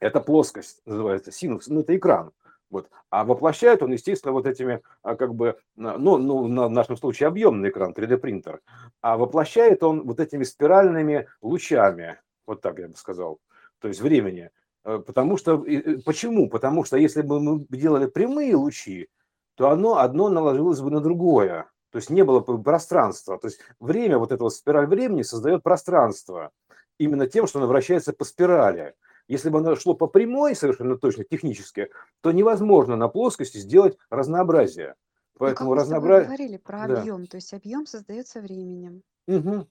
это 0.04 0.20
плоскость, 0.20 0.82
называется 0.86 1.32
синус, 1.32 1.68
ну 1.68 1.82
это 1.82 1.96
экран. 1.96 2.32
Вот. 2.70 2.90
А 3.10 3.24
воплощает 3.24 3.84
он, 3.84 3.92
естественно, 3.92 4.34
вот 4.34 4.48
этими, 4.48 4.82
а, 5.04 5.16
как 5.16 5.36
бы, 5.36 5.58
ну, 5.76 6.18
ну, 6.18 6.48
на, 6.48 6.70
нашем 6.70 6.98
случае 6.98 7.28
объемный 7.28 7.70
экран, 7.70 7.94
3D-принтер, 7.94 8.62
а 9.02 9.18
воплощает 9.18 9.84
он 9.84 10.02
вот 10.06 10.20
этими 10.20 10.44
спиральными 10.44 11.28
лучами, 11.42 12.20
вот 12.48 12.62
так 12.62 12.80
я 12.80 12.88
бы 12.88 12.96
сказал, 12.96 13.40
то 13.80 13.88
есть 13.88 14.02
времени. 14.02 14.50
Э, 14.86 15.02
потому 15.06 15.38
что, 15.38 15.60
почему? 16.06 16.50
Потому 16.50 16.84
что 16.84 16.98
если 16.98 17.22
бы 17.22 17.40
мы 17.40 17.66
делали 17.70 18.08
прямые 18.08 18.56
лучи, 18.56 19.08
то 19.56 19.70
оно 19.70 20.00
одно 20.00 20.30
наложилось 20.30 20.82
бы 20.82 20.90
на 20.90 21.00
другое. 21.00 21.70
То 21.92 21.98
есть 21.98 22.10
не 22.10 22.24
было 22.24 22.40
бы 22.40 22.62
пространства. 22.62 23.38
То 23.38 23.48
есть 23.48 23.60
время, 23.80 24.18
вот 24.18 24.32
эта 24.32 24.44
вот 24.44 24.54
спираль 24.54 24.88
времени 24.88 25.22
создает 25.22 25.62
пространство 25.62 26.50
именно 26.98 27.28
тем, 27.28 27.46
что 27.46 27.60
оно 27.60 27.68
вращается 27.68 28.14
по 28.14 28.26
спирали. 28.26 28.96
Если 29.28 29.50
бы 29.50 29.60
оно 29.60 29.76
шло 29.76 29.94
по 29.94 30.08
прямой 30.08 30.56
совершенно 30.56 30.98
точно 30.98 31.24
технически, 31.24 31.90
то 32.22 32.32
невозможно 32.32 32.96
на 32.96 33.08
плоскости 33.08 33.58
сделать 33.58 33.98
разнообразие. 34.10 34.96
Поэтому 35.38 35.72
ну, 35.72 35.76
разнообразие... 35.76 36.26
говорили 36.26 36.58
про 36.58 36.88
да. 36.88 37.02
объем, 37.02 37.26
то 37.28 37.38
есть 37.38 37.54
объем 37.54 37.86
создается 37.86 38.42
временем. 38.42 39.02
Угу. 39.28 39.68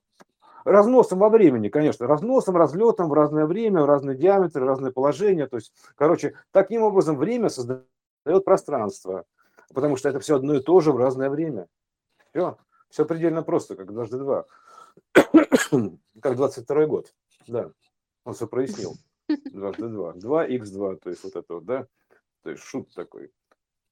Разносом 0.64 1.18
во 1.18 1.28
времени, 1.28 1.68
конечно, 1.68 2.06
разносом, 2.06 2.56
разлетом 2.56 3.08
в 3.08 3.12
разное 3.12 3.46
время, 3.46 3.82
в 3.82 3.86
разные 3.86 4.16
диаметры, 4.16 4.64
разные 4.64 4.92
положения. 4.92 5.46
То 5.46 5.56
есть, 5.56 5.72
короче, 5.96 6.34
таким 6.50 6.82
образом 6.82 7.16
время 7.16 7.48
создает 7.48 8.44
пространство, 8.44 9.24
потому 9.74 9.96
что 9.96 10.08
это 10.08 10.20
все 10.20 10.36
одно 10.36 10.54
и 10.54 10.62
то 10.62 10.80
же 10.80 10.92
в 10.92 10.96
разное 10.96 11.30
время. 11.30 11.66
Все, 12.30 12.56
все 12.88 13.04
предельно 13.04 13.42
просто, 13.42 13.76
как 13.76 13.92
дважды 13.92 14.18
два. 14.18 14.46
как 15.14 16.36
22 16.36 16.86
год, 16.86 17.12
да, 17.46 17.70
он 18.24 18.34
все 18.34 18.46
прояснил 18.46 18.94
дважды 19.28 19.88
два. 19.88 20.12
Два 20.14 20.46
х 20.46 20.64
два, 20.70 20.96
то 20.96 21.10
есть 21.10 21.24
вот 21.24 21.36
это 21.36 21.54
вот, 21.54 21.64
да? 21.64 21.86
То 22.42 22.50
есть 22.50 22.62
шут 22.62 22.92
такой. 22.94 23.30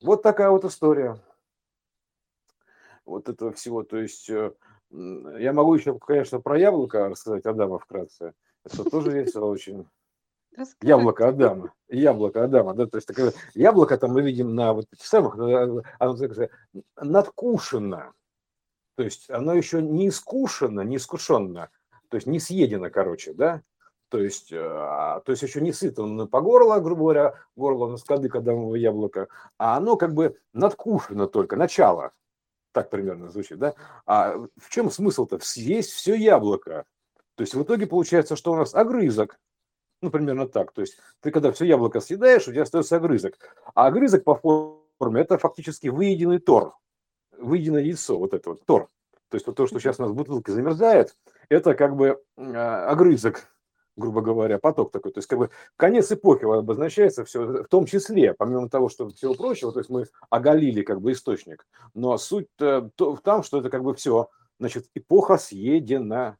Вот 0.02 0.22
такая 0.22 0.50
вот 0.50 0.64
история. 0.64 1.20
Вот 3.04 3.28
этого 3.28 3.52
всего. 3.52 3.82
То 3.82 3.98
есть 3.98 4.28
э, 4.30 4.52
я 4.90 5.52
могу 5.52 5.74
еще, 5.74 5.98
конечно, 5.98 6.40
про 6.40 6.58
яблоко 6.58 7.08
рассказать 7.08 7.46
Адама 7.46 7.78
вкратце. 7.78 8.34
Это 8.64 8.84
тоже 8.88 9.10
весело 9.10 9.46
очень. 9.46 9.86
Яблоко 10.82 11.28
Адама. 11.28 11.72
Яблоко 11.88 12.44
Адама, 12.44 12.74
да, 12.74 12.86
то 12.86 12.96
есть 12.96 13.06
такое 13.06 13.32
яблоко 13.54 13.96
там 13.96 14.12
мы 14.12 14.22
видим 14.22 14.54
на 14.54 14.72
вот 14.72 14.86
этих 14.92 15.06
самых, 15.06 15.38
э, 15.38 15.82
оно 15.98 16.16
такое, 16.16 16.50
надкушено. 16.96 18.12
То 18.96 19.04
есть 19.04 19.30
оно 19.30 19.54
еще 19.54 19.80
не 19.80 20.08
искушено, 20.08 20.82
не 20.82 20.96
искушенно, 20.96 21.70
то 22.08 22.16
есть 22.16 22.26
не 22.26 22.38
съедено, 22.40 22.90
короче, 22.90 23.32
да, 23.32 23.62
то 24.10 24.18
есть, 24.18 24.52
а, 24.52 25.20
то 25.20 25.30
есть 25.30 25.42
еще 25.42 25.60
не 25.60 25.72
сыт 25.72 25.98
он 26.00 26.26
по 26.26 26.40
горло, 26.40 26.80
грубо 26.80 27.02
говоря, 27.02 27.34
горло 27.54 27.88
на 27.88 27.96
скады 27.96 28.28
адамового 28.28 28.74
яблока, 28.74 29.28
а 29.56 29.76
оно 29.76 29.96
как 29.96 30.14
бы 30.14 30.36
надкушено 30.52 31.28
только, 31.28 31.56
начало. 31.56 32.12
Так 32.72 32.90
примерно 32.90 33.30
звучит, 33.30 33.58
да? 33.58 33.74
А 34.06 34.36
в 34.56 34.68
чем 34.68 34.90
смысл-то? 34.90 35.38
Съесть 35.40 35.92
все 35.92 36.14
яблоко. 36.14 36.86
То 37.36 37.42
есть 37.42 37.54
в 37.54 37.62
итоге 37.62 37.86
получается, 37.86 38.34
что 38.34 38.52
у 38.52 38.56
нас 38.56 38.74
огрызок. 38.74 39.38
Ну, 40.02 40.10
примерно 40.10 40.48
так. 40.48 40.72
То 40.72 40.80
есть 40.80 40.98
ты 41.20 41.30
когда 41.30 41.52
все 41.52 41.64
яблоко 41.64 42.00
съедаешь, 42.00 42.48
у 42.48 42.52
тебя 42.52 42.62
остается 42.62 42.96
огрызок. 42.96 43.34
А 43.74 43.86
огрызок 43.86 44.24
по 44.24 44.34
форме– 44.34 45.20
это 45.22 45.38
фактически 45.38 45.88
выеденный 45.88 46.38
тор. 46.38 46.74
Выеденное 47.38 47.82
яйцо, 47.82 48.18
вот 48.18 48.34
это 48.34 48.50
вот, 48.50 48.64
тор. 48.66 48.88
То 49.28 49.36
есть 49.36 49.46
вот 49.46 49.56
то, 49.56 49.66
что 49.66 49.78
сейчас 49.78 50.00
у 50.00 50.02
нас 50.02 50.10
в 50.10 50.14
бутылке 50.14 50.52
замерзает, 50.52 51.16
это 51.48 51.74
как 51.74 51.96
бы 51.96 52.20
а, 52.36 52.88
огрызок 52.88 53.48
грубо 53.96 54.20
говоря, 54.20 54.58
поток 54.58 54.92
такой. 54.92 55.12
То 55.12 55.18
есть, 55.18 55.28
как 55.28 55.38
бы 55.38 55.50
конец 55.76 56.10
эпохи 56.10 56.44
обозначается 56.44 57.24
все, 57.24 57.64
в 57.64 57.68
том 57.68 57.86
числе, 57.86 58.34
помимо 58.34 58.68
того, 58.68 58.88
что 58.88 59.08
всего 59.10 59.34
прочего, 59.34 59.72
то 59.72 59.80
есть 59.80 59.90
мы 59.90 60.06
оголили 60.30 60.82
как 60.82 61.00
бы 61.00 61.12
источник. 61.12 61.66
Но 61.94 62.16
суть 62.18 62.48
в 62.58 62.90
том, 63.22 63.42
что 63.42 63.58
это 63.58 63.70
как 63.70 63.82
бы 63.82 63.94
все, 63.94 64.28
значит, 64.58 64.86
эпоха 64.94 65.36
съедена. 65.36 66.38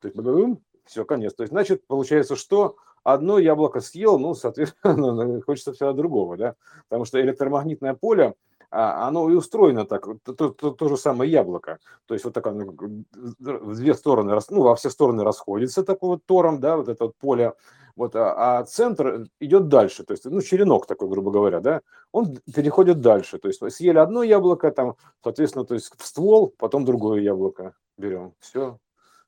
То 0.00 0.08
есть, 0.08 0.60
все, 0.84 1.04
конец. 1.04 1.34
То 1.34 1.42
есть, 1.42 1.52
значит, 1.52 1.86
получается, 1.86 2.36
что 2.36 2.76
одно 3.04 3.38
яблоко 3.38 3.80
съел, 3.80 4.18
ну, 4.18 4.34
соответственно, 4.34 5.40
хочется 5.46 5.72
всегда 5.72 5.92
другого, 5.92 6.36
да, 6.36 6.54
потому 6.88 7.04
что 7.04 7.20
электромагнитное 7.20 7.94
поле, 7.94 8.34
а, 8.72 9.06
оно 9.06 9.30
и 9.30 9.34
устроено 9.34 9.84
так, 9.84 10.06
то, 10.24 10.32
то, 10.32 10.48
то, 10.48 10.70
то 10.70 10.88
же 10.88 10.96
самое 10.96 11.30
яблоко. 11.30 11.78
То 12.06 12.14
есть 12.14 12.24
вот 12.24 12.32
такое, 12.32 12.54
ну, 12.54 13.04
в 13.38 13.76
две 13.76 13.92
стороны, 13.94 14.38
ну, 14.48 14.62
во 14.62 14.74
все 14.76 14.88
стороны 14.88 15.24
расходится 15.24 15.84
такой 15.84 16.08
вот 16.08 16.24
тором, 16.24 16.58
да, 16.58 16.78
вот 16.78 16.88
это 16.88 17.04
вот 17.04 17.16
поле, 17.16 17.52
вот, 17.96 18.16
а, 18.16 18.60
а 18.60 18.64
центр 18.64 19.26
идет 19.40 19.68
дальше, 19.68 20.04
то 20.04 20.12
есть, 20.12 20.24
ну, 20.24 20.40
черенок 20.40 20.86
такой, 20.86 21.08
грубо 21.08 21.30
говоря, 21.30 21.60
да, 21.60 21.82
он 22.12 22.38
переходит 22.54 23.00
дальше, 23.02 23.38
то 23.38 23.48
есть 23.48 23.60
съели 23.72 23.98
одно 23.98 24.22
яблоко, 24.22 24.70
там, 24.70 24.96
соответственно, 25.22 25.66
то 25.66 25.74
есть 25.74 25.92
в 25.94 26.06
ствол, 26.06 26.54
потом 26.56 26.86
другое 26.86 27.20
яблоко 27.20 27.74
берем, 27.98 28.32
все, 28.40 28.78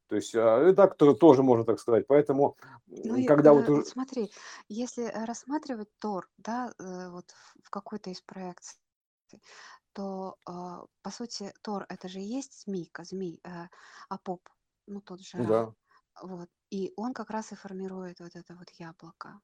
то 0.09 0.17
есть 0.17 0.35
а, 0.35 0.71
и 0.71 0.75
так 0.75 0.97
то, 0.97 1.13
тоже 1.15 1.43
можно 1.43 1.65
так 1.65 1.81
сказать. 1.81 2.07
Поэтому, 2.07 2.57
Ну 2.87 3.27
когда 3.27 3.53
вот 3.53 3.65
уже... 3.65 3.73
вот 3.73 3.89
смотри, 3.89 4.31
если 4.69 5.11
рассматривать 5.27 5.89
Тор, 5.99 6.29
да, 6.39 6.73
э, 6.79 7.09
вот 7.11 7.25
в 7.63 7.71
какой-то 7.71 8.11
из 8.11 8.21
проекций, 8.21 8.79
то 9.93 10.37
а, 10.45 10.85
по 11.03 11.11
сути 11.11 11.53
Тор 11.63 11.87
это 11.89 12.09
же 12.09 12.19
есть 12.19 12.65
змейка, 12.65 13.05
змей, 13.05 13.41
э, 13.45 13.69
а 14.09 14.19
поп, 14.19 14.49
ну 14.87 15.01
тот 15.01 15.21
же 15.21 15.39
Да. 15.39 15.73
вот, 16.23 16.49
и 16.71 16.93
он 16.97 17.15
как 17.15 17.31
раз 17.31 17.53
и 17.53 17.55
формирует 17.55 18.21
вот 18.21 18.35
это 18.35 18.55
вот 18.57 18.71
яблоко. 18.71 19.41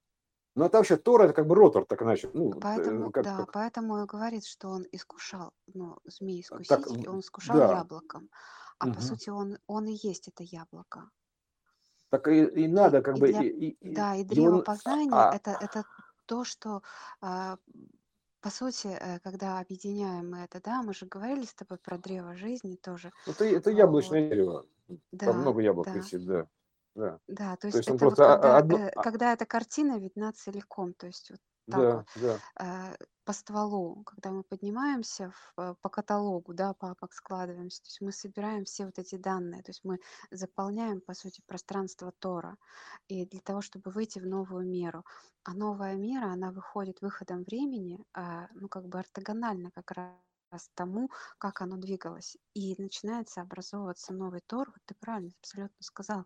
Ну, 0.57 0.65
а 0.65 0.69
там 0.69 0.81
вообще 0.81 0.97
Тор 0.97 1.23
это 1.23 1.33
как 1.33 1.47
бы 1.47 1.55
ротор, 1.55 1.87
так 1.87 2.03
иначе. 2.03 2.29
Ну, 2.35 2.51
Поэтому, 2.61 3.13
как, 3.13 3.25
да, 3.25 3.37
как... 3.37 3.53
поэтому 3.53 4.03
и 4.03 4.07
говорит, 4.07 4.45
что 4.45 4.69
он 4.69 4.85
искушал, 4.91 5.53
ну, 5.73 5.99
змей 6.05 6.43
Так, 6.43 6.81
искуситель, 6.81 7.09
он 7.09 7.21
искушал 7.21 7.57
да. 7.57 7.79
яблоком. 7.79 8.29
А 8.79 8.93
по 8.93 9.01
сути 9.01 9.31
он, 9.31 9.59
он 9.67 9.87
и 9.87 9.93
есть 9.93 10.29
это 10.29 10.43
яблоко. 10.43 11.11
Так 12.11 12.27
и, 12.29 12.45
и 12.45 12.67
надо 12.67 13.03
как 13.03 13.17
и 13.17 13.21
бы... 13.21 13.29
для, 13.29 13.43
И, 13.43 13.69
и, 13.69 13.95
да, 13.95 14.17
и 14.17 14.25
древо 14.25 14.57
он, 14.57 14.65
познания 14.65 15.11
а, 15.13 15.35
это, 15.35 15.57
это 15.61 15.85
то, 16.27 16.45
что 16.45 16.83
а, 17.21 17.57
по 18.41 18.51
сути, 18.51 18.89
э, 18.89 19.19
когда 19.21 19.59
объединяем 19.61 20.31
мы 20.31 20.39
это, 20.41 20.61
да, 20.61 20.83
мы 20.83 20.95
же 20.95 21.07
говорили 21.07 21.45
с 21.45 21.55
тобой 21.55 21.79
про 21.79 21.99
древо 21.99 22.35
жизни 22.37 22.77
тоже. 22.77 23.11
это, 23.27 23.45
это 23.45 23.71
А, 23.71 23.73
Вот. 23.73 23.79
яблочное 23.79 24.29
дерево. 24.29 24.67
Там 25.23 25.37
Да, 25.37 25.41
много 25.41 25.61
яблок 25.63 25.87
да, 25.87 25.95
висит, 25.95 26.25
да. 26.25 26.49
Да. 26.95 27.19
да. 27.29 27.57
То 27.57 27.69
То 27.71 27.79
есть 27.79 27.79
есть 27.79 27.91
он 27.91 27.97
это 27.97 28.07
вот 28.07 28.19
а- 28.21 28.35
а- 28.37 28.37
когда, 28.37 28.59
одно... 28.59 28.79
э, 28.79 28.91
когда 29.01 29.33
эта 29.33 29.47
картина 29.47 29.99
видна 29.99 30.33
целиком, 30.33 30.95
то 30.95 31.07
есть 31.07 31.31
вот 31.31 31.41
так 31.69 31.89
Да, 31.91 31.93
вот 31.95 32.07
да. 32.15 32.41
э, 32.61 32.95
по 33.25 33.33
стволу, 33.33 34.03
когда 34.05 34.31
мы 34.33 34.43
поднимаемся 34.45 35.31
в, 35.31 35.61
э, 35.61 35.75
по 35.81 35.89
каталогу, 35.89 36.55
да, 36.55 36.75
папок 36.75 37.13
складываемся, 37.13 37.83
то 37.83 37.87
есть 37.89 38.01
мы 38.01 38.13
собираем 38.13 38.65
все 38.65 38.87
вот 38.87 38.99
эти 38.99 39.17
данные, 39.17 39.63
то 39.63 39.71
есть 39.71 39.81
мы 39.85 39.99
заполняем, 40.31 41.01
по 41.01 41.15
сути, 41.15 41.43
пространство 41.47 42.13
Тора, 42.19 42.57
и 43.09 43.27
для 43.27 43.41
того, 43.41 43.61
чтобы 43.61 43.91
выйти 43.91 44.19
в 44.19 44.27
новую 44.27 44.67
меру. 44.69 45.05
А 45.45 45.55
новая 45.55 45.97
мера, 45.97 46.27
она 46.33 46.51
выходит 46.53 47.01
выходом 47.03 47.45
времени, 47.45 48.05
а, 48.15 48.49
ну, 48.55 48.69
как 48.69 48.87
бы 48.89 48.99
ортогонально 48.99 49.71
как 49.71 49.91
раз 49.93 50.15
тому, 50.75 51.11
как 51.39 51.63
оно 51.63 51.77
двигалось. 51.77 52.37
И 52.55 52.75
начинается 52.79 53.41
образовываться 53.43 54.13
новый 54.13 54.41
Тор, 54.47 54.69
вот 54.69 54.79
ты 54.87 54.95
правильно 54.99 55.31
абсолютно 55.41 55.77
сказал, 55.81 56.25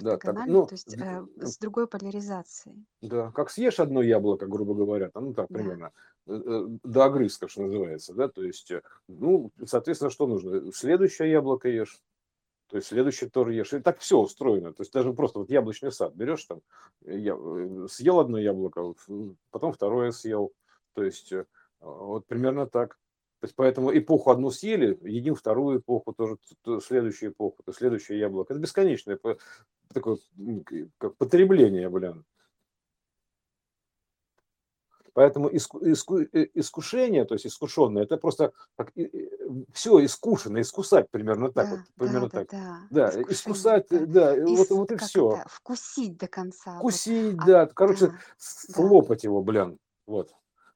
Да, 0.00 0.16
так, 0.16 0.46
ну, 0.46 0.66
то 0.66 0.74
есть 0.74 0.94
э, 0.96 1.26
с 1.36 1.58
другой 1.58 1.86
поляризацией. 1.88 2.86
да, 3.02 3.30
как 3.32 3.50
съешь 3.50 3.80
одно 3.80 4.02
яблоко, 4.02 4.46
грубо 4.46 4.74
говоря, 4.74 5.10
там, 5.10 5.26
ну 5.26 5.34
так 5.34 5.48
Да. 5.50 5.58
примерно, 5.58 5.92
э, 6.26 6.32
э, 6.32 6.66
до 6.82 7.04
огрызка, 7.04 7.48
что 7.48 7.62
называется, 7.62 8.14
да, 8.14 8.28
то 8.28 8.42
есть, 8.42 8.70
э, 8.70 8.82
ну, 9.08 9.50
соответственно, 9.66 10.10
что 10.10 10.26
нужно? 10.26 10.72
Следующее 10.72 11.30
яблоко 11.30 11.68
ешь, 11.68 12.00
то 12.68 12.76
есть 12.76 12.88
следующий 12.88 13.28
Тор 13.28 13.50
ешь. 13.50 13.72
И 13.74 13.80
так 13.80 13.98
все 14.00 14.18
устроено. 14.18 14.72
То 14.72 14.82
есть 14.82 14.92
даже 14.92 15.12
просто 15.12 15.38
вот 15.40 15.50
яблочный 15.50 15.92
сад 15.92 16.14
берешь 16.14 16.44
там, 16.44 16.62
я, 17.02 17.36
съел 17.88 18.20
одно 18.20 18.38
яблоко, 18.38 18.94
потом 19.50 19.72
второе 19.72 20.10
съел. 20.12 20.52
То 20.94 21.04
есть 21.04 21.32
вот 21.80 22.26
примерно 22.26 22.66
так. 22.66 22.98
То 23.44 23.46
есть 23.46 23.56
поэтому 23.56 23.94
эпоху 23.94 24.30
одну 24.30 24.50
съели, 24.50 24.98
едим 25.02 25.34
вторую 25.34 25.80
эпоху, 25.80 26.14
тоже 26.14 26.38
следующую 26.80 27.32
эпоху, 27.32 27.62
то 27.62 27.74
следующее 27.74 28.18
яблоко. 28.18 28.54
Это 28.54 28.60
бесконечное 28.62 29.18
такое 29.92 30.16
как 30.96 31.14
потребление, 31.16 31.90
блин. 31.90 32.24
Поэтому 35.12 35.48
иску, 35.48 35.78
иску, 35.80 36.20
э, 36.20 36.48
искушение, 36.54 37.26
то 37.26 37.34
есть 37.34 37.46
искушенное, 37.46 38.04
это 38.04 38.16
просто 38.16 38.54
как, 38.78 38.92
все 39.74 40.02
искушено, 40.02 40.62
искусать 40.62 41.10
примерно 41.10 41.52
так, 41.52 41.68
вот, 41.68 41.80
Да, 41.80 41.84
да, 41.84 42.04
примерно 42.06 42.28
да, 42.30 42.38
так. 42.38 42.48
да, 42.50 42.78
Да, 42.90 43.08
искушение, 43.08 43.32
искусать, 43.34 43.86
да. 43.90 44.06
да, 44.06 44.34
вот, 44.36 44.48
Ис, 44.48 44.70
вот 44.70 44.90
и 44.90 44.96
как 44.96 45.06
все. 45.06 45.32
это, 45.36 45.48
вкусить 45.50 46.16
до 46.16 46.28
конца, 46.28 46.72
вот. 46.76 46.80
Кусить, 46.80 47.36
А, 47.40 47.46
да, 47.46 47.66
короче, 47.66 48.06
да, 48.06 48.12
да, 48.12 48.18
слопать 48.38 49.22
его, 49.22 49.42
блин, 49.42 49.78
вот, 50.06 50.32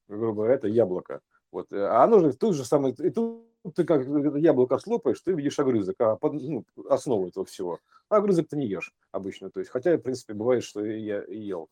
грубо 0.07 0.43
говоря, 0.43 0.57
это 0.57 0.69
яблоко. 0.69 1.23
Вот, 1.51 1.73
э, 1.73 1.81
а 1.81 2.05
оно 2.05 2.21
же 2.21 2.33
тут 2.33 2.55
же 2.55 2.65
самое, 2.65 2.95
и 2.99 3.11
тут 3.11 3.45
ты 3.75 3.85
как 3.85 4.07
яблоко 4.37 4.79
слопаешь, 4.79 5.21
ты 5.21 5.33
видишь 5.33 5.59
огрызок, 5.59 5.97
а 6.01 6.17
под, 6.17 6.35
ну, 6.35 6.65
основу 6.89 7.29
этого 7.29 7.45
всего. 7.45 7.81
А 8.09 8.17
огрызок 8.17 8.49
ты 8.49 8.57
не 8.57 8.67
ешь 8.67 8.95
обычно, 9.13 9.51
то 9.51 9.61
есть, 9.61 9.71
хотя, 9.71 9.97
в 9.97 10.01
принципе, 10.01 10.35
бывает, 10.35 10.65
что 10.65 10.85
я 10.85 11.23
и 11.23 11.39
ел 11.39 11.69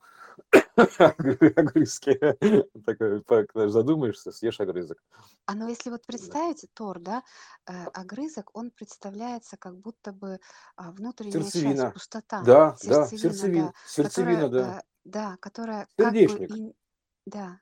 огрызки. 0.77 2.19
Такой, 2.85 3.23
когда 3.23 3.69
задумаешься, 3.69 4.33
съешь 4.33 4.61
огрызок. 4.61 5.03
А 5.47 5.55
ну 5.55 5.69
если 5.69 5.91
вот 5.91 6.03
Да. 6.03 6.07
представить 6.07 6.67
Тор, 6.75 6.99
да, 6.99 7.23
э, 7.67 7.85
огрызок, 7.95 8.51
он 8.55 8.71
представляется 8.71 9.57
как 9.57 9.77
будто 9.79 10.13
бы 10.13 10.39
а, 10.77 10.91
внутренняя 10.91 11.51
часть, 11.51 11.93
пустота, 11.93 12.43
Да, 12.43 12.77
да, 12.85 13.07
сердцевина, 13.07 13.73
сердцевина, 13.87 14.49
да, 14.49 14.49
которая, 14.49 14.49
да. 14.49 14.79
э, 14.79 14.83
да, 15.05 15.37
которая 15.41 15.89
Сердечник. 15.99 16.51
и, 16.51 16.75
да, 17.27 17.61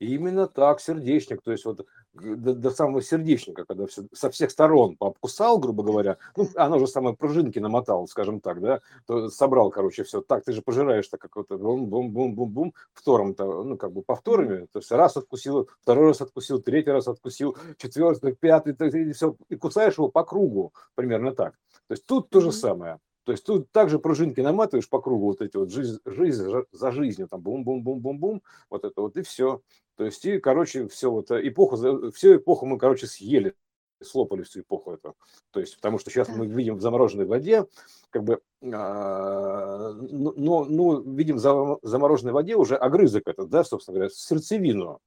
да, 0.00 0.06
Именно 0.06 0.46
так, 0.46 0.80
сердечник, 0.80 1.42
то 1.42 1.52
есть 1.52 1.64
вот 1.64 1.86
до, 2.14 2.54
до 2.54 2.70
самого 2.70 3.02
сердечника, 3.02 3.64
когда 3.64 3.86
все, 3.86 4.02
со 4.12 4.30
всех 4.30 4.50
сторон 4.50 4.96
пообкусал, 4.96 5.58
грубо 5.58 5.82
говоря, 5.82 6.18
ну, 6.36 6.48
оно 6.56 6.78
же 6.78 6.86
самое 6.86 7.16
пружинки 7.16 7.58
намотал, 7.58 8.06
скажем 8.06 8.40
так, 8.40 8.60
да, 8.60 8.80
то 9.06 9.28
собрал, 9.28 9.70
короче, 9.70 10.04
все. 10.04 10.20
Так 10.20 10.44
ты 10.44 10.52
же 10.52 10.62
пожираешь 10.62 11.08
так 11.08 11.20
как 11.20 11.36
вот 11.36 11.48
бум-бум-бум-бум-бум, 11.48 12.74
втором-то, 12.92 13.62
ну, 13.62 13.76
как 13.76 13.92
бы 13.92 14.02
повторами, 14.02 14.66
то 14.72 14.78
есть 14.78 14.90
раз 14.90 15.16
откусил, 15.16 15.68
второй 15.80 16.08
раз 16.08 16.20
откусил, 16.20 16.60
третий 16.60 16.90
раз 16.90 17.08
откусил, 17.08 17.56
четвертый, 17.78 18.34
пятый, 18.34 18.74
и 18.74 19.12
все, 19.12 19.36
и 19.48 19.56
кусаешь 19.56 19.98
его 19.98 20.08
по 20.08 20.24
кругу, 20.24 20.72
примерно 20.94 21.32
так. 21.32 21.54
То 21.88 21.92
есть 21.92 22.06
тут 22.06 22.30
то 22.30 22.40
же 22.40 22.52
самое. 22.52 22.98
То 23.26 23.32
есть 23.32 23.44
тут 23.44 23.72
также 23.72 23.98
пружинки 23.98 24.40
наматываешь 24.40 24.88
по 24.88 25.00
кругу, 25.00 25.26
вот 25.26 25.42
эти 25.42 25.56
вот 25.56 25.72
жизнь, 25.72 25.98
жизнь 26.04 26.48
за 26.70 26.92
жизнью, 26.92 27.26
там 27.26 27.40
бум-бум-бум-бум-бум, 27.40 28.40
вот 28.70 28.84
это 28.84 29.00
вот 29.00 29.16
и 29.16 29.22
все. 29.22 29.62
То 29.96 30.04
есть, 30.04 30.24
и, 30.24 30.38
короче, 30.38 30.86
все 30.86 31.10
вот 31.10 31.32
э, 31.32 31.48
эпоху, 31.48 32.12
всю 32.12 32.36
эпоху 32.36 32.66
мы, 32.66 32.78
короче, 32.78 33.08
съели, 33.08 33.54
слопали 34.00 34.44
всю 34.44 34.60
эпоху 34.60 34.92
эту. 34.92 35.16
То 35.50 35.58
есть, 35.58 35.74
потому 35.74 35.98
что 35.98 36.08
сейчас 36.08 36.28
мы 36.28 36.46
видим 36.46 36.76
в 36.76 36.80
замороженной 36.80 37.24
воде, 37.24 37.66
как 38.10 38.22
бы, 38.22 38.40
а, 38.62 39.90
ну, 39.94 40.32
но, 40.36 40.64
ну, 40.64 41.00
видим 41.00 41.38
в 41.38 41.40
зам- 41.40 41.80
замороженной 41.82 42.32
воде 42.32 42.54
уже 42.54 42.76
огрызок 42.76 43.24
этот, 43.26 43.50
да, 43.50 43.64
собственно 43.64 43.96
говоря, 43.96 44.10
сердцевину. 44.14 45.00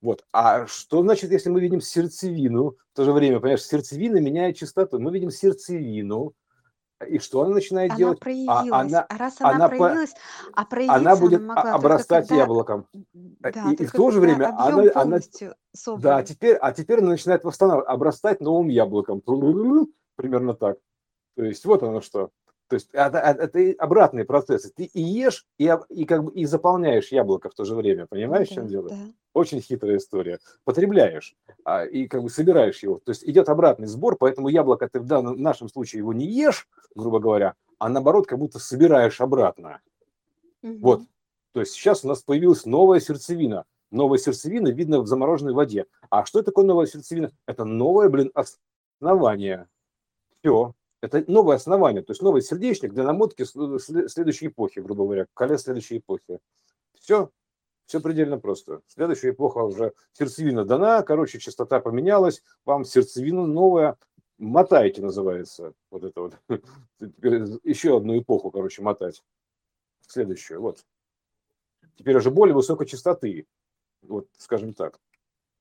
Вот. 0.00 0.24
А 0.32 0.66
что 0.66 1.02
значит, 1.02 1.30
если 1.30 1.50
мы 1.50 1.60
видим 1.60 1.82
сердцевину, 1.82 2.70
в 2.94 2.96
то 2.96 3.04
же 3.04 3.12
время, 3.12 3.38
понимаешь, 3.38 3.64
сердцевина 3.64 4.16
меняет 4.16 4.56
частоту. 4.56 4.98
Мы 4.98 5.12
видим 5.12 5.30
сердцевину, 5.30 6.32
и 7.06 7.18
что 7.18 7.42
она 7.42 7.54
начинает 7.54 7.90
Она 7.92 7.98
делать? 7.98 8.18
А 8.18 8.20
проявилась. 8.20 8.70
она, 8.72 9.00
А 9.08 9.16
раз 9.18 9.36
она 9.40 9.50
она, 9.50 9.68
по- 9.68 9.76
проявилась, 9.76 10.14
а 10.54 10.60
она 10.60 10.64
проявиться 10.66 10.96
она 10.96 11.16
будет 11.16 11.40
а- 11.40 11.44
могла 11.44 11.74
обрастать 11.74 12.28
когда, 12.28 12.42
яблоком. 12.42 12.86
А, 13.42 13.52
да, 13.52 13.70
И, 13.70 13.74
и 13.74 13.86
в 13.86 13.92
то 13.92 14.10
же 14.10 14.20
время 14.20 14.48
она, 14.48 14.58
она, 14.68 14.90
полностью 14.92 15.48
да, 15.50 15.54
собран. 15.72 16.24
теперь, 16.24 16.56
а 16.56 16.72
теперь 16.72 16.98
она 17.00 17.10
начинает 17.10 17.44
восстанавливать, 17.44 17.88
обрастать 17.88 18.40
новым 18.40 18.68
яблоком. 18.68 19.22
Примерно 20.16 20.54
так. 20.54 20.78
То 21.36 21.44
есть 21.44 21.64
вот 21.64 21.82
оно 21.82 22.00
что. 22.00 22.30
То 22.70 22.74
есть 22.74 22.88
это, 22.92 23.18
это, 23.18 23.42
это 23.58 23.82
обратные 23.82 24.24
процессы. 24.24 24.72
Ты 24.72 24.84
и 24.84 25.02
ешь, 25.02 25.44
и, 25.58 25.76
и 25.88 26.04
как 26.04 26.22
бы 26.22 26.32
и 26.32 26.44
заполняешь 26.44 27.10
яблоко 27.10 27.50
в 27.50 27.54
то 27.54 27.64
же 27.64 27.74
время. 27.74 28.02
Ну 28.02 28.06
Понимаешь, 28.06 28.46
в 28.46 28.50
да, 28.50 28.54
чем 28.54 28.68
дело? 28.68 28.88
да. 28.90 28.96
Очень 29.34 29.60
хитрая 29.60 29.96
история. 29.96 30.38
Потребляешь 30.62 31.34
а, 31.64 31.84
и 31.84 32.06
как 32.06 32.22
бы 32.22 32.30
собираешь 32.30 32.80
его. 32.84 33.00
То 33.04 33.10
есть 33.10 33.24
идет 33.24 33.48
обратный 33.48 33.88
сбор, 33.88 34.16
поэтому 34.16 34.46
яблоко 34.46 34.88
ты 34.88 35.00
в 35.00 35.06
данном 35.06 35.34
в 35.34 35.40
нашем 35.40 35.68
случае 35.68 35.98
его 35.98 36.12
не 36.12 36.26
ешь, 36.26 36.68
грубо 36.94 37.18
говоря, 37.18 37.54
а 37.80 37.88
наоборот 37.88 38.28
как 38.28 38.38
будто 38.38 38.60
собираешь 38.60 39.20
обратно. 39.20 39.80
Вот. 40.62 41.00
Мгм. 41.00 41.08
То 41.52 41.60
есть 41.60 41.72
сейчас 41.72 42.04
у 42.04 42.08
нас 42.08 42.22
появилась 42.22 42.66
новая 42.66 43.00
сердцевина. 43.00 43.64
Новая 43.90 44.18
сердцевина 44.18 44.68
видно 44.68 45.00
в 45.00 45.08
замороженной 45.08 45.54
воде. 45.54 45.86
А 46.08 46.24
что 46.24 46.44
такое 46.44 46.64
новая 46.64 46.86
сердцевина? 46.86 47.32
Это 47.46 47.64
новое, 47.64 48.08
блин, 48.08 48.30
основание. 49.00 49.66
Все. 50.38 50.72
Это 51.02 51.24
новое 51.28 51.56
основание, 51.56 52.02
то 52.02 52.10
есть 52.10 52.20
новый 52.20 52.42
сердечник 52.42 52.92
для 52.92 53.04
намотки 53.04 53.42
сле- 53.42 54.08
следующей 54.08 54.48
эпохи, 54.48 54.80
грубо 54.80 55.04
говоря, 55.04 55.26
колес 55.32 55.62
следующей 55.62 55.98
эпохи. 55.98 56.40
Все, 56.94 57.30
все 57.86 58.00
предельно 58.00 58.38
просто. 58.38 58.82
Следующая 58.86 59.30
эпоха 59.30 59.58
уже 59.58 59.94
сердцевина 60.12 60.66
дана, 60.66 61.02
короче, 61.02 61.38
частота 61.38 61.80
поменялась, 61.80 62.42
вам 62.66 62.84
сердцевина 62.84 63.46
новая, 63.46 63.96
мотайте 64.36 65.00
называется, 65.00 65.72
вот 65.90 66.04
это 66.04 66.20
вот, 66.20 66.38
еще 67.64 67.96
одну 67.96 68.18
эпоху, 68.18 68.50
короче, 68.50 68.82
мотать, 68.82 69.22
следующую, 70.06 70.60
вот. 70.60 70.84
Теперь 71.96 72.16
уже 72.16 72.30
более 72.30 72.54
высокой 72.54 72.86
частоты, 72.86 73.46
вот, 74.02 74.28
скажем 74.36 74.74
так. 74.74 74.98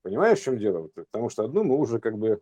Понимаешь, 0.02 0.40
в 0.40 0.44
чем 0.44 0.58
дело? 0.58 0.90
Потому 0.94 1.30
что 1.30 1.44
одну 1.44 1.64
мы 1.64 1.78
уже 1.78 2.00
как 2.00 2.18
бы 2.18 2.42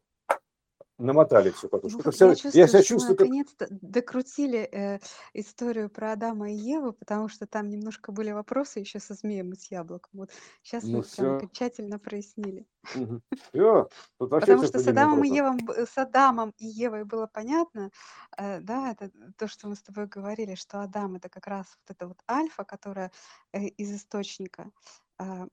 намотали 0.97 1.51
всю 1.51 1.69
катушку. 1.69 2.01
Вот 2.03 2.15
я 2.15 2.29
чувствую, 2.29 2.53
я 2.53 2.67
себя 2.67 2.83
чувствую, 2.83 3.17
как... 3.17 3.27
наконец-то 3.27 3.67
докрутили 3.69 4.59
э, 4.59 4.99
историю 5.33 5.89
про 5.89 6.13
Адама 6.13 6.51
и 6.51 6.55
Еву, 6.55 6.93
потому 6.93 7.29
что 7.29 7.45
там 7.45 7.69
немножко 7.69 8.11
были 8.11 8.31
вопросы 8.31 8.79
еще 8.79 8.99
со 8.99 9.13
змеем 9.13 9.51
и 9.51 9.55
с 9.55 9.71
яблоком. 9.71 10.11
Вот 10.13 10.31
сейчас 10.63 10.83
ну, 10.83 10.97
мы 10.97 11.03
все 11.03 11.35
окончательно 11.35 11.99
прояснили. 11.99 12.65
Угу. 12.95 13.21
Все. 13.49 13.89
Потому 14.17 14.63
что 14.63 14.79
с 14.79 14.87
Адамом, 14.87 15.23
и 15.23 15.29
Евом, 15.29 15.59
с 15.69 15.97
Адамом 15.97 16.53
и 16.57 16.65
Евой 16.65 17.03
было 17.03 17.27
понятно, 17.27 17.91
э, 18.37 18.59
да, 18.61 18.91
это 18.91 19.11
то, 19.37 19.47
что 19.47 19.67
мы 19.67 19.75
с 19.75 19.83
тобой 19.83 20.07
говорили, 20.07 20.55
что 20.55 20.81
Адам 20.81 21.15
это 21.15 21.29
как 21.29 21.47
раз 21.47 21.67
вот 21.67 21.95
это 21.95 22.07
вот 22.07 22.17
альфа, 22.29 22.63
которая 22.63 23.11
э, 23.53 23.65
из 23.65 23.93
источника 23.93 24.71
э, 25.19 25.47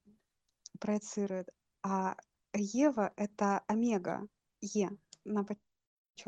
проецирует, 0.81 1.51
а 1.83 2.17
Ева 2.55 3.13
это 3.17 3.63
омега, 3.67 4.27
Е 4.61 4.91
на 5.25 5.43
бочок 5.45 5.61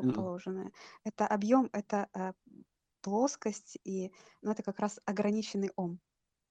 М. 0.02 0.12
положенное. 0.12 0.72
Это 1.04 1.26
объем, 1.26 1.70
это 1.72 2.08
э, 2.14 2.32
плоскость, 3.02 3.78
и 3.84 4.12
ну, 4.42 4.52
это 4.52 4.62
как 4.62 4.80
раз 4.80 5.00
ограниченный 5.06 5.70
ом. 5.76 6.00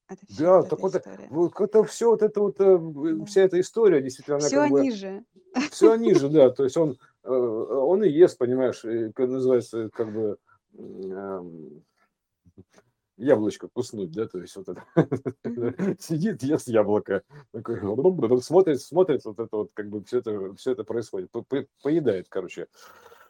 Это 0.10 0.26
все 0.28 0.48
Да, 0.48 0.62
вот 0.62 0.70
так 0.70 0.82
вот, 0.82 0.94
история. 0.96 1.30
вот 1.30 1.62
это 1.62 1.84
все, 1.84 2.10
вот 2.10 2.22
это 2.24 2.40
вот, 2.42 2.60
э, 2.60 2.80
Да. 3.10 3.26
вся 3.26 3.42
эта 3.44 3.60
история, 3.60 4.02
действительно, 4.02 4.38
она 4.38 4.48
Все 4.48 4.60
как 4.60 4.70
бы, 4.70 4.88
они 4.88 4.92
же. 4.92 5.26
все 5.70 5.92
они 5.92 6.14
же, 6.14 6.30
да, 6.30 6.50
то 6.52 6.64
есть 6.64 6.78
он, 6.78 6.98
э, 7.24 7.30
он 7.30 8.04
и 8.04 8.10
ест, 8.10 8.38
понимаешь, 8.38 8.82
как 9.16 9.30
называется, 9.30 9.90
как 9.94 10.12
бы, 10.12 10.38
м, 10.74 11.84
яблочко 13.18 13.68
куснуть, 13.68 14.12
да, 14.12 14.28
то 14.28 14.40
есть 14.40 14.56
вот 14.56 14.70
это, 14.70 14.84
сидит, 16.00 16.44
ест 16.44 16.68
яблоко, 16.68 17.24
такой, 17.52 17.80
смотрит, 18.42 18.82
смотрит, 18.82 19.26
вот 19.26 19.40
это 19.40 19.56
вот, 19.56 19.72
как 19.74 19.90
бы 19.90 20.04
все 20.04 20.20
это, 20.20 20.54
все 20.56 20.72
это 20.72 20.84
происходит, 20.84 21.32
по- 21.32 21.44
по- 21.44 21.66
поедает, 21.82 22.28
короче, 22.30 22.68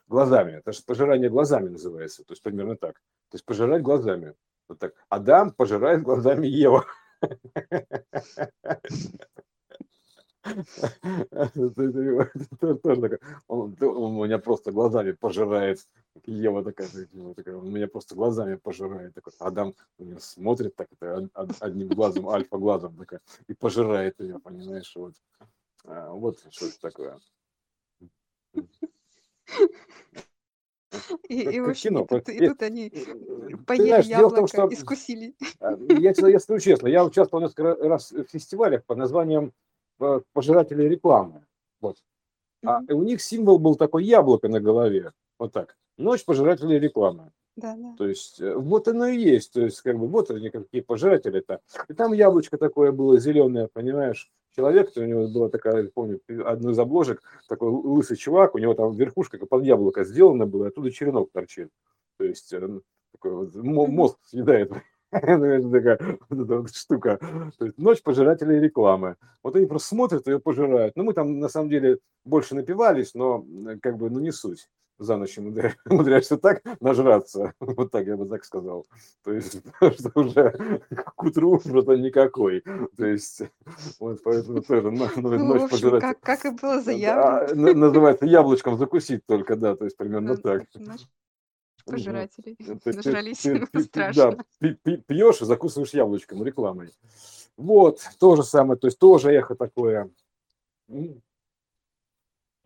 глазами, 0.08 0.54
это 0.54 0.72
же 0.72 0.82
пожирание 0.86 1.30
глазами 1.30 1.70
называется, 1.70 2.24
то 2.24 2.34
есть 2.34 2.44
примерно 2.44 2.76
так, 2.76 2.96
то 3.30 3.36
есть 3.36 3.46
пожирать 3.46 3.84
глазами, 3.84 4.34
вот 4.68 4.80
так, 4.80 4.94
Адам 5.10 5.52
пожирает 5.52 6.02
глазами 6.02 6.48
Ева. 6.48 6.86
Такое. 12.62 13.20
Он, 13.48 13.76
меня 14.16 14.38
просто 14.40 14.72
глазами 14.72 15.12
пожирает. 15.14 15.80
Ева 16.26 16.64
такая, 16.64 16.88
он 17.58 17.72
меня 17.72 17.88
просто 17.88 18.16
глазами 18.16 18.56
пожирает. 18.56 19.14
Такой, 19.14 19.34
Адам 19.40 19.74
на 19.98 20.04
нее 20.06 20.20
смотрит 20.20 20.76
так, 20.76 20.88
это 20.92 21.28
одним 21.60 21.90
глазом, 21.90 22.30
альфа-глазом 22.30 22.96
и 23.48 23.54
пожирает 23.54 24.20
ее, 24.20 24.40
понимаешь, 24.40 24.96
вот. 24.96 25.16
А, 25.86 26.12
вот 26.12 26.40
что 26.52 26.68
это 26.68 26.80
такое. 26.80 27.20
И, 31.28 31.42
и, 31.42 31.60
в 31.60 31.68
Как 31.68 31.78
кино. 31.78 32.04
и 32.04 32.08
тут, 32.08 32.30
и 32.30 32.40
Э, 32.40 32.48
тут 32.48 32.62
они 32.62 32.90
Ты 32.90 33.58
поели 33.66 33.88
знаешь, 33.88 34.06
в 34.06 34.10
том, 34.10 34.20
яблоко, 34.22 34.48
что 34.48 34.74
искусили. 34.74 35.36
а, 35.60 35.74
я, 35.90 36.14
я 36.30 36.40
скажу 36.40 36.60
честно, 36.60 36.88
я 36.88 37.04
участвовал 37.04 37.44
несколько 37.44 37.76
раз 37.88 38.12
в 38.12 38.24
фестивалях 38.26 38.86
под 38.86 38.98
названием 38.98 39.52
э, 40.00 40.22
«Пожиратели 40.34 40.84
рекламы». 40.84 41.46
Вот. 41.82 41.98
А 42.66 42.82
у 42.90 43.04
них 43.04 43.22
символ 43.22 43.60
был 43.60 43.76
такой 43.76 44.06
яблоко 44.06 44.48
на 44.48 44.60
голове. 44.60 45.12
Вот 45.38 45.54
так. 45.54 45.78
Ночь 45.98 46.26
пожирателей 46.26 46.80
рекламы. 46.80 47.32
Да, 47.56 47.76
да. 47.78 47.96
То 47.98 48.08
есть 48.08 48.42
э, 48.42 48.54
вот 48.54 48.88
оно 48.88 49.08
и 49.08 49.18
есть. 49.18 49.54
То 49.54 49.62
есть 49.62 49.82
как 49.82 49.98
бы 49.98 50.08
вот 50.08 50.30
они 50.30 50.50
какие 50.50 50.82
пожиратели-то. 50.82 51.62
И 51.88 51.94
там 51.94 52.12
яблочко 52.14 52.58
такое 52.58 52.92
было 52.92 53.18
зеленое, 53.18 53.70
понимаешь? 53.72 54.30
Человек, 54.56 54.92
у 54.96 55.02
него 55.02 55.28
была 55.28 55.50
такая, 55.50 55.90
помню, 55.94 56.22
одну 56.46 56.72
из 56.72 56.80
обложек, 56.80 57.22
такой 57.48 57.70
лысый 57.70 58.18
чувак, 58.18 58.56
у 58.56 58.58
него 58.58 58.74
там 58.74 58.94
верхушка 58.94 59.38
как 59.38 59.50
под 59.50 59.64
яблоко 59.66 60.04
сделана 60.06 60.46
была, 60.46 60.68
оттуда 60.68 60.92
черенок 60.92 61.30
торчит. 61.32 61.70
То 62.18 62.26
есть 62.26 62.52
э, 62.54 62.80
такой 63.14 63.32
вот 63.32 63.56
мозг 63.56 64.18
съедает. 64.26 64.72
Такая 65.22 66.18
вот 66.30 66.40
эта 66.46 66.58
вот 66.60 66.76
штука. 66.76 67.18
То 67.58 67.66
есть 67.66 67.78
ночь 67.78 68.02
пожирателей 68.02 68.60
рекламы. 68.60 69.16
Вот 69.44 69.56
они 69.56 69.66
просто 69.66 69.90
смотрят, 69.90 70.28
ее 70.28 70.40
пожирают. 70.40 70.96
Ну, 70.96 71.04
мы 71.04 71.14
там 71.14 71.40
на 71.40 71.50
самом 71.50 71.70
деле 71.70 72.00
больше 72.26 72.56
напивались, 72.56 73.14
но 73.14 73.46
э, 73.68 73.78
как 73.82 73.98
бы, 73.98 74.10
ну, 74.10 74.20
не 74.20 74.32
суть. 74.32 74.68
За 74.98 75.18
ночь 75.18 75.38
умудря- 75.38 75.74
умудряешься 75.90 76.38
так 76.38 76.62
нажраться. 76.80 77.54
Вот 77.60 77.92
так 77.92 78.08
я 78.08 78.16
бы 78.18 78.26
так 78.28 78.46
сказал. 78.46 78.86
То 79.24 79.34
есть, 79.34 79.62
что 80.00 80.12
уже 80.20 80.82
к 80.90 81.24
утру 81.24 81.60
просто 81.60 81.98
никакой. 81.98 82.64
То 82.98 83.06
есть, 83.06 83.42
вот 84.00 84.22
поэтому 84.24 84.62
тоже 84.62 84.92
Ну, 84.92 85.46
ночь 85.46 85.62
общем, 85.64 85.70
пожирателей. 85.70 86.00
как, 86.02 86.20
как 86.22 86.46
и 86.46 86.50
было 86.52 86.76
Да, 86.76 86.82
заявлено. 86.82 87.62
на- 87.62 87.74
называется 87.74 88.26
яблочком 88.26 88.78
закусить 88.78 89.26
только, 89.26 89.56
да, 89.56 89.76
то 89.76 89.84
есть 89.86 89.98
примерно 89.98 90.36
Да, 90.36 90.42
так. 90.60 90.64
Пожирателей. 91.86 92.58
Нажрались 92.86 93.44
да, 93.72 93.82
страшно. 93.84 94.46
пи- 94.60 94.98
пьешь 94.98 95.42
и 95.42 95.46
закусываешь 95.46 95.94
яблочком 95.94 96.44
рекламой. 96.44 96.92
Вот, 97.58 98.02
то 98.20 98.36
же 98.36 98.44
самое, 98.44 98.78
то 98.78 98.88
есть 98.88 99.00
тоже 99.00 99.32
эхо 99.32 99.56
такое. 99.56 100.10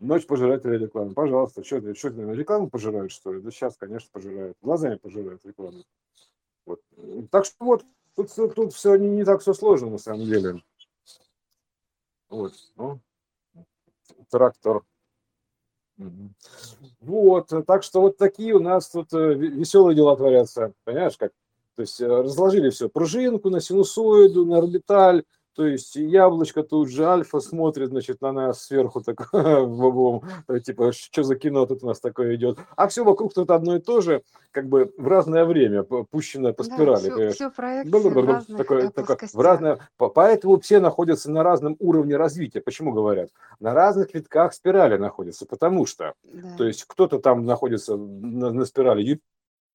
Ночь 0.00 0.26
пожирателя 0.26 0.78
рекламы. 0.78 1.12
Пожалуйста, 1.12 1.62
что 1.62 1.94
что 1.94 2.08
рекламу 2.08 2.70
пожирают, 2.70 3.12
что 3.12 3.34
ли? 3.34 3.42
Да 3.42 3.50
сейчас, 3.50 3.76
конечно, 3.76 4.08
пожирают. 4.10 4.56
Глазами 4.62 4.96
пожирают 4.96 5.44
рекламу. 5.44 5.84
Вот. 6.64 6.80
Так 7.30 7.44
что 7.44 7.56
вот, 7.64 7.84
тут, 8.16 8.34
тут, 8.34 8.54
тут 8.54 8.72
все 8.72 8.96
не, 8.96 9.10
не 9.10 9.24
так 9.24 9.42
все 9.42 9.52
сложно 9.52 9.90
на 9.90 9.98
самом 9.98 10.24
деле. 10.24 10.62
Вот. 12.30 12.54
Ну, 12.76 13.00
трактор. 14.30 14.82
Вот, 17.00 17.52
э, 17.52 17.62
так 17.62 17.82
что 17.82 18.00
вот 18.00 18.16
такие 18.16 18.54
у 18.54 18.60
нас 18.60 18.88
тут 18.88 19.12
веселые 19.12 19.96
дела 19.96 20.16
творятся, 20.16 20.72
понимаешь, 20.84 21.16
как? 21.16 21.32
То 21.76 21.82
есть 21.82 22.00
э, 22.00 22.06
разложили 22.06 22.70
все, 22.70 22.88
пружинку 22.88 23.50
на 23.50 23.60
синусоиду, 23.60 24.44
на 24.44 24.58
орбиталь, 24.58 25.24
то 25.60 25.66
есть 25.66 25.94
яблочко 25.94 26.62
тут 26.62 26.88
же, 26.88 27.04
альфа 27.04 27.38
смотрит, 27.38 27.90
значит, 27.90 28.22
на 28.22 28.32
нас 28.32 28.62
сверху 28.64 29.02
так, 29.02 29.28
бобом, 29.32 30.22
типа, 30.64 30.90
что 30.92 31.22
за 31.22 31.36
кино 31.36 31.66
тут 31.66 31.84
у 31.84 31.86
нас 31.86 32.00
такое 32.00 32.34
идет. 32.36 32.58
А 32.76 32.88
все 32.88 33.04
вокруг 33.04 33.34
тут 33.34 33.50
одно 33.50 33.76
и 33.76 33.78
то 33.78 34.00
же, 34.00 34.22
как 34.52 34.70
бы 34.70 34.90
в 34.96 35.06
разное 35.06 35.44
время, 35.44 35.82
пущено 35.82 36.54
по 36.54 36.64
Да, 36.64 36.74
спирали, 36.76 36.96
все, 37.00 37.10
понимаешь? 37.12 37.34
все 37.34 37.50
проекции 37.50 38.08
в 38.08 38.24
разных 38.24 38.56
Такое, 38.56 38.88
такое, 38.90 39.18
в 39.34 39.40
разное, 39.42 39.78
по- 39.98 40.08
поэтому 40.08 40.58
все 40.60 40.80
находятся 40.80 41.30
на 41.30 41.42
разном 41.42 41.76
уровне 41.78 42.16
развития. 42.16 42.62
Почему 42.62 42.92
говорят? 42.92 43.28
На 43.58 43.74
разных 43.74 44.14
витках 44.14 44.54
спирали 44.54 44.96
находятся, 44.96 45.44
потому 45.44 45.84
что, 45.84 46.14
то 46.22 46.56
Да. 46.56 46.64
есть 46.68 46.86
кто-то 46.86 47.18
там 47.18 47.44
находится 47.44 47.98
на, 47.98 48.50
на 48.50 48.64
спирали 48.64 49.20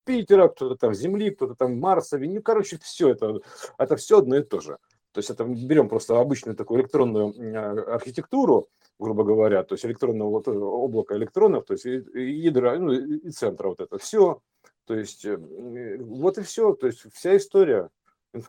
Юпитера, 0.08 0.48
кто-то 0.48 0.78
там 0.78 0.96
Земли, 0.96 1.30
кто-то 1.30 1.54
там 1.54 1.80
Марса, 1.80 2.18
Венеры, 2.18 2.42
короче, 2.42 2.80
все 2.82 3.10
это, 3.10 3.42
это 3.78 3.96
все 3.98 4.18
одно 4.18 4.38
и 4.38 4.42
то 4.42 4.60
же. 4.62 4.78
То 5.16 5.20
есть 5.20 5.30
это 5.30 5.46
берем 5.46 5.88
просто 5.88 6.20
обычную 6.20 6.58
такую 6.58 6.82
электронную 6.82 7.34
м, 7.34 7.80
архитектуру, 7.88 8.68
грубо 9.00 9.24
говоря, 9.24 9.64
то 9.64 9.76
есть 9.76 9.86
электронное 9.86 10.28
вот, 10.28 10.50
э, 10.50 10.52
облако 10.52 11.16
электронов, 11.16 11.64
то 11.64 11.72
есть 11.72 11.86
ядра, 11.86 12.78
ну 12.78 12.92
и 12.92 13.30
центра 13.32 13.70
вот 13.70 13.80
это 13.80 13.98
все. 13.98 14.42
То 14.86 14.94
есть 14.94 15.24
э, 15.24 15.36
м, 15.36 16.04
вот 16.20 16.38
и 16.38 16.42
все, 16.42 16.74
то 16.74 16.88
есть 16.88 17.06
вся 17.14 17.38
история, 17.38 17.92
э, 18.34 18.42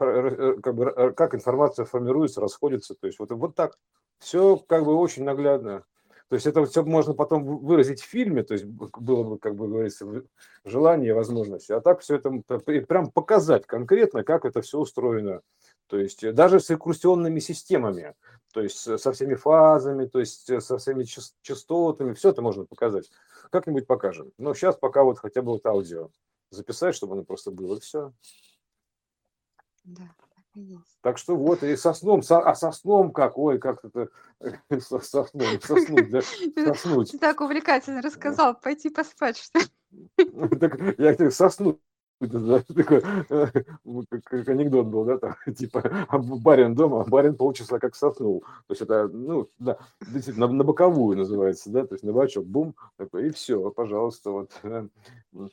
как, 0.60 0.74
бы, 0.74 0.86
э, 0.86 1.12
как 1.12 1.36
информация 1.36 1.84
формируется, 1.84 2.40
расходится, 2.40 2.96
то 2.96 3.06
есть 3.06 3.20
вот, 3.20 3.30
вот 3.30 3.54
так. 3.54 3.78
Все 4.18 4.56
как 4.56 4.84
бы 4.86 4.96
очень 4.96 5.22
наглядно. 5.22 5.84
То 6.28 6.34
есть 6.34 6.46
это 6.48 6.64
все 6.66 6.82
можно 6.82 7.14
потом 7.14 7.44
вы- 7.44 7.58
выразить 7.58 8.00
в 8.00 8.06
фильме, 8.06 8.42
то 8.42 8.54
есть 8.54 8.64
было 8.64 9.22
бы, 9.22 9.38
как 9.38 9.54
бы 9.54 9.68
говорится, 9.68 10.04
желание, 10.64 11.14
возможность. 11.14 11.70
А 11.70 11.80
так 11.80 12.00
все 12.00 12.16
это 12.16 12.42
прям 12.88 13.12
показать 13.12 13.66
конкретно, 13.66 14.24
как 14.24 14.44
это 14.44 14.62
все 14.62 14.80
устроено. 14.80 15.42
То 15.88 15.98
есть 15.98 16.24
э, 16.24 16.32
даже 16.32 16.58
с 16.60 16.68
рекурсионными 16.70 17.38
системами, 17.38 18.14
то 18.52 18.60
есть 18.60 18.86
э, 18.88 18.98
со 18.98 19.12
всеми 19.12 19.34
фазами, 19.34 20.06
то 20.06 20.18
есть 20.18 20.50
э, 20.50 20.60
со 20.60 20.78
всеми 20.78 21.04
част- 21.04 21.36
частотами, 21.42 22.14
все 22.14 22.30
это 22.30 22.42
можно 22.42 22.64
показать. 22.64 23.10
Как-нибудь 23.50 23.86
покажем. 23.86 24.32
Но 24.38 24.54
сейчас 24.54 24.76
пока 24.76 25.04
вот 25.04 25.18
хотя 25.18 25.42
бы 25.42 25.52
вот 25.52 25.66
аудио 25.66 26.10
записать, 26.50 26.94
чтобы 26.94 27.14
оно 27.14 27.24
просто 27.24 27.50
было, 27.50 27.76
и 27.76 27.80
все. 27.80 28.12
Да, 29.84 30.08
есть. 30.54 30.98
Так 31.02 31.18
что 31.18 31.36
вот, 31.36 31.62
и 31.62 31.76
со 31.76 31.92
сном, 31.92 32.22
со- 32.22 32.40
а 32.40 32.54
со 32.56 32.72
сном 32.72 33.12
как, 33.12 33.38
ой, 33.38 33.58
как 33.60 33.84
это, 33.84 34.08
со, 34.80 34.98
со 34.98 35.24
сном, 35.24 35.60
соснуть, 35.62 36.10
да, 36.10 36.20
соснуть. 36.22 37.10
Ты 37.12 37.18
так 37.18 37.40
увлекательно 37.40 38.02
рассказал, 38.02 38.58
пойти 38.58 38.90
поспать, 38.90 39.36
что 39.36 39.60
ли? 39.60 39.66
Так 40.58 40.80
я 40.98 41.14
говорю, 41.14 41.30
соснуть 41.30 41.78
такой, 42.20 43.00
как, 44.10 44.24
как 44.24 44.48
анекдот 44.48 44.86
был, 44.86 45.04
да, 45.04 45.18
там, 45.18 45.34
типа, 45.54 46.06
а 46.08 46.18
барин 46.18 46.74
дома, 46.74 47.02
а 47.02 47.04
барин 47.04 47.36
полчаса 47.36 47.78
как 47.78 47.94
соснул. 47.94 48.40
То 48.66 48.72
есть 48.72 48.82
это, 48.82 49.08
ну, 49.08 49.48
да, 49.58 49.78
действительно, 50.00 50.46
на, 50.46 50.54
на 50.54 50.64
боковую 50.64 51.18
называется, 51.18 51.70
да, 51.70 51.86
то 51.86 51.94
есть 51.94 52.04
на 52.04 52.12
бачок, 52.12 52.46
бум, 52.46 52.74
такой, 52.96 53.28
и 53.28 53.30
все, 53.30 53.70
пожалуйста, 53.70 54.30
вот. 54.30 54.50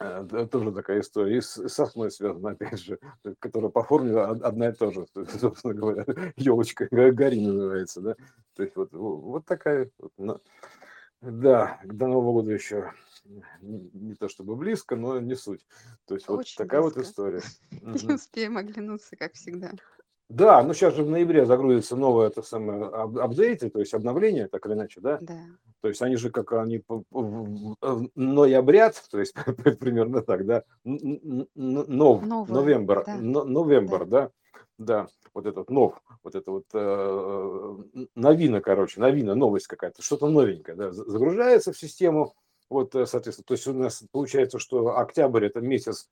Э, 0.00 0.46
тоже 0.50 0.72
такая 0.72 1.00
история. 1.00 1.38
И 1.38 1.40
с 1.40 1.68
сосной 1.68 2.10
связана, 2.10 2.50
опять 2.50 2.80
же, 2.80 2.98
которая 3.38 3.70
по 3.70 3.84
форме 3.84 4.18
одна 4.18 4.68
и 4.68 4.72
та 4.72 4.90
же, 4.90 5.06
собственно 5.40 5.72
говоря, 5.72 6.04
елочка 6.36 6.88
гори 6.90 7.40
называется, 7.40 8.00
да. 8.00 8.16
То 8.56 8.64
есть 8.64 8.74
вот, 8.74 8.92
вот 8.92 9.44
такая, 9.46 9.90
вот, 10.16 10.42
да, 11.20 11.80
до 11.84 12.06
Нового 12.08 12.32
года 12.32 12.52
еще 12.52 12.92
не, 13.24 13.90
не 13.92 14.14
то 14.14 14.28
чтобы 14.28 14.56
близко, 14.56 14.96
но 14.96 15.20
не 15.20 15.34
суть. 15.34 15.66
То 16.06 16.14
есть 16.14 16.28
вот 16.28 16.46
такая 16.56 16.80
вот 16.80 16.96
история. 16.96 17.42
Не 17.70 18.14
успеем 18.14 18.56
оглянуться, 18.56 19.16
как 19.16 19.34
всегда. 19.34 19.72
Да, 20.30 20.62
ну 20.62 20.72
сейчас 20.72 20.94
же 20.94 21.04
в 21.04 21.10
ноябре 21.10 21.44
загрузится 21.44 21.96
новое 21.96 22.28
это 22.28 22.42
самое 22.42 22.86
апдейты, 22.86 23.68
то 23.68 23.78
есть 23.78 23.92
обновление, 23.92 24.48
так 24.48 24.64
или 24.66 24.72
иначе, 24.72 25.00
да? 25.00 25.18
Да. 25.20 25.38
То 25.82 25.88
есть 25.88 26.00
они 26.00 26.16
же 26.16 26.30
как 26.30 26.52
они 26.52 26.82
ноябрят, 28.14 29.04
то 29.10 29.20
есть 29.20 29.34
примерно 29.78 30.22
так, 30.22 30.46
да? 30.46 30.64
Нов, 30.84 32.22
новембр, 32.48 33.04
новембр, 33.06 34.06
да? 34.06 34.30
Да, 34.78 35.06
вот 35.34 35.46
этот 35.46 35.70
нов, 35.70 36.02
вот 36.24 36.34
это 36.34 36.50
вот 36.50 36.64
э, 36.72 38.06
новина, 38.16 38.60
короче, 38.60 39.00
новина, 39.00 39.36
новость 39.36 39.68
какая-то, 39.68 40.02
что-то 40.02 40.26
новенькое, 40.26 40.76
да, 40.76 40.90
загружается 40.90 41.72
в 41.72 41.78
систему, 41.78 42.34
вот, 42.74 42.94
э, 42.94 43.06
соответственно, 43.06 43.44
то 43.46 43.54
есть 43.54 43.66
у 43.66 43.72
нас 43.72 44.02
получается, 44.10 44.58
что 44.58 44.98
октябрь 44.98 45.46
это 45.46 45.60
месяц 45.60 46.10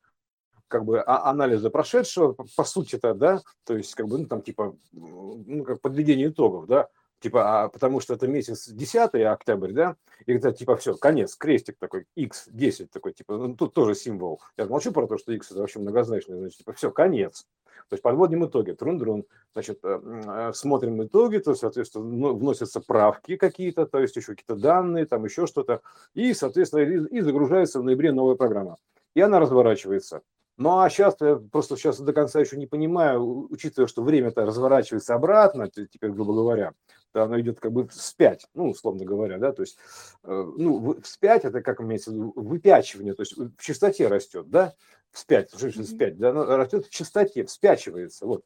как 0.69 0.85
бы 0.85 1.01
а, 1.01 1.29
анализа 1.29 1.71
прошедшего, 1.71 2.35
по 2.57 2.65
сути-то, 2.65 3.15
да, 3.15 3.43
то 3.65 3.77
есть 3.77 3.95
как 3.95 4.07
бы, 4.07 4.19
ну, 4.19 4.27
там, 4.27 4.41
типа, 4.43 4.75
ну, 4.93 5.65
как 5.65 5.81
подведение 5.81 6.29
итогов, 6.29 6.67
да, 6.67 6.89
типа, 7.23 7.65
а, 7.65 7.69
потому 7.69 8.01
что 8.01 8.15
это 8.15 8.27
месяц 8.27 8.69
10 8.69 9.15
октябрь, 9.15 9.73
да, 9.73 9.97
и 10.27 10.33
это 10.35 10.53
типа 10.53 10.77
все, 10.77 10.95
конец, 10.95 11.37
крестик 11.37 11.77
такой, 11.79 12.07
x10 12.19 12.89
такой, 12.93 13.13
типа, 13.13 13.37
ну, 13.37 13.55
тут 13.55 13.73
тоже 13.73 13.95
символ. 13.95 14.41
Я 14.57 14.67
молчу 14.67 14.93
про 14.93 15.07
то, 15.07 15.17
что 15.17 15.33
x 15.33 15.51
это 15.53 15.61
вообще 15.61 15.79
многозначный, 15.79 16.39
значит, 16.39 16.59
типа, 16.59 16.73
все, 16.73 16.91
конец. 16.91 17.47
То 17.89 17.95
есть 17.95 18.03
подводим 18.03 18.45
итоги, 18.45 18.73
трун-друн, 18.73 19.25
значит, 19.53 19.79
э, 19.83 20.01
э, 20.05 20.53
смотрим 20.55 21.03
итоги, 21.03 21.39
то, 21.39 21.55
соответственно, 21.55 22.05
ну, 22.05 22.35
вносятся 22.35 22.81
правки 22.81 23.37
какие-то, 23.37 23.87
то 23.87 24.01
есть 24.01 24.17
еще 24.17 24.33
какие-то 24.33 24.57
данные, 24.57 25.07
там 25.07 25.25
еще 25.25 25.47
что-то, 25.47 25.83
и, 26.15 26.33
соответственно, 26.35 26.83
и 26.83 27.21
загружается 27.21 27.81
в 27.81 27.85
ноябре 27.85 28.13
новая 28.13 28.35
программа. 28.35 28.79
И 29.15 29.21
она 29.21 29.41
разворачивается. 29.41 30.23
Ну 30.59 30.81
а 30.81 30.91
сейчас 30.91 31.17
я 31.21 31.37
просто 31.37 31.77
сейчас 31.77 31.99
до 31.99 32.13
конца 32.13 32.39
еще 32.39 32.57
не 32.57 32.67
понимаю, 32.67 33.49
учитывая, 33.51 33.89
что 33.89 34.03
время-то 34.03 34.45
разворачивается 34.45 35.15
обратно, 35.15 35.69
теперь, 35.71 36.11
грубо 36.11 36.35
говоря, 36.35 36.73
оно 37.15 37.41
идет 37.41 37.61
как 37.61 37.73
бы 37.73 37.87
вспять, 37.89 38.47
ну, 38.55 38.71
условно 38.71 39.05
говоря, 39.05 39.39
да, 39.39 39.53
то 39.53 39.63
есть, 39.63 39.79
э, 40.25 40.53
ну, 40.57 41.01
вспять 41.03 41.45
это 41.45 41.61
как 41.63 41.81
имеется 41.81 42.11
в 42.11 42.15
виду, 42.15 42.33
выпячивание, 42.37 43.15
то 43.15 43.23
есть 43.23 43.37
в 43.37 43.57
частоте 43.61 44.09
растет, 44.09 44.49
да, 44.49 44.75
вспять, 45.11 45.51
что 45.55 45.71
вспять, 45.71 46.19
да, 46.19 46.31
оно 46.31 46.45
растет 46.57 46.87
в 46.87 46.91
частоте, 46.91 47.45
вспячивается, 47.45 48.27
вот, 48.27 48.45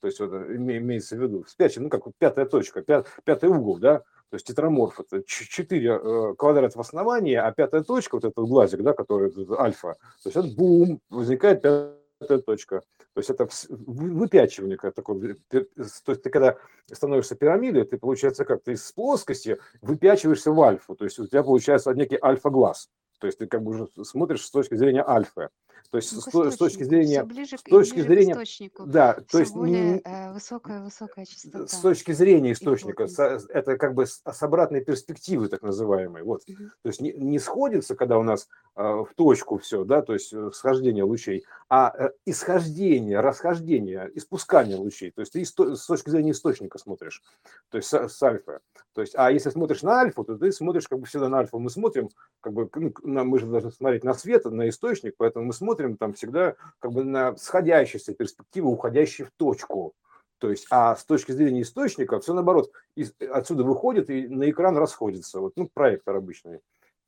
то 0.00 0.06
есть 0.06 0.20
вот 0.20 0.32
имеется 0.32 1.16
в 1.16 1.22
виду, 1.22 1.42
вспячивание, 1.44 1.86
ну, 1.86 1.90
как 1.90 2.06
вот 2.06 2.14
пятая 2.18 2.46
точка, 2.46 2.82
пят, 2.82 3.08
пятый 3.24 3.48
угол, 3.48 3.78
да, 3.78 4.00
то 4.30 4.36
есть 4.36 4.46
тетраморф 4.46 5.00
это 5.00 5.22
4 5.24 5.88
э, 5.88 6.34
квадрата 6.36 6.78
в 6.78 6.80
основании, 6.80 7.34
а 7.34 7.50
пятая 7.52 7.82
точка, 7.82 8.16
вот 8.16 8.24
этот 8.24 8.46
глазик, 8.46 8.82
да, 8.82 8.92
который 8.92 9.30
это 9.30 9.60
альфа, 9.60 9.94
то 10.22 10.28
есть 10.28 10.36
это 10.36 10.48
бум, 10.54 11.00
возникает 11.08 11.62
пятая 11.62 12.03
точка. 12.24 12.80
То 13.14 13.20
есть 13.20 13.30
это 13.30 13.48
выпячивание 13.68 14.76
такое. 14.76 15.36
То 15.48 15.66
есть 15.76 16.04
ты 16.04 16.30
когда 16.30 16.56
становишься 16.90 17.36
пирамидой, 17.36 17.84
ты 17.84 17.96
получается 17.98 18.44
как 18.44 18.62
ты 18.62 18.72
из 18.72 18.92
плоскости 18.92 19.58
выпячиваешься 19.82 20.50
в 20.50 20.60
альфу. 20.60 20.96
То 20.96 21.04
есть 21.04 21.18
у 21.18 21.26
тебя 21.26 21.42
получается 21.42 21.94
некий 21.94 22.18
альфа-глаз. 22.20 22.90
То 23.18 23.26
есть 23.26 23.38
ты 23.38 23.46
как 23.46 23.62
бы 23.62 23.70
уже 23.72 24.04
смотришь 24.04 24.44
с 24.44 24.50
точки 24.50 24.74
зрения 24.74 25.04
альфа. 25.06 25.50
То 25.90 25.98
есть 25.98 26.12
ну, 26.12 26.50
с, 26.50 26.54
с 26.54 26.56
точки 26.56 26.82
зрения, 26.82 27.22
ближе, 27.22 27.56
с 27.56 27.62
точки 27.62 28.00
зрения, 28.00 28.36
да, 28.84 29.16
то 29.30 29.38
есть 29.38 29.54
более 29.54 30.00
э, 30.04 30.32
высокая 30.32 30.82
высокая 30.82 31.24
частота. 31.24 31.68
С 31.68 31.78
точки 31.78 32.10
зрения 32.10 32.50
источника, 32.50 33.06
с, 33.06 33.46
это 33.48 33.76
как 33.76 33.94
бы 33.94 34.06
с, 34.06 34.20
с 34.24 34.42
обратной 34.42 34.80
перспективы 34.80 35.48
так 35.48 35.62
называемой, 35.62 36.24
вот. 36.24 36.42
Угу. 36.48 36.64
То 36.82 36.88
есть 36.88 37.00
не, 37.00 37.12
не 37.12 37.38
сходится, 37.38 37.94
когда 37.94 38.18
у 38.18 38.24
нас 38.24 38.48
э, 38.74 38.82
в 38.82 39.10
точку 39.14 39.58
все, 39.58 39.84
да, 39.84 40.02
то 40.02 40.14
есть 40.14 40.32
э, 40.32 40.50
схождение 40.52 41.04
лучей, 41.04 41.44
а 41.68 41.94
э, 41.96 42.10
исхождение, 42.26 43.20
расхождение, 43.20 44.10
испускание 44.14 44.76
лучей. 44.76 45.12
То 45.12 45.20
есть 45.20 45.32
ты 45.32 45.42
исто, 45.42 45.76
с 45.76 45.86
точки 45.86 46.10
зрения 46.10 46.32
источника 46.32 46.78
смотришь, 46.78 47.22
то 47.68 47.76
есть 47.78 47.88
с, 47.88 48.08
с 48.08 48.22
альфа. 48.22 48.60
То 48.94 49.00
есть, 49.00 49.14
а 49.16 49.30
если 49.30 49.50
смотришь 49.50 49.82
на 49.82 50.00
альфу, 50.00 50.24
то 50.24 50.36
ты 50.36 50.50
смотришь 50.52 50.88
как 50.88 51.00
бы 51.00 51.06
всегда 51.06 51.28
на 51.28 51.38
альфу. 51.38 51.58
Мы 51.58 51.68
смотрим, 51.68 52.10
как 52.40 52.52
бы, 52.52 52.68
ну, 52.74 52.92
мы 53.04 53.38
же 53.38 53.46
должны 53.46 53.70
смотреть 53.70 54.02
на 54.02 54.14
свет, 54.14 54.44
на 54.46 54.68
источник, 54.68 55.14
поэтому 55.16 55.46
мы 55.46 55.52
смотрим 55.52 55.96
там 55.96 56.14
всегда 56.14 56.56
как 56.78 56.92
бы 56.92 57.04
на 57.04 57.36
сходящиеся 57.36 58.14
перспективы, 58.14 58.70
уходящие 58.70 59.26
в 59.26 59.30
точку. 59.36 59.94
То 60.38 60.50
есть, 60.50 60.66
а 60.70 60.96
с 60.96 61.04
точки 61.04 61.32
зрения 61.32 61.62
источника 61.62 62.18
все 62.18 62.34
наоборот, 62.34 62.70
из, 62.96 63.14
отсюда 63.30 63.62
выходит 63.62 64.10
и 64.10 64.26
на 64.28 64.50
экран 64.50 64.76
расходится. 64.76 65.40
Вот, 65.40 65.52
ну, 65.56 65.70
проектор 65.72 66.16
обычный, 66.16 66.60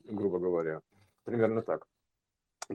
грубо 0.04 0.38
говоря. 0.38 0.80
Примерно 1.24 1.62
так. 1.62 1.86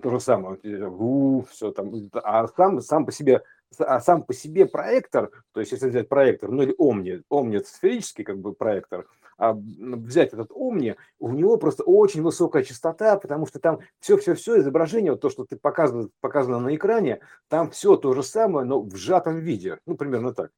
То 0.01 0.09
же 0.09 0.19
самое, 0.19 0.57
у, 0.88 1.41
все 1.49 1.72
там, 1.72 1.91
а 2.13 2.47
сам, 2.47 2.82
сам 2.82 3.05
по 3.05 3.11
себе, 3.11 3.43
а 3.78 3.99
сам 3.99 4.24
по 4.24 4.34
себе 4.34 4.65
проектор, 4.65 5.32
то 5.51 5.59
есть 5.59 5.74
если 5.74 5.89
взять 5.89 6.07
проектор, 6.07 6.49
ну 6.49 6.63
или 6.63 6.74
омни, 6.78 7.22
омни 7.28 7.57
сферический 7.57 8.24
как 8.24 8.39
бы 8.39 8.53
проектор, 8.53 9.05
взять 9.50 10.34
этот 10.34 10.52
Omni, 10.52 10.96
у 11.20 11.32
него 11.32 11.58
просто 11.58 11.84
очень 11.84 12.22
высокая 12.22 12.64
частота, 12.64 13.18
потому 13.18 13.48
что 13.48 13.60
там 13.60 13.80
все-все-все 14.00 14.60
изображение, 14.60 15.12
вот 15.12 15.22
то, 15.22 15.30
что 15.30 15.46
ты 15.46 15.56
показано, 15.58 16.10
показано 16.20 16.60
на 16.60 16.76
экране, 16.76 17.22
там 17.48 17.72
все 17.72 17.96
то 17.96 18.14
же 18.14 18.22
самое, 18.22 18.66
но 18.66 18.82
в 18.82 18.96
сжатом 18.96 19.39
виде, 19.39 19.80
ну, 19.86 19.96
примерно 19.96 20.34
так. 20.34 20.52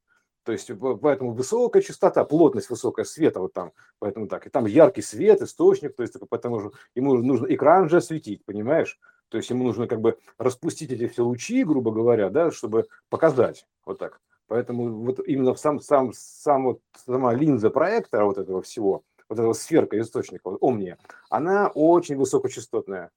То 0.44 0.52
есть 0.52 0.70
поэтому 1.02 1.32
высокая 1.32 1.82
частота, 1.82 2.26
плотность 2.26 2.70
высокая 2.70 3.06
света 3.06 3.40
вот 3.40 3.54
там, 3.54 3.72
поэтому 4.00 4.28
так. 4.28 4.46
И 4.46 4.50
там 4.50 4.66
яркий 4.66 5.02
свет, 5.02 5.42
источник, 5.42 5.96
то 5.96 6.04
есть 6.04 6.16
поэтому 6.30 6.74
ему 6.96 7.16
нужно 7.16 7.48
экран 7.48 7.88
же 7.88 7.98
осветить, 7.98 8.44
понимаешь? 8.44 9.00
То 9.30 9.38
есть 9.38 9.50
ему 9.50 9.64
нужно 9.64 9.88
как 9.88 10.02
бы 10.02 10.18
распустить 10.38 10.92
эти 10.92 11.08
все 11.08 11.24
лучи, 11.24 11.64
грубо 11.64 11.92
говоря, 11.92 12.30
да, 12.30 12.52
чтобы 12.52 12.88
показать 13.10 13.66
вот 13.86 14.00
так. 14.00 14.20
Поэтому 14.48 15.04
вот 15.04 15.20
именно 15.26 15.56
сам, 15.56 15.80
сам, 15.80 16.12
сам 16.14 16.66
вот, 16.66 16.80
сама 17.06 17.34
линза 17.34 17.70
проектора 17.70 18.26
вот 18.26 18.38
этого 18.38 18.62
всего, 18.62 19.04
вот 19.30 19.40
эта 19.40 19.54
сферка 19.54 20.00
источника, 20.00 20.50
вот, 20.50 20.58
Омния, 20.62 20.98
она 21.30 21.70
очень 21.70 22.18
высокочастотная. 22.18 23.12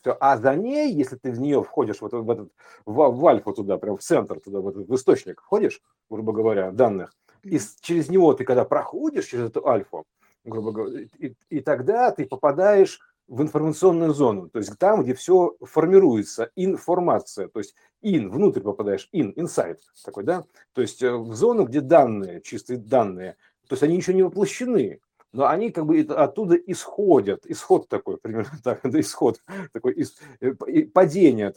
Все. 0.00 0.16
А 0.20 0.36
за 0.36 0.54
ней, 0.54 0.92
если 0.92 1.16
ты 1.16 1.32
в 1.32 1.40
нее 1.40 1.62
входишь 1.62 2.00
вот 2.00 2.12
в 2.12 2.30
этот 2.30 2.52
в, 2.86 2.92
в 2.92 3.26
альфа 3.26 3.52
туда, 3.52 3.78
прям 3.78 3.96
в 3.96 4.02
центр 4.02 4.40
туда, 4.40 4.60
в, 4.60 4.68
этот, 4.68 4.88
в 4.88 4.94
источник 4.94 5.40
входишь, 5.40 5.80
грубо 6.08 6.32
говоря, 6.32 6.70
данных, 6.70 7.12
и 7.42 7.58
через 7.80 8.08
него 8.08 8.32
ты 8.34 8.44
когда 8.44 8.64
проходишь 8.64 9.26
через 9.26 9.46
эту 9.50 9.66
альфу, 9.66 10.04
грубо 10.44 10.72
говоря, 10.72 11.06
и, 11.18 11.34
и 11.50 11.60
тогда 11.60 12.10
ты 12.10 12.26
попадаешь 12.26 13.00
в 13.28 13.42
информационную 13.42 14.12
зону, 14.14 14.48
то 14.48 14.58
есть 14.58 14.76
там, 14.78 15.02
где 15.02 15.14
все 15.14 15.54
формируется, 15.60 16.50
информация, 16.56 17.48
то 17.48 17.60
есть 17.60 17.74
in, 18.02 18.28
внутрь 18.28 18.60
попадаешь, 18.60 19.08
in, 19.14 19.34
inside 19.34 19.78
такой, 20.04 20.24
да, 20.24 20.44
то 20.72 20.80
есть 20.80 21.02
э, 21.02 21.14
в 21.14 21.34
зону, 21.34 21.66
где 21.66 21.80
данные, 21.80 22.40
чистые 22.40 22.78
данные, 22.78 23.36
то 23.68 23.74
есть 23.74 23.82
они 23.82 23.96
еще 23.96 24.14
не 24.14 24.22
воплощены, 24.22 25.00
но 25.32 25.46
они 25.46 25.70
как 25.70 25.84
бы 25.84 26.00
оттуда 26.00 26.56
исходят, 26.56 27.44
исход 27.46 27.88
такой, 27.88 28.16
примерно 28.16 28.58
так, 28.64 28.84
исход, 28.86 29.42
такой, 29.72 29.96
э, 30.40 30.52
падение 30.86 31.50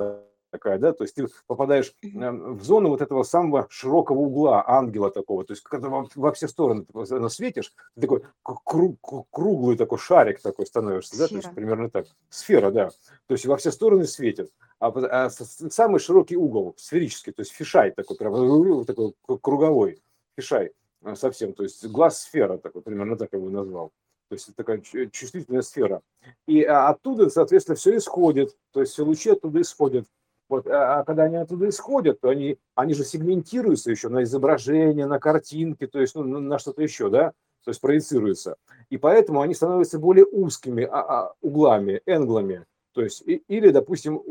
такая, 0.51 0.77
да, 0.77 0.93
то 0.93 1.03
есть 1.03 1.15
ты 1.15 1.27
попадаешь 1.47 1.93
эм, 2.03 2.57
в 2.57 2.63
зону 2.63 2.89
вот 2.89 3.01
этого 3.01 3.23
самого 3.23 3.67
широкого 3.69 4.19
угла 4.19 4.63
ангела 4.67 5.09
такого, 5.09 5.43
то 5.43 5.53
есть 5.53 5.63
когда 5.63 5.89
во, 5.89 6.07
во 6.13 6.31
все 6.33 6.47
стороны 6.47 6.85
ты 6.85 7.29
светишь, 7.29 7.73
ты 7.95 8.01
такой 8.01 8.23
круг, 8.43 9.27
круглый 9.31 9.77
такой 9.77 9.97
шарик 9.97 10.41
такой 10.41 10.65
становишься, 10.65 11.15
Сфера. 11.15 11.27
да, 11.27 11.29
то 11.29 11.35
есть 11.35 11.55
примерно 11.55 11.89
так, 11.89 12.07
сфера, 12.29 12.71
да, 12.71 12.89
то 12.89 13.33
есть 13.33 13.45
во 13.45 13.57
все 13.57 13.71
стороны 13.71 14.05
светит, 14.05 14.51
а, 14.79 14.87
а 14.89 15.29
самый 15.29 15.99
широкий 15.99 16.37
угол, 16.37 16.73
сферический, 16.77 17.31
то 17.33 17.41
есть 17.41 17.53
фишай 17.53 17.91
такой, 17.91 18.17
прям 18.17 18.85
такой 18.85 19.13
круговой, 19.41 20.01
фишай 20.37 20.71
э, 21.03 21.15
совсем, 21.15 21.53
то 21.53 21.63
есть 21.63 21.85
глаз 21.87 22.21
сфера 22.21 22.57
такой, 22.57 22.81
примерно 22.81 23.17
так 23.17 23.33
его 23.33 23.49
назвал. 23.49 23.91
То 24.31 24.35
есть 24.35 24.47
это 24.47 24.55
такая 24.63 24.79
чувствительная 24.79 25.61
сфера. 25.61 26.01
И 26.47 26.63
а, 26.63 26.87
оттуда, 26.87 27.29
соответственно, 27.29 27.75
все 27.75 27.97
исходит. 27.97 28.55
То 28.71 28.79
есть 28.79 28.93
все 28.93 29.03
лучи 29.03 29.29
оттуда 29.29 29.59
исходят. 29.59 30.07
Вот, 30.51 30.67
а, 30.67 30.99
а 30.99 31.03
когда 31.05 31.23
они 31.23 31.37
оттуда 31.37 31.69
исходят, 31.69 32.19
то 32.19 32.27
они, 32.27 32.57
они 32.75 32.93
же 32.93 33.05
сегментируются 33.05 33.89
еще 33.89 34.09
на 34.09 34.23
изображение, 34.23 35.05
на 35.05 35.17
картинки, 35.17 35.87
то 35.87 36.01
есть 36.01 36.13
ну, 36.13 36.23
на 36.25 36.59
что-то 36.59 36.83
еще, 36.83 37.09
да, 37.09 37.31
то 37.63 37.71
есть 37.71 37.79
проецируются. 37.79 38.57
И 38.89 38.97
поэтому 38.97 39.39
они 39.39 39.53
становятся 39.53 39.97
более 39.97 40.25
узкими 40.25 40.83
а, 40.83 40.99
а, 40.99 41.33
углами, 41.39 42.01
энглами. 42.05 42.65
То 42.91 43.01
есть, 43.01 43.21
и, 43.25 43.41
или, 43.47 43.69
допустим, 43.69 44.21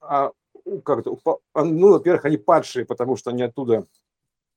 а, 0.00 0.32
как-то, 0.84 1.16
ну, 1.54 1.92
во-первых, 1.92 2.24
они 2.24 2.38
падшие, 2.38 2.84
потому 2.84 3.14
что 3.14 3.30
они 3.30 3.44
оттуда, 3.44 3.86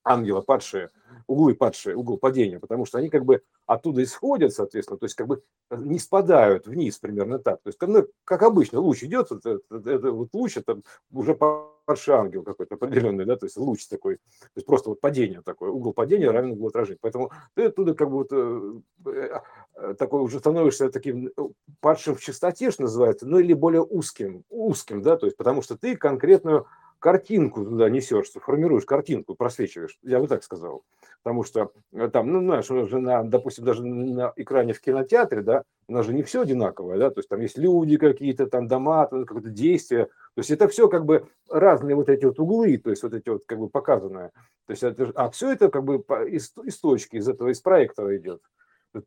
ангелы 0.03 0.41
падшие, 0.41 0.89
углы 1.27 1.55
падшие, 1.55 1.95
угол 1.95 2.17
падения, 2.17 2.59
потому 2.59 2.85
что 2.85 2.97
они 2.97 3.09
как 3.09 3.25
бы 3.25 3.41
оттуда 3.65 4.03
исходят, 4.03 4.53
соответственно, 4.53 4.97
то 4.97 5.05
есть 5.05 5.15
как 5.15 5.27
бы 5.27 5.43
не 5.69 5.99
спадают 5.99 6.67
вниз 6.67 6.97
примерно 6.97 7.39
так. 7.39 7.61
То 7.61 7.69
есть, 7.69 7.81
ну, 7.81 8.07
как 8.23 8.43
обычно, 8.43 8.79
луч 8.79 9.03
идет, 9.03 9.31
это, 9.31 9.59
это, 9.69 9.89
это 9.89 10.11
вот 10.11 10.29
луч, 10.33 10.57
это 10.57 10.81
уже 11.11 11.35
падший 11.35 12.15
ангел 12.15 12.43
какой-то 12.43 12.75
определенный, 12.75 13.25
да, 13.25 13.35
то 13.35 13.45
есть 13.45 13.57
луч 13.57 13.87
такой, 13.87 14.17
то 14.17 14.49
есть 14.55 14.65
просто 14.65 14.89
вот 14.89 15.01
падение 15.01 15.41
такое, 15.41 15.69
угол 15.69 15.93
падения 15.93 16.29
равен 16.29 16.51
углу 16.51 16.67
отражения. 16.67 16.99
Поэтому 17.01 17.31
ты 17.53 17.65
оттуда 17.65 17.93
как 17.93 18.09
бы 18.09 18.17
вот 18.17 18.31
э, 18.31 19.41
э, 19.75 19.93
такой 19.97 20.21
уже 20.21 20.39
становишься 20.39 20.89
таким 20.89 21.27
э, 21.27 21.31
падшим 21.79 22.15
в 22.15 22.21
чистоте, 22.21 22.71
что 22.71 22.83
называется, 22.83 23.27
ну 23.27 23.39
или 23.39 23.53
более 23.53 23.83
узким, 23.83 24.43
узким, 24.49 25.01
да, 25.01 25.17
то 25.17 25.27
есть 25.27 25.37
потому 25.37 25.61
что 25.61 25.77
ты 25.77 25.95
конкретную 25.95 26.67
картинку 27.01 27.65
туда 27.65 27.89
несешь, 27.89 28.31
формируешь 28.31 28.85
картинку, 28.85 29.35
просвечиваешь, 29.35 29.97
я 30.03 30.19
бы 30.19 30.27
так 30.27 30.43
сказал. 30.43 30.83
Потому 31.23 31.43
что 31.43 31.71
э, 31.91 32.09
там, 32.09 32.31
ну, 32.31 32.41
знаешь, 32.41 32.69
уже 32.71 32.99
на, 32.99 33.23
допустим, 33.23 33.65
даже 33.65 33.83
на 33.83 34.31
экране 34.35 34.73
в 34.73 34.79
кинотеатре, 34.79 35.41
да, 35.41 35.63
у 35.87 35.93
нас 35.93 36.05
же 36.05 36.13
не 36.13 36.23
все 36.23 36.41
одинаковое, 36.41 36.97
да, 36.97 37.09
то 37.09 37.19
есть 37.19 37.27
там 37.27 37.41
есть 37.41 37.57
люди 37.57 37.97
какие-то, 37.97 38.47
там 38.47 38.67
дома, 38.67 39.07
какое-то 39.07 39.49
действие, 39.49 40.05
то 40.05 40.37
есть 40.37 40.51
это 40.51 40.67
все 40.67 40.87
как 40.87 41.05
бы 41.05 41.27
разные 41.49 41.95
вот 41.95 42.07
эти 42.07 42.23
вот 42.23 42.39
углы, 42.39 42.77
то 42.77 42.91
есть 42.91 43.03
вот 43.03 43.13
эти 43.13 43.29
вот 43.29 43.43
как 43.45 43.59
бы 43.59 43.67
показанные. 43.67 44.29
То 44.67 44.71
есть 44.71 44.83
это, 44.83 45.11
а 45.15 45.29
все 45.31 45.51
это 45.51 45.69
как 45.69 45.83
бы 45.83 45.97
из, 46.29 46.53
из 46.63 46.79
точки, 46.79 47.17
из 47.17 47.27
этого, 47.27 47.49
из 47.49 47.59
проектора 47.59 48.15
идет. 48.15 48.41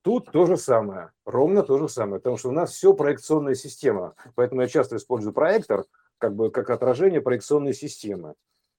Тут 0.02 0.30
то 0.32 0.46
же 0.46 0.56
самое, 0.56 1.10
ровно 1.24 1.62
то 1.62 1.78
же 1.78 1.88
самое, 1.88 2.18
потому 2.18 2.38
что 2.38 2.48
у 2.48 2.52
нас 2.52 2.72
все 2.72 2.92
проекционная 2.92 3.54
система, 3.54 4.14
поэтому 4.34 4.62
я 4.62 4.66
часто 4.66 4.96
использую 4.96 5.32
проектор, 5.32 5.84
как 6.18 6.34
бы 6.34 6.50
как 6.50 6.70
отражение 6.70 7.20
проекционной 7.20 7.74
системы. 7.74 8.34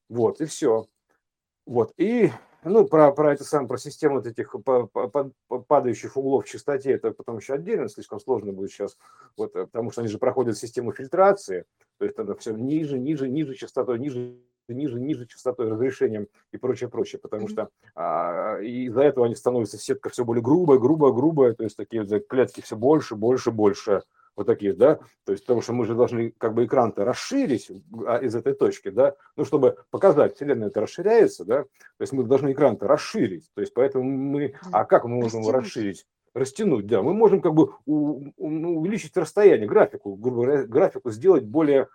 Вот, 0.09 0.41
и 0.41 0.45
все. 0.45 0.88
Вот, 1.65 1.93
и, 1.97 2.31
ну, 2.63 2.86
про, 2.88 3.11
про 3.11 3.33
это 3.33 3.43
сам, 3.43 3.67
про 3.67 3.77
систему 3.77 4.15
вот 4.15 4.27
этих 4.27 4.55
падающих 5.67 6.15
углов 6.15 6.45
в 6.45 6.47
частоте, 6.47 6.91
это 6.91 7.11
потом 7.11 7.38
еще 7.38 7.55
отдельно, 7.55 7.89
слишком 7.89 8.19
сложно 8.19 8.53
будет 8.53 8.71
сейчас, 8.71 8.97
вот, 9.36 9.55
э, 9.55 9.65
потому 9.65 9.89
что 9.89 10.01
они 10.01 10.09
же 10.09 10.19
проходят 10.19 10.57
систему 10.57 10.91
фильтрации, 10.91 11.65
то 11.97 12.05
есть 12.05 12.19
это 12.19 12.36
все 12.36 12.53
ниже, 12.53 12.99
ниже, 12.99 13.27
ниже 13.27 13.55
частотой, 13.55 13.97
ниже 13.97 14.38
ниже, 14.73 14.99
ниже 14.99 15.27
частотой, 15.27 15.69
разрешением 15.69 16.27
и 16.51 16.57
прочее, 16.57 16.89
прочее, 16.89 17.19
потому 17.19 17.47
что 17.47 17.69
а, 17.93 18.59
из-за 18.59 19.01
этого 19.01 19.25
они 19.25 19.36
становятся 19.36 19.77
сетка 19.77 20.09
все 20.09 20.25
более 20.25 20.43
грубая, 20.43 20.79
грубая, 20.79 21.11
грубая, 21.11 21.53
то 21.53 21.63
есть 21.63 21.77
такие 21.77 22.05
клетки 22.21 22.61
все 22.61 22.75
больше, 22.75 23.15
больше, 23.15 23.51
больше, 23.51 24.03
вот 24.36 24.47
такие, 24.47 24.73
да, 24.73 24.99
то 25.23 25.31
есть 25.31 25.45
потому 25.45 25.61
что 25.61 25.73
мы 25.73 25.86
же 25.86 25.95
должны 25.95 26.31
как 26.31 26.53
бы 26.53 26.65
экран-то 26.65 27.05
расширить 27.05 27.71
а, 28.05 28.17
из 28.17 28.36
этой 28.36 28.53
точки, 28.53 28.89
да, 28.89 29.15
ну, 29.36 29.45
чтобы 29.45 29.77
показать, 29.91 30.36
Вселенная 30.36 30.67
это 30.67 30.81
расширяется, 30.81 31.45
да, 31.45 31.63
то 31.63 32.01
есть 32.01 32.13
мы 32.13 32.23
должны 32.23 32.51
экран-то 32.51 32.88
расширить, 32.88 33.49
то 33.53 33.61
есть 33.61 33.73
поэтому 33.73 34.03
мы, 34.03 34.55
а 34.71 34.86
как 34.86 35.05
мы 35.05 35.15
можем 35.15 35.41
его 35.41 35.51
расширить? 35.51 36.05
Растянуть, 36.33 36.86
да, 36.86 37.01
мы 37.01 37.13
можем 37.13 37.41
как 37.41 37.53
бы 37.53 37.71
ну, 37.86 38.33
увеличить 38.38 39.15
расстояние, 39.15 39.67
графику, 39.67 40.15
грубо 40.15 40.43
говоря, 40.43 40.63
графику 40.63 41.09
сделать 41.11 41.45
более 41.45 41.88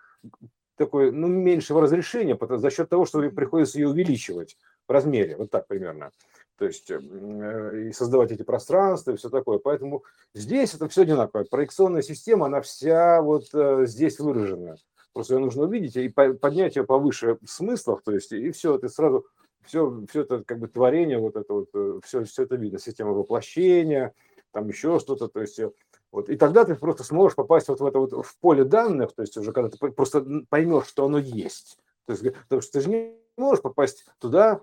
такой, 0.77 1.11
ну, 1.11 1.27
меньшего 1.27 1.81
разрешения 1.81 2.35
за 2.57 2.71
счет 2.71 2.89
того, 2.89 3.05
что 3.05 3.21
приходится 3.29 3.77
ее 3.77 3.89
увеличивать 3.89 4.57
в 4.87 4.91
размере, 4.91 5.37
вот 5.37 5.51
так 5.51 5.67
примерно 5.67 6.09
то 6.57 6.65
есть 6.65 6.91
э, 6.91 6.99
и 7.87 7.91
создавать 7.91 8.31
эти 8.31 8.43
пространства 8.43 9.11
и 9.11 9.15
все 9.15 9.29
такое. 9.29 9.57
Поэтому 9.57 10.03
здесь 10.33 10.73
это 10.73 10.87
все 10.89 11.03
одинаково. 11.03 11.43
Проекционная 11.43 12.01
система, 12.01 12.45
она 12.45 12.61
вся 12.61 13.21
вот 13.21 13.45
э, 13.53 13.85
здесь 13.85 14.19
выражена. 14.19 14.77
Просто 15.13 15.35
ее 15.35 15.39
нужно 15.39 15.63
увидеть 15.63 15.95
и 15.97 16.09
поднять 16.09 16.75
ее 16.75 16.85
повыше 16.85 17.37
смыслов, 17.45 18.01
то 18.03 18.13
есть 18.13 18.31
и 18.31 18.51
все, 18.51 18.77
ты 18.77 18.87
сразу 18.87 19.25
все, 19.65 20.05
все 20.09 20.21
это 20.21 20.43
как 20.43 20.59
бы 20.59 20.67
творение, 20.67 21.19
вот 21.19 21.35
это 21.35 21.53
вот, 21.53 22.03
все, 22.03 22.21
э, 22.21 22.23
все 22.23 22.43
это 22.43 22.55
видно, 22.55 22.79
система 22.79 23.11
воплощения, 23.11 24.13
там 24.51 24.67
еще 24.67 24.99
что-то, 24.99 25.27
то 25.27 25.41
есть 25.41 25.59
вот, 26.11 26.29
и 26.29 26.35
тогда 26.35 26.65
ты 26.65 26.75
просто 26.75 27.03
сможешь 27.03 27.35
попасть 27.35 27.67
вот 27.69 27.79
в 27.79 27.85
это 27.85 27.99
вот 27.99 28.25
в 28.25 28.37
поле 28.39 28.65
данных, 28.65 29.13
то 29.13 29.21
есть 29.21 29.37
уже 29.37 29.51
когда 29.51 29.69
ты 29.69 29.77
просто 29.77 30.25
поймешь, 30.49 30.87
что 30.87 31.05
оно 31.05 31.17
есть. 31.17 31.77
То 32.05 32.13
есть, 32.13 32.23
потому 32.43 32.61
что 32.61 32.71
ты 32.73 32.81
же 32.81 32.89
не 32.89 33.15
можешь 33.37 33.61
попасть 33.61 34.05
туда, 34.19 34.59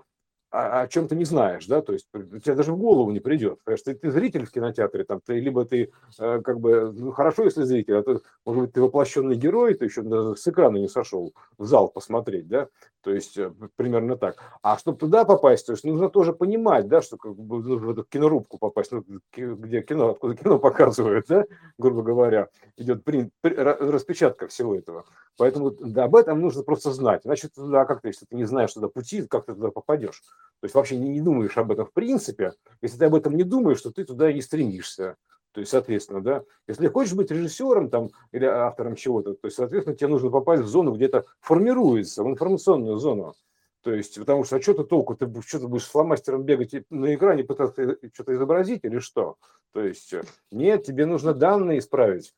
о, 0.51 0.82
о 0.82 0.88
чем 0.88 1.09
ты 1.09 1.16
не 1.16 1.24
знаешь, 1.24 1.66
да, 1.66 1.82
то 1.82 1.92
есть 1.92 2.07
у 2.14 2.38
тебя 2.38 2.55
даже 2.55 2.72
в 2.72 2.78
голову 2.78 3.11
не 3.11 3.20
придет, 3.20 3.59
потому 3.59 3.76
что 3.76 3.92
ты, 3.92 3.99
ты 3.99 4.11
зритель 4.11 4.46
в 4.46 4.51
кинотеатре, 4.51 5.05
там, 5.05 5.20
ты, 5.20 5.40
либо 5.40 5.64
ты 5.64 5.92
э, 6.18 6.40
как 6.42 6.61
бы, 6.61 6.92
ну, 6.92 7.11
хорошо, 7.12 7.44
если 7.44 7.64
зритель, 7.64 7.96
а 7.96 8.03
ты, 8.03 8.20
может 8.44 8.62
быть, 8.62 8.72
ты 8.72 8.80
воплощенный 8.80 9.36
герой, 9.36 9.74
ты 9.74 9.84
еще 9.84 10.03
даже 10.03 10.36
с 10.36 10.46
экрана 10.49 10.78
не 10.78 10.88
сошел 10.88 11.34
в 11.59 11.66
зал 11.66 11.88
посмотреть, 11.88 12.49
да, 12.49 12.68
то 13.03 13.12
есть 13.12 13.36
э, 13.36 13.53
примерно 13.76 14.16
так. 14.16 14.36
А 14.62 14.78
чтобы 14.78 14.99
туда 14.99 15.24
попасть, 15.24 15.66
то 15.66 15.72
есть 15.72 15.84
нужно 15.84 16.09
тоже 16.09 16.32
понимать, 16.32 16.88
да, 16.88 17.03
что 17.03 17.16
как 17.16 17.34
бы 17.36 17.61
в 17.61 17.90
эту 17.90 18.05
кинорубку 18.05 18.59
попасть, 18.59 18.92
ну, 18.92 19.05
где 19.32 19.82
кино, 19.82 20.11
откуда 20.11 20.34
кино 20.34 20.59
показывают, 20.59 21.26
да, 21.28 21.44
грубо 21.78 22.03
говоря, 22.03 22.49
идет 22.76 23.05
принт, 23.05 23.32
распечатка 23.42 24.49
всего 24.49 24.74
этого. 24.74 25.05
Поэтому 25.36 25.70
да, 25.70 26.05
об 26.05 26.16
этом 26.16 26.40
нужно 26.40 26.62
просто 26.62 26.92
знать. 26.92 27.22
Значит, 27.24 27.53
да, 27.57 27.84
как 27.84 28.01
ты, 28.01 28.09
если 28.09 28.26
ты 28.26 28.34
не 28.34 28.44
знаешь 28.44 28.72
туда 28.72 28.88
пути, 28.88 29.22
как 29.22 29.46
ты 29.46 29.55
туда 29.55 29.70
попадешь? 29.70 30.22
То 30.61 30.64
есть 30.64 30.74
вообще 30.74 30.97
не, 30.97 31.09
не 31.09 31.20
думаешь 31.20 31.57
об 31.57 31.70
этом 31.70 31.86
в 31.86 31.93
принципе. 31.93 32.53
Если 32.82 32.99
ты 32.99 33.05
об 33.05 33.14
этом 33.14 33.36
не 33.36 33.45
думаешь, 33.45 33.80
то 33.80 33.93
ты 33.93 34.05
туда 34.05 34.30
и 34.30 34.41
стремишься. 34.41 35.16
То 35.53 35.61
есть, 35.61 35.70
соответственно, 35.70 36.20
да, 36.20 36.45
если 36.66 36.89
хочешь 36.89 37.14
быть 37.14 37.30
режиссером 37.30 37.91
там 37.91 38.11
или 38.32 38.45
автором 38.45 38.95
чего-то, 38.97 39.34
то 39.34 39.47
есть, 39.47 39.57
соответственно, 39.57 39.97
тебе 39.97 40.09
нужно 40.09 40.30
попасть 40.30 40.62
в 40.62 40.68
зону, 40.68 40.95
где 40.95 41.07
это 41.07 41.24
формируется, 41.41 42.22
в 42.22 42.28
информационную 42.28 42.97
зону. 42.99 43.34
То 43.82 43.93
есть, 43.93 44.18
потому 44.18 44.45
что 44.45 44.57
а 44.57 44.61
что-то 44.61 44.84
толку, 44.84 45.16
ты 45.16 45.28
что-то 45.43 45.68
будешь 45.68 45.84
с 45.84 45.91
фломастером 45.91 46.43
бегать 46.43 46.74
на 46.91 47.14
экране, 47.14 47.45
пытаться 47.45 47.97
что-то 48.12 48.34
изобразить 48.34 48.84
или 48.84 48.99
что? 48.99 49.36
То 49.72 49.82
есть, 49.82 50.14
нет, 50.51 50.84
тебе 50.84 51.07
нужно 51.07 51.32
данные 51.32 51.78
исправить, 51.78 52.34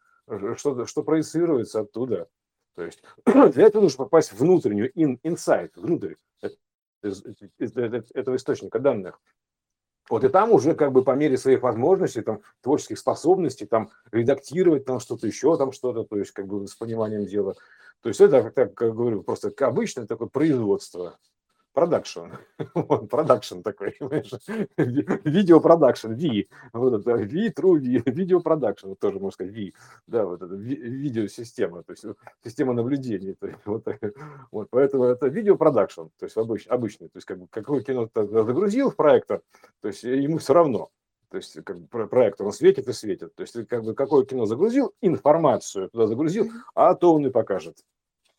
что, 0.57 0.86
что 0.86 1.03
проецируется 1.03 1.80
оттуда. 1.80 2.28
То 2.76 2.84
есть 2.84 3.03
для 3.26 3.66
этого 3.66 3.82
нужно 3.82 4.05
попасть 4.05 4.32
внутреннюю, 4.32 4.92
in, 4.92 5.18
inside, 5.24 5.72
внутрь 5.74 6.14
этого 7.03 8.36
источника 8.36 8.78
данных. 8.78 9.20
Вот 10.09 10.24
и 10.24 10.28
там 10.28 10.51
уже 10.51 10.74
как 10.74 10.92
бы 10.92 11.05
по 11.05 11.12
мере 11.12 11.38
своих 11.38 11.62
возможностей, 11.62 12.22
там, 12.22 12.42
творческих 12.62 12.98
способностей, 12.98 13.64
там, 13.64 13.90
редактировать 14.11 14.84
там 14.84 14.98
что-то 14.98 15.28
еще, 15.28 15.57
там 15.57 15.70
что-то, 15.70 16.03
то 16.03 16.16
есть 16.16 16.32
как 16.32 16.48
бы 16.48 16.66
с 16.66 16.74
пониманием 16.74 17.26
дела. 17.26 17.55
То 18.03 18.09
есть 18.09 18.20
это, 18.20 18.51
так, 18.51 18.74
как 18.74 18.94
говорю, 18.94 19.22
просто 19.22 19.53
обычное 19.64 20.07
такое 20.07 20.28
производство 20.28 21.18
продакшн. 21.73 22.21
Вот, 22.75 23.09
продакшн 23.09 23.61
такой, 23.61 23.97
Видео 25.25 25.61
продакшн, 25.61 26.12
V. 26.12 26.47
Вот 26.73 27.01
это 27.01 27.12
V, 27.16 27.49
True 27.49 27.79
V, 27.79 28.11
видео 28.11 28.41
продакшн, 28.41 28.93
тоже 28.95 29.18
можно 29.18 29.31
сказать 29.33 29.53
V. 29.55 29.73
Да, 30.07 30.25
вот 30.25 30.43
это 30.43 30.55
видеосистема, 30.55 31.83
то 31.83 31.93
есть 31.93 32.05
система 32.45 32.73
наблюдения. 32.73 33.35
То 33.35 33.47
есть, 33.47 33.61
вот, 33.64 33.87
вот, 34.51 34.68
поэтому 34.71 35.05
это 35.05 35.29
видео 35.29 35.57
продакшн, 35.57 36.03
то 36.18 36.27
есть 36.27 36.37
обычный, 36.37 36.71
обычный. 36.71 37.09
То 37.09 37.16
есть 37.16 37.27
как 37.27 37.39
бы 37.39 37.47
какое 37.49 37.83
кино 37.83 38.09
ты 38.12 38.27
загрузил 38.27 38.91
в 38.91 38.97
проектор, 38.97 39.43
то 39.81 39.89
есть 39.89 40.03
ему 40.03 40.39
все 40.39 40.55
равно. 40.55 40.91
То 41.31 41.37
есть 41.37 41.62
как 41.62 41.79
бы 41.79 42.09
проектор 42.09 42.47
он 42.47 42.53
светит 42.53 42.89
и 42.89 42.93
светит. 42.93 43.35
То 43.37 43.43
есть 43.43 43.57
как 43.68 43.85
бы 43.85 43.95
какое 43.95 44.25
кино 44.25 44.47
загрузил, 44.47 44.93
информацию 45.01 45.89
туда 45.89 46.09
загрузил, 46.09 46.51
а 46.75 46.95
то 46.95 47.14
он 47.14 47.27
и 47.27 47.31
покажет. 47.31 47.77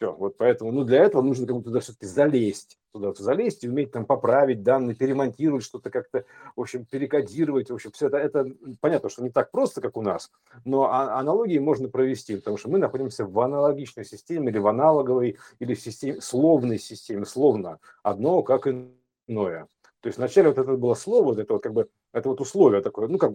Все, 0.02 0.14
вот 0.14 0.36
поэтому, 0.36 0.72
ну, 0.72 0.84
для 0.84 1.04
этого 1.04 1.22
нужно 1.22 1.46
бы 1.54 1.62
туда 1.62 1.80
все-таки 1.80 2.08
залезть, 2.08 2.80
туда 2.92 3.14
залезть 3.14 3.64
и 3.64 3.70
уметь 3.70 3.92
там 3.92 4.08
поправить 4.08 4.64
данные, 4.64 4.96
перемонтировать 4.96 5.64
что-то 5.64 5.92
как-то, 5.92 6.26
в 6.56 6.62
общем, 6.62 6.86
перекодировать, 6.86 7.70
в 7.70 7.76
общем, 7.76 7.92
все 7.92 8.08
это, 8.08 8.18
это 8.18 8.48
понятно, 8.80 9.10
что 9.10 9.22
не 9.22 9.30
так 9.30 9.52
просто, 9.52 9.80
как 9.80 9.98
у 9.98 10.02
нас, 10.02 10.32
но 10.66 10.86
а, 10.86 11.20
аналогии 11.20 11.60
можно 11.60 11.88
провести, 11.88 12.36
потому 12.36 12.58
что 12.58 12.70
мы 12.72 12.80
находимся 12.80 13.28
в 13.28 13.40
аналогичной 13.40 14.04
системе 14.04 14.50
или 14.50 14.58
в 14.58 14.66
аналоговой, 14.66 15.38
или 15.60 15.76
в 15.76 15.80
системе, 15.80 16.20
словной 16.20 16.80
системе, 16.80 17.26
словно, 17.26 17.78
одно 18.02 18.42
как 18.42 18.66
иное. 18.66 19.68
То 20.00 20.08
есть 20.08 20.18
вначале 20.18 20.50
вот 20.50 20.58
это 20.58 20.78
было 20.78 20.96
слово, 20.96 21.26
вот 21.26 21.38
это 21.38 21.54
вот 21.54 21.62
как 21.62 21.74
бы, 21.74 21.90
это 22.12 22.28
вот 22.28 22.42
условие 22.42 22.82
такое, 22.82 23.08
ну, 23.08 23.20
как, 23.20 23.34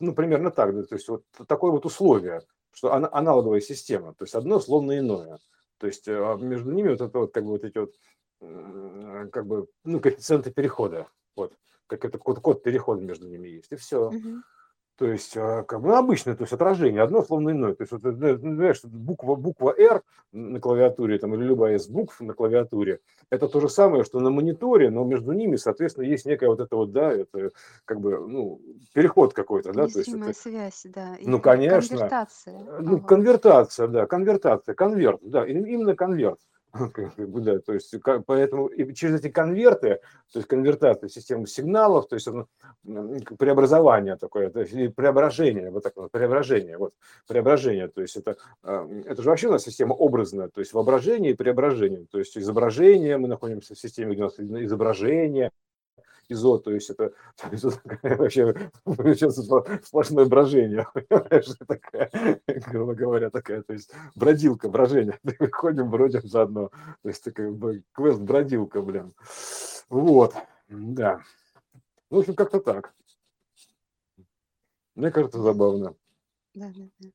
ну, 0.00 0.14
примерно 0.14 0.50
так, 0.50 0.76
да, 0.76 0.82
то 0.82 0.96
есть 0.96 1.08
вот 1.08 1.22
такое 1.48 1.70
вот 1.70 1.86
условие, 1.86 2.42
что 2.74 2.92
аналоговая 2.92 3.62
система, 3.62 4.12
то 4.12 4.24
есть 4.24 4.34
одно 4.34 4.60
словно 4.60 4.98
иное. 4.98 5.38
То 5.78 5.86
есть 5.86 6.08
а, 6.08 6.36
между 6.36 6.72
ними 6.72 6.90
вот 6.90 7.00
это 7.00 7.18
вот 7.18 7.32
как 7.32 7.44
бы 7.44 7.50
вот 7.50 7.64
эти 7.64 7.78
вот 7.78 7.94
как 9.30 9.46
бы 9.46 9.68
ну 9.84 10.00
коэффициенты 10.00 10.50
перехода, 10.50 11.08
вот 11.36 11.56
как 11.86 12.04
это 12.04 12.18
код, 12.18 12.40
код 12.40 12.62
перехода 12.62 13.00
между 13.00 13.28
ними 13.28 13.48
есть 13.48 13.72
и 13.72 13.76
все. 13.76 14.08
Угу. 14.08 14.42
То 14.96 15.06
есть, 15.06 15.36
а, 15.36 15.64
как 15.64 15.80
бы 15.80 15.88
ну, 15.88 15.94
обычное, 15.96 16.36
то 16.36 16.44
есть 16.44 16.52
отражение, 16.52 17.02
одно 17.02 17.22
словно 17.22 17.50
иное. 17.50 17.74
То 17.74 17.82
есть, 17.82 17.92
вот, 17.92 18.02
знаешь, 18.02 18.80
буква, 18.84 19.34
буква 19.34 19.74
R 19.76 20.02
на 20.30 20.60
клавиатуре 20.60 21.18
там, 21.18 21.34
или 21.34 21.42
любая 21.42 21.76
из 21.76 21.88
букв 21.88 22.20
на 22.20 22.32
клавиатуре, 22.32 23.00
это 23.28 23.48
то 23.48 23.60
же 23.60 23.68
самое, 23.68 24.04
что 24.04 24.20
на 24.20 24.30
мониторе, 24.30 24.90
но 24.90 25.04
между 25.04 25.32
ними, 25.32 25.56
соответственно, 25.56 26.04
есть 26.04 26.26
некая 26.26 26.48
вот 26.48 26.60
это 26.60 26.76
вот, 26.76 26.92
да, 26.92 27.12
это 27.12 27.50
как 27.84 28.00
бы, 28.00 28.18
ну, 28.18 28.60
переход 28.92 29.34
какой-то, 29.34 29.72
да. 29.72 29.88
То 29.88 29.98
есть 29.98 30.14
это, 30.14 30.32
связь, 30.32 30.82
да. 30.84 31.16
Ну, 31.20 31.40
конечно. 31.40 31.96
Конвертация. 31.96 32.58
Ну, 32.80 32.96
ага. 32.96 33.06
конвертация, 33.06 33.88
да, 33.88 34.06
конвертация, 34.06 34.74
конверт, 34.76 35.20
да, 35.22 35.44
именно 35.44 35.96
конверт. 35.96 36.38
Как 36.92 37.14
да, 37.16 37.60
то 37.60 37.72
есть 37.72 37.94
поэтому 38.26 38.66
и 38.66 38.92
через 38.94 39.20
эти 39.20 39.30
конверты, 39.30 40.00
то 40.32 40.38
есть 40.40 40.48
конвертация 40.48 41.08
системы 41.08 41.46
сигналов, 41.46 42.08
то 42.08 42.16
есть 42.16 42.28
преобразование 43.38 44.16
такое, 44.16 44.50
то 44.50 44.60
есть 44.60 44.94
преображение, 44.96 45.70
вот 45.70 45.84
так 45.84 45.94
преображение, 46.10 46.76
вот 46.76 46.92
преображение, 47.28 47.86
то 47.88 48.00
есть 48.02 48.16
это, 48.16 48.36
а, 48.64 48.88
это 49.06 49.22
же 49.22 49.28
вообще 49.28 49.48
у 49.48 49.52
нас 49.52 49.62
система 49.62 49.92
образная, 49.94 50.48
то 50.48 50.60
есть 50.60 50.72
воображение 50.72 51.32
и 51.32 51.36
преображение, 51.36 52.06
то 52.10 52.18
есть 52.18 52.36
изображение, 52.36 53.18
мы 53.18 53.28
находимся 53.28 53.76
в 53.76 53.78
системе, 53.78 54.14
где 54.14 54.22
у 54.22 54.26
нас 54.26 54.40
изображение, 54.40 55.52
ИЗО, 56.28 56.58
то 56.58 56.70
есть 56.72 56.90
это, 56.90 57.12
то 57.36 57.48
есть 57.50 57.64
это 57.64 58.16
вообще 58.16 58.54
сейчас 59.14 59.36
сплошное 59.86 60.26
брожение, 60.26 60.86
такая, 61.66 62.40
грубо 62.46 62.94
говоря, 62.94 63.30
такая, 63.30 63.62
то 63.62 63.72
есть 63.72 63.92
бродилка, 64.14 64.68
брожение, 64.68 65.18
ходим, 65.52 65.90
бродим 65.90 66.22
заодно, 66.22 66.70
то 67.02 67.08
есть 67.08 67.22
такая 67.22 67.52
квест 67.92 68.20
бродилка, 68.20 68.82
блин, 68.82 69.14
вот, 69.88 70.34
да, 70.68 71.20
ну, 72.10 72.18
в 72.18 72.20
общем, 72.20 72.34
как-то 72.36 72.60
так. 72.60 72.94
Мне 74.94 75.10
кажется, 75.10 75.42
забавно. 75.42 75.96
Да, 76.54 76.70
да, 76.70 76.88
да. 77.00 77.08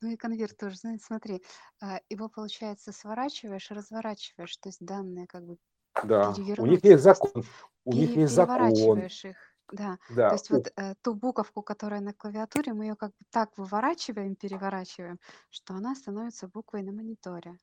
Ну 0.00 0.08
и 0.08 0.16
конверт 0.16 0.56
тоже, 0.56 0.76
знаете, 0.76 1.04
смотри, 1.04 1.42
а, 1.80 2.00
его, 2.08 2.30
получается, 2.30 2.92
сворачиваешь, 2.92 3.70
разворачиваешь, 3.70 4.56
то 4.56 4.70
есть 4.70 4.82
данные 4.82 5.26
как 5.26 5.44
бы 5.44 5.58
да, 6.04 6.34
у 6.58 6.66
них 6.66 6.84
есть 6.84 7.02
закон. 7.02 7.44
У 7.84 7.92
них 7.92 8.16
есть 8.16 8.34
закон. 8.34 8.72
их. 8.98 9.36
Да. 9.72 9.98
Да. 10.08 10.30
То 10.30 10.34
есть 10.34 10.50
вот 10.50 10.72
э, 10.76 10.94
ту 11.02 11.14
буковку, 11.14 11.62
которая 11.62 12.00
на 12.00 12.12
клавиатуре, 12.12 12.72
мы 12.72 12.86
ее 12.86 12.96
как 12.96 13.10
бы 13.10 13.24
так 13.30 13.50
выворачиваем, 13.56 14.34
переворачиваем, 14.34 15.18
что 15.50 15.74
она 15.74 15.94
становится 15.94 16.48
буквой 16.48 16.82
на 16.82 16.92
мониторе. 16.92 17.56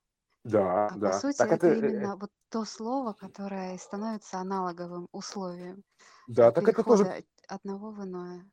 Да, 0.44 0.88
А 0.88 0.90
по 0.90 1.00
да. 1.00 1.20
сути 1.20 1.38
Так 1.38 1.52
это 1.52 1.68
это, 1.68 1.86
э, 1.86 1.90
именно 1.90 2.16
вот 2.16 2.32
то 2.50 2.64
слово, 2.64 3.14
которое 3.14 3.78
становится 3.78 4.38
аналоговым 4.38 5.08
условием 5.12 5.84
да, 6.28 6.52
так 6.52 6.68
это 6.68 6.84
тоже 6.84 7.24
одного 7.48 7.92
в 7.92 8.04
иное. 8.04 8.50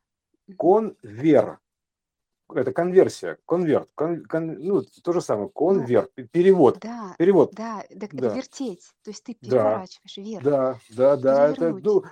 конвер 0.57 1.59
это 2.53 2.71
конверсия, 2.71 3.37
конверт, 3.45 3.89
кон, 3.95 4.23
кон, 4.25 4.55
ну, 4.59 4.81
то 4.81 5.13
же 5.13 5.21
самое, 5.21 5.49
конверт, 5.49 6.11
ну, 6.15 6.27
перевод, 6.27 6.79
да, 6.79 7.15
перевод. 7.17 7.53
Да, 7.53 7.83
так 7.99 8.13
да. 8.13 8.33
вертеть, 8.33 8.93
то 9.03 9.11
есть 9.11 9.23
ты 9.23 9.33
переворачиваешь 9.33 10.17
вверх. 10.17 10.43
Да, 10.43 10.79
да, 10.91 11.15
да, 11.17 11.49
это, 11.49 11.69
ну, 11.71 12.03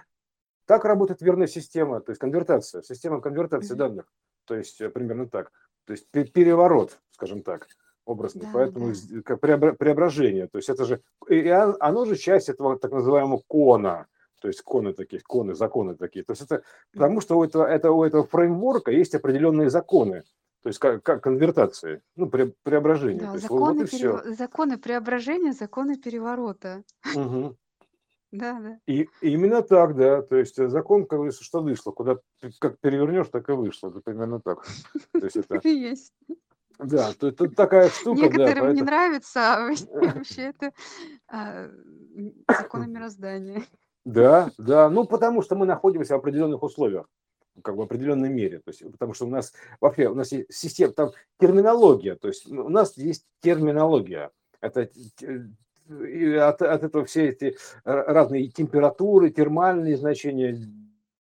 так 0.65 0.85
работает 0.85 1.21
верная 1.21 1.47
система, 1.47 2.01
то 2.01 2.11
есть 2.11 2.19
конвертация, 2.19 2.81
система 2.81 3.21
конвертации 3.21 3.73
mm-hmm. 3.73 3.77
данных, 3.77 4.05
то 4.45 4.55
есть 4.55 4.81
э, 4.81 4.89
примерно 4.89 5.27
так, 5.27 5.51
то 5.85 5.93
есть 5.93 6.09
переворот, 6.09 6.99
скажем 7.11 7.43
так, 7.43 7.67
образный, 8.05 8.43
да, 8.43 8.51
поэтому 8.53 8.91
да. 8.91 9.21
как 9.23 9.39
преображение, 9.39 10.47
то 10.47 10.57
есть 10.57 10.69
это 10.69 10.85
же, 10.85 11.01
и 11.29 11.47
оно 11.47 12.05
же 12.05 12.15
часть 12.15 12.49
этого 12.49 12.77
так 12.79 12.91
называемого 12.91 13.41
кона, 13.47 14.07
то 14.43 14.49
есть 14.49 14.61
коны 14.61 14.91
такие, 14.93 15.21
коны, 15.21 15.55
законы 15.55 15.95
такие. 15.95 16.25
То 16.25 16.33
есть 16.33 16.41
это 16.41 16.63
потому 16.91 17.21
что 17.21 17.37
у 17.37 17.45
этого, 17.45 17.65
это, 17.65 17.93
у 17.93 18.03
этого 18.03 18.25
фреймворка 18.25 18.91
есть 18.91 19.15
определенные 19.15 19.69
законы, 19.69 20.23
то 20.63 20.67
есть 20.67 20.79
как, 20.79 21.01
как 21.01 21.23
конвертации, 21.23 22.01
ну, 22.17 22.29
пре, 22.29 22.53
преображение. 22.63 23.21
Да, 23.21 23.31
есть, 23.31 23.43
законы, 23.43 23.79
вот 23.79 23.89
перев... 23.89 24.37
законы 24.37 24.77
преображения, 24.77 25.53
законы 25.53 25.97
переворота. 25.97 26.83
Угу. 27.15 27.55
Да, 28.33 28.59
да. 28.59 28.79
И, 28.85 29.07
и 29.21 29.29
именно 29.29 29.61
так, 29.61 29.95
да. 29.95 30.21
То 30.21 30.35
есть 30.35 30.57
закон, 30.57 31.05
как 31.05 31.19
говорится, 31.19 31.45
что 31.45 31.61
вышло. 31.61 31.91
Куда 31.91 32.17
как 32.59 32.79
перевернешь, 32.79 33.29
так 33.31 33.47
и 33.47 33.53
вышло. 33.53 33.91
Это 33.91 34.01
примерно 34.01 34.41
так. 34.41 34.65
То 35.13 35.23
есть 35.23 35.37
это... 35.37 35.61
Есть. 35.69 36.11
Да, 36.79 37.13
то 37.13 37.27
это 37.27 37.49
такая 37.49 37.89
штука. 37.89 38.21
Некоторым 38.21 38.45
да, 38.45 38.53
поэтому... 38.53 38.73
не 38.73 38.81
нравится, 38.81 39.53
а 39.55 39.67
вообще 40.15 40.41
это 40.41 40.73
а, 41.27 41.69
законы 42.47 42.87
мироздания. 42.87 43.63
Да, 44.05 44.51
да, 44.57 44.89
ну 44.89 45.05
потому 45.05 45.41
что 45.41 45.55
мы 45.55 45.65
находимся 45.65 46.15
в 46.15 46.19
определенных 46.19 46.61
условиях, 46.61 47.07
как 47.61 47.75
бы 47.75 47.83
в 47.83 47.85
определенной 47.85 48.29
мере, 48.29 48.59
то 48.59 48.69
есть 48.69 48.83
потому 48.91 49.13
что 49.13 49.25
у 49.25 49.29
нас 49.29 49.53
вообще 49.79 50.09
у 50.09 50.15
нас 50.15 50.31
есть 50.33 50.53
система, 50.53 50.93
там 50.93 51.11
терминология, 51.39 52.15
то 52.15 52.27
есть 52.27 52.51
у 52.51 52.69
нас 52.69 52.97
есть 52.97 53.25
терминология, 53.41 54.31
это 54.59 54.81
от, 54.81 56.61
от 56.61 56.83
этого 56.83 57.05
все 57.05 57.29
эти 57.29 57.55
разные 57.85 58.49
температуры, 58.49 59.29
термальные 59.29 59.95
значения, 59.95 60.59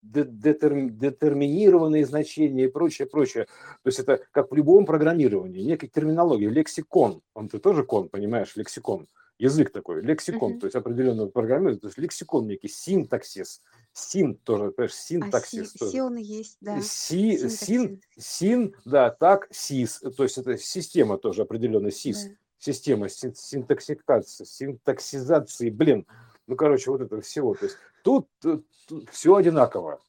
детерминированные 0.02 2.06
значения 2.06 2.64
и 2.64 2.68
прочее, 2.68 3.08
прочее. 3.08 3.46
То 3.82 3.88
есть 3.88 3.98
это 3.98 4.20
как 4.30 4.50
в 4.50 4.54
любом 4.54 4.86
программировании, 4.86 5.62
некая 5.62 5.88
терминология, 5.88 6.48
лексикон, 6.48 7.22
он 7.34 7.48
ты 7.48 7.58
тоже 7.58 7.84
кон, 7.84 8.08
понимаешь, 8.08 8.56
лексикон 8.56 9.08
язык 9.38 9.70
такой, 9.70 10.02
лексикон, 10.02 10.54
uh-huh. 10.54 10.60
то 10.60 10.66
есть 10.66 10.76
определенного 10.76 11.28
программирования, 11.28 11.80
то 11.80 11.86
есть 11.86 11.98
лексикон 11.98 12.46
некий, 12.46 12.68
синтаксис, 12.68 13.62
син 13.92 14.34
тоже, 14.36 14.70
понимаешь, 14.70 14.94
синтаксис. 14.94 15.74
А 15.74 15.78
си, 15.78 15.90
си 15.90 16.00
он 16.00 16.16
есть, 16.16 16.56
да. 16.60 16.80
Си, 16.82 17.48
син, 17.48 18.00
син, 18.18 18.74
да, 18.84 19.10
так, 19.10 19.48
сис, 19.50 20.02
то 20.16 20.22
есть 20.22 20.38
это 20.38 20.58
система 20.58 21.18
тоже 21.18 21.42
определенная, 21.42 21.92
сис, 21.92 22.24
да. 22.24 22.30
система 22.58 23.08
син, 23.08 23.34
синтаксикации, 23.34 24.44
синтаксизации, 24.44 25.70
блин, 25.70 26.06
ну, 26.46 26.56
короче, 26.56 26.90
вот 26.90 27.00
это 27.00 27.20
всего, 27.20 27.54
то 27.54 27.66
есть 27.66 27.76
тут, 28.02 28.28
тут, 28.40 28.66
тут 28.86 29.08
все 29.10 29.34
одинаково. 29.34 30.00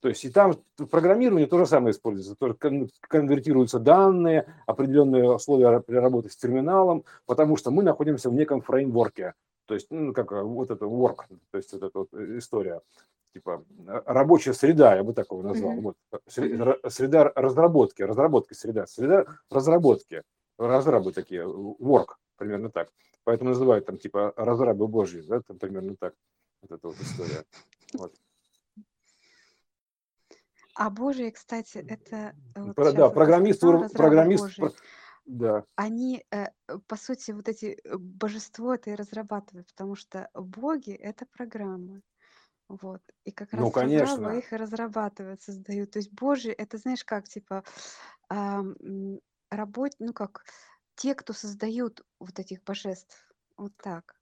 То 0.00 0.08
есть 0.08 0.24
и 0.24 0.30
там 0.30 0.56
в 0.76 0.86
программировании 0.86 1.46
то 1.46 1.58
же 1.58 1.66
самое 1.66 1.92
используется, 1.92 2.36
тоже 2.36 2.54
конвертируются 2.54 3.80
данные, 3.80 4.54
определенные 4.66 5.28
условия 5.30 5.80
при 5.80 5.96
работе 5.96 6.30
с 6.30 6.36
терминалом, 6.36 7.04
потому 7.26 7.56
что 7.56 7.70
мы 7.70 7.82
находимся 7.82 8.30
в 8.30 8.34
неком 8.34 8.60
фреймворке, 8.60 9.34
то 9.66 9.74
есть 9.74 9.88
ну, 9.90 10.12
как 10.12 10.32
э, 10.32 10.42
вот 10.42 10.70
это 10.70 10.84
work, 10.86 11.24
то 11.50 11.58
есть 11.58 11.72
вот 11.72 11.82
эта 11.82 11.98
вот 11.98 12.14
история, 12.14 12.80
типа 13.34 13.64
э, 13.86 14.02
рабочая 14.06 14.54
среда, 14.54 14.94
я 14.94 15.02
бы 15.02 15.14
такого 15.14 15.42
назвал, 15.42 15.74
mm-hmm. 15.74 15.80
вот, 15.80 15.96
среда 16.92 17.32
разработки, 17.34 18.02
разработки 18.02 18.54
среда, 18.54 18.86
среда 18.86 19.26
разработки, 19.50 20.22
разрабы 20.58 21.12
такие, 21.12 21.42
work, 21.42 22.14
примерно 22.36 22.70
так. 22.70 22.88
Поэтому 23.24 23.50
называют 23.50 23.84
там 23.84 23.98
типа 23.98 24.32
разрабы 24.36 24.86
божьи, 24.86 25.22
да, 25.22 25.40
там 25.40 25.58
примерно 25.58 25.96
так, 25.96 26.14
вот 26.62 26.78
эта 26.78 26.86
вот 26.86 26.96
история. 27.00 27.44
Вот. 27.94 28.14
А 30.78 30.90
Божие, 30.90 31.32
кстати, 31.32 31.78
это 31.78 32.36
э, 32.54 32.62
вот 32.62 32.76
Про, 32.76 32.92
да, 32.92 33.10
программист, 33.10 33.60
программист, 33.60 34.56
про, 34.56 34.70
да. 35.26 35.64
Они, 35.74 36.24
э, 36.30 36.46
по 36.86 36.94
сути, 36.94 37.32
вот 37.32 37.48
эти 37.48 37.80
э, 37.82 37.96
божество 37.98 38.72
это 38.72 38.90
и 38.90 38.94
разрабатывают, 38.94 39.66
потому 39.66 39.96
что 39.96 40.30
боги 40.34 40.92
это 40.92 41.26
программы. 41.26 42.02
Вот. 42.68 43.00
И 43.24 43.32
как 43.32 43.50
ну, 43.52 43.64
раз 43.64 43.72
конечно. 43.72 44.28
их 44.28 44.52
разрабатывают, 44.52 45.42
создают. 45.42 45.90
То 45.90 45.98
есть 45.98 46.12
Божий, 46.12 46.52
это 46.52 46.78
знаешь 46.78 47.04
как, 47.04 47.26
типа, 47.26 47.64
а, 48.28 48.62
работ, 49.50 49.94
ну 49.98 50.12
как, 50.12 50.44
те, 50.94 51.16
кто 51.16 51.32
создают 51.32 52.02
вот 52.20 52.38
этих 52.38 52.62
божеств. 52.62 53.34
Вот 53.56 53.72
так. 53.82 54.14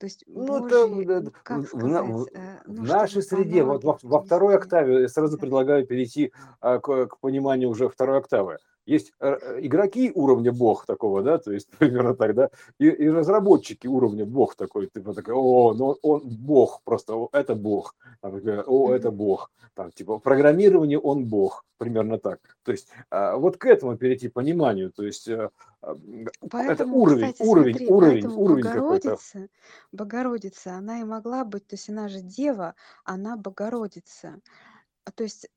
То 0.00 0.06
есть 0.06 0.24
ну, 0.26 0.60
Божий, 0.60 1.04
это, 1.04 1.30
как 1.42 1.58
в, 1.58 1.66
сказать, 1.66 2.06
в, 2.06 2.26
э, 2.32 2.62
ну, 2.66 2.82
в 2.82 2.86
нашей 2.86 3.22
среде, 3.22 3.62
вот 3.62 3.84
во, 3.84 3.98
во 4.02 4.22
второй 4.22 4.56
октаве, 4.56 5.02
я 5.02 5.08
сразу 5.08 5.36
предлагаю 5.36 5.86
перейти 5.86 6.32
а, 6.60 6.78
к, 6.78 7.06
к 7.06 7.18
пониманию 7.18 7.68
уже 7.68 7.86
второй 7.86 8.16
октавы. 8.16 8.56
Есть 8.86 9.12
э, 9.20 9.28
э, 9.28 9.58
игроки 9.66 10.10
уровня 10.14 10.52
бог 10.52 10.86
такого, 10.86 11.22
да, 11.22 11.38
то 11.38 11.52
есть 11.52 11.68
примерно 11.78 12.14
так, 12.14 12.34
да, 12.34 12.50
и, 12.78 12.86
и 12.86 13.08
разработчики 13.08 13.86
уровня 13.86 14.24
бог 14.24 14.54
такой, 14.54 14.86
типа 14.86 15.14
такой, 15.14 15.34
о, 15.34 15.74
ну 15.74 15.96
он 16.02 16.22
бог, 16.24 16.80
просто 16.84 17.14
о, 17.14 17.28
это 17.32 17.54
бог, 17.54 17.94
там, 18.20 18.40
о, 18.66 18.92
это 18.92 19.10
бог, 19.10 19.50
там, 19.74 19.92
типа 19.92 20.18
программирование 20.18 20.98
он 20.98 21.26
бог, 21.26 21.64
примерно 21.78 22.18
так. 22.18 22.40
То 22.64 22.72
есть 22.72 22.88
а, 23.10 23.36
вот 23.36 23.56
к 23.56 23.66
этому 23.66 23.96
перейти 23.96 24.28
пониманию, 24.28 24.90
то 24.90 25.04
есть 25.04 25.28
Поэтому, 26.50 26.70
это 26.70 26.84
уровень, 26.86 27.32
кстати, 27.32 27.48
уровень, 27.48 27.72
смотри, 27.72 27.86
уровень, 27.88 28.26
уровень 28.26 28.64
Богородица, 28.64 29.10
какой-то. 29.10 29.48
Богородица, 29.92 30.74
она 30.74 31.00
и 31.00 31.04
могла 31.04 31.44
быть, 31.44 31.66
то 31.66 31.74
есть 31.74 31.88
она 31.88 32.08
же 32.08 32.20
дева, 32.20 32.74
она 33.04 33.36
Богородица. 33.36 34.40
А, 35.04 35.10
то 35.10 35.22
есть, 35.22 35.48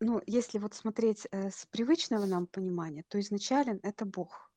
ну, 0.00 0.22
если 0.26 0.58
вот 0.58 0.74
смотреть 0.74 1.26
э, 1.30 1.50
с 1.50 1.66
привычного 1.66 2.26
нам 2.26 2.46
понимания, 2.46 3.04
то 3.08 3.20
изначален 3.20 3.80
это 3.82 4.04
Бог, 4.04 4.50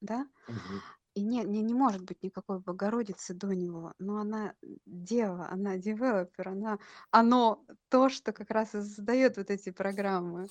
да? 0.00 0.26
Угу. 0.48 0.80
И 1.14 1.22
не, 1.22 1.42
не, 1.44 1.62
не 1.62 1.74
может 1.74 2.02
быть 2.02 2.22
никакой 2.22 2.60
Богородицы 2.60 3.34
до 3.34 3.48
него, 3.54 3.92
но 3.98 4.18
она 4.18 4.54
дева, 4.86 5.48
она 5.50 5.76
девелопер, 5.76 6.48
она, 6.48 6.78
оно 7.10 7.64
то, 7.88 8.08
что 8.08 8.32
как 8.32 8.50
раз 8.50 8.74
и 8.74 8.82
создает 8.82 9.36
вот 9.36 9.50
эти 9.50 9.70
программы. 9.70 10.48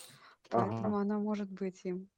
Поэтому 0.49 0.87
ага. 0.87 1.01
она 1.01 1.19
может 1.19 1.49
быть 1.49 1.85
им. 1.85 2.09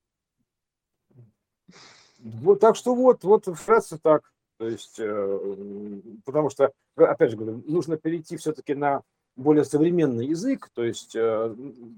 Вот, 2.19 2.59
так 2.59 2.75
что 2.75 2.95
вот, 2.95 3.23
вот 3.23 3.45
вкратце 3.45 3.97
так. 3.97 4.31
То 4.57 4.67
есть, 4.67 4.99
э, 4.99 6.01
потому 6.25 6.49
что, 6.49 6.71
опять 6.95 7.31
же 7.31 7.37
говорю, 7.37 7.63
нужно 7.65 7.97
перейти 7.97 8.35
все-таки 8.35 8.75
на 8.75 9.03
более 9.39 9.63
современный 9.63 10.27
язык, 10.27 10.69
то 10.73 10.83
есть, 10.83 11.15
э, 11.15 11.55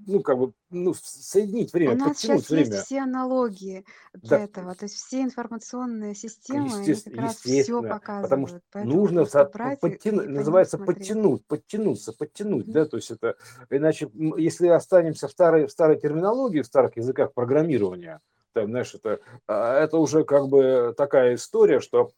ну, 0.07 0.21
как 0.21 0.37
бы, 0.37 0.53
ну, 0.69 0.93
соединить 0.93 1.73
время, 1.73 1.93
У 1.93 1.97
нас 1.97 2.19
сейчас 2.19 2.49
время. 2.49 2.67
есть 2.67 2.85
все 2.85 2.99
аналогии 2.99 3.83
для 4.13 4.37
да. 4.37 4.43
этого, 4.43 4.75
то 4.75 4.85
есть 4.85 4.95
все 4.95 5.21
информационные 5.21 6.15
системы, 6.15 6.73
они 6.73 6.93
как 6.93 7.15
раз 7.15 7.37
все 7.37 7.81
показывают. 7.81 8.29
Потому 8.29 8.47
что 8.47 8.61
нужно 8.83 9.25
подтянуть, 9.25 10.29
называется 10.29 10.77
подтянуть, 10.77 11.45
подтянуться, 11.45 12.13
подтянуть, 12.13 12.67
mm-hmm. 12.67 12.73
да, 12.73 12.85
то 12.85 12.97
есть 12.97 13.11
это, 13.11 13.35
иначе, 13.69 14.09
если 14.37 14.67
останемся 14.67 15.27
в 15.27 15.31
старой, 15.31 15.65
в 15.65 15.71
старой 15.71 15.99
терминологии, 15.99 16.61
в 16.61 16.67
старых 16.67 16.95
языках 16.95 17.33
программирования, 17.33 18.21
там, 18.53 18.67
знаешь, 18.67 18.93
это, 18.93 19.19
а, 19.47 19.79
это 19.79 19.97
уже 19.97 20.23
как 20.25 20.47
бы 20.47 20.93
такая 20.97 21.35
история, 21.35 21.79
что 21.79 22.11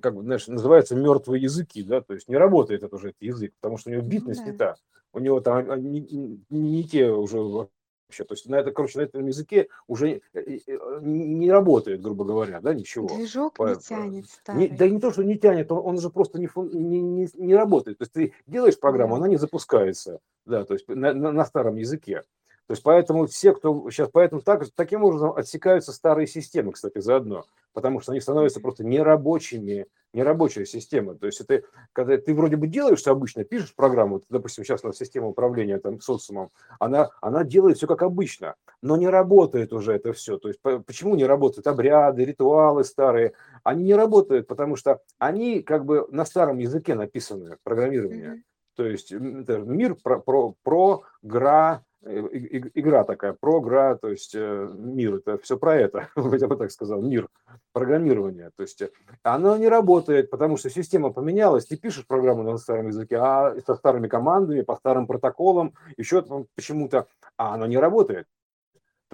как 0.00 0.14
бы, 0.14 0.22
знаешь, 0.22 0.46
называется 0.46 0.94
мертвые 0.94 1.42
языки, 1.42 1.82
да, 1.82 2.00
то 2.00 2.14
есть 2.14 2.28
не 2.28 2.36
работает 2.36 2.82
это 2.82 2.94
уже 2.94 3.10
этот 3.10 3.22
язык, 3.22 3.52
потому 3.60 3.78
что 3.78 3.90
у 3.90 3.92
него 3.92 4.02
ну 4.02 4.08
битность 4.08 4.44
да. 4.44 4.50
не 4.50 4.56
та, 4.56 4.76
у 5.12 5.18
него 5.18 5.40
там 5.40 5.70
а, 5.70 5.76
не, 5.76 6.40
не, 6.50 6.84
те 6.84 7.10
уже 7.10 7.40
вообще, 7.40 8.24
то 8.24 8.34
есть 8.34 8.48
на 8.48 8.56
это, 8.56 8.70
короче, 8.70 8.98
на 8.98 9.02
этом 9.02 9.26
языке 9.26 9.68
уже 9.86 10.20
э, 10.34 10.40
э, 10.66 10.98
не 11.02 11.50
работает, 11.50 12.00
грубо 12.00 12.24
говоря, 12.24 12.60
да, 12.60 12.74
ничего. 12.74 13.08
Движок 13.08 13.54
По, 13.54 13.70
не 13.70 13.76
тянет 13.76 14.26
Не, 14.48 14.68
да 14.68 14.88
не 14.88 15.00
то, 15.00 15.10
что 15.10 15.24
не 15.24 15.36
тянет, 15.36 15.72
он, 15.72 15.78
он 15.84 15.94
уже 15.96 16.10
просто 16.10 16.38
не, 16.38 16.48
не, 16.72 17.00
не, 17.00 17.28
не 17.34 17.54
работает. 17.54 17.98
То 17.98 18.02
есть 18.02 18.12
ты 18.12 18.32
делаешь 18.46 18.78
программу, 18.78 19.14
да. 19.14 19.18
она 19.18 19.28
не 19.28 19.36
запускается, 19.36 20.20
да, 20.44 20.64
то 20.64 20.74
есть 20.74 20.86
на, 20.88 21.12
на, 21.12 21.32
на 21.32 21.44
старом 21.44 21.76
языке. 21.76 22.22
То 22.66 22.72
есть 22.72 22.82
поэтому 22.82 23.26
все, 23.26 23.52
кто 23.52 23.88
сейчас, 23.90 24.08
поэтому 24.12 24.42
так, 24.42 24.66
таким 24.74 25.04
образом 25.04 25.32
отсекаются 25.32 25.92
старые 25.92 26.26
системы, 26.26 26.72
кстати, 26.72 26.98
заодно, 26.98 27.44
потому 27.72 28.00
что 28.00 28.10
они 28.10 28.20
становятся 28.20 28.60
просто 28.60 28.82
нерабочими, 28.84 29.86
нерабочая 30.12 30.64
система. 30.64 31.14
То 31.14 31.26
есть 31.26 31.40
это, 31.40 31.62
когда 31.92 32.18
ты 32.18 32.34
вроде 32.34 32.56
бы 32.56 32.66
делаешь 32.66 32.98
что 32.98 33.12
обычно, 33.12 33.44
пишешь 33.44 33.72
программу, 33.74 34.20
допустим, 34.30 34.64
сейчас 34.64 34.82
на 34.82 34.92
систему 34.92 35.28
управления 35.28 35.78
там, 35.78 36.00
социумом, 36.00 36.50
она, 36.80 37.10
она 37.20 37.44
делает 37.44 37.76
все 37.76 37.86
как 37.86 38.02
обычно, 38.02 38.56
но 38.82 38.96
не 38.96 39.08
работает 39.08 39.72
уже 39.72 39.92
это 39.92 40.12
все. 40.12 40.36
То 40.36 40.48
есть 40.48 40.60
почему 40.60 41.14
не 41.14 41.24
работают 41.24 41.68
обряды, 41.68 42.24
ритуалы 42.24 42.82
старые? 42.82 43.34
Они 43.62 43.84
не 43.84 43.94
работают, 43.94 44.48
потому 44.48 44.74
что 44.74 45.02
они 45.18 45.62
как 45.62 45.84
бы 45.84 46.08
на 46.10 46.24
старом 46.24 46.58
языке 46.58 46.96
написаны, 46.96 47.58
программирование. 47.62 48.28
Mm-hmm. 48.28 48.42
То 48.76 48.86
есть 48.86 49.10
мир 49.10 49.94
про, 49.94 50.20
про, 50.20 50.54
про, 50.62 51.02
гра, 51.22 51.82
игра 52.02 53.04
такая, 53.04 53.32
програ, 53.32 53.96
то 53.96 54.08
есть 54.08 54.34
э, 54.34 54.68
мир, 54.74 55.16
это 55.16 55.38
все 55.38 55.58
про 55.58 55.76
это, 55.76 56.08
я 56.16 56.46
бы 56.46 56.56
так 56.56 56.70
сказал, 56.70 57.02
мир 57.02 57.28
программирования. 57.72 58.50
То 58.56 58.62
есть 58.62 58.82
э, 58.82 58.90
оно 59.22 59.56
не 59.56 59.68
работает, 59.68 60.30
потому 60.30 60.56
что 60.56 60.70
система 60.70 61.12
поменялась, 61.12 61.66
ты 61.66 61.76
пишешь 61.76 62.06
программу 62.06 62.42
на 62.42 62.58
старом 62.58 62.88
языке, 62.88 63.16
а 63.16 63.56
со 63.66 63.74
старыми 63.74 64.08
командами, 64.08 64.62
по 64.62 64.76
старым 64.76 65.06
протоколам, 65.06 65.74
еще 65.96 66.24
почему-то, 66.54 67.06
а 67.36 67.54
оно 67.54 67.66
не 67.66 67.78
работает. 67.78 68.26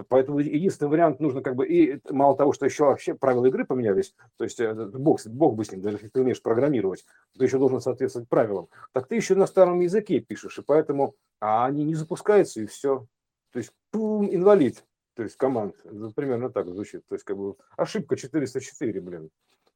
Поэтому 0.07 0.39
единственный 0.39 0.89
вариант 0.89 1.19
нужно 1.19 1.41
как 1.41 1.55
бы, 1.55 1.67
и 1.67 1.99
мало 2.09 2.35
того, 2.35 2.51
что 2.51 2.65
еще 2.65 2.85
вообще 2.85 3.13
правила 3.13 3.45
игры 3.45 3.63
поменялись, 3.65 4.15
то 4.37 4.43
есть 4.43 4.59
бог, 4.59 5.23
бог 5.27 5.55
бы 5.55 5.65
с 5.65 5.71
ним, 5.71 5.81
даже 5.81 5.97
если 5.97 6.07
ты 6.07 6.21
умеешь 6.21 6.41
программировать, 6.41 7.05
ты 7.37 7.45
еще 7.45 7.59
должен 7.59 7.79
соответствовать 7.79 8.27
правилам, 8.27 8.69
так 8.91 9.07
ты 9.07 9.15
еще 9.15 9.35
на 9.35 9.45
старом 9.45 9.81
языке 9.81 10.19
пишешь, 10.19 10.57
и 10.57 10.63
поэтому 10.63 11.15
а 11.39 11.65
они 11.65 11.83
не 11.83 11.93
запускаются, 11.93 12.61
и 12.61 12.65
все. 12.65 13.05
То 13.51 13.59
есть, 13.59 13.71
пум, 13.91 14.33
инвалид, 14.33 14.83
то 15.13 15.23
есть 15.23 15.35
команд, 15.35 15.75
примерно 16.15 16.49
так 16.49 16.67
звучит, 16.69 17.05
то 17.07 17.15
есть 17.15 17.25
как 17.25 17.37
бы 17.37 17.55
ошибка 17.77 18.15
404, 18.15 18.99
блин. 19.01 19.29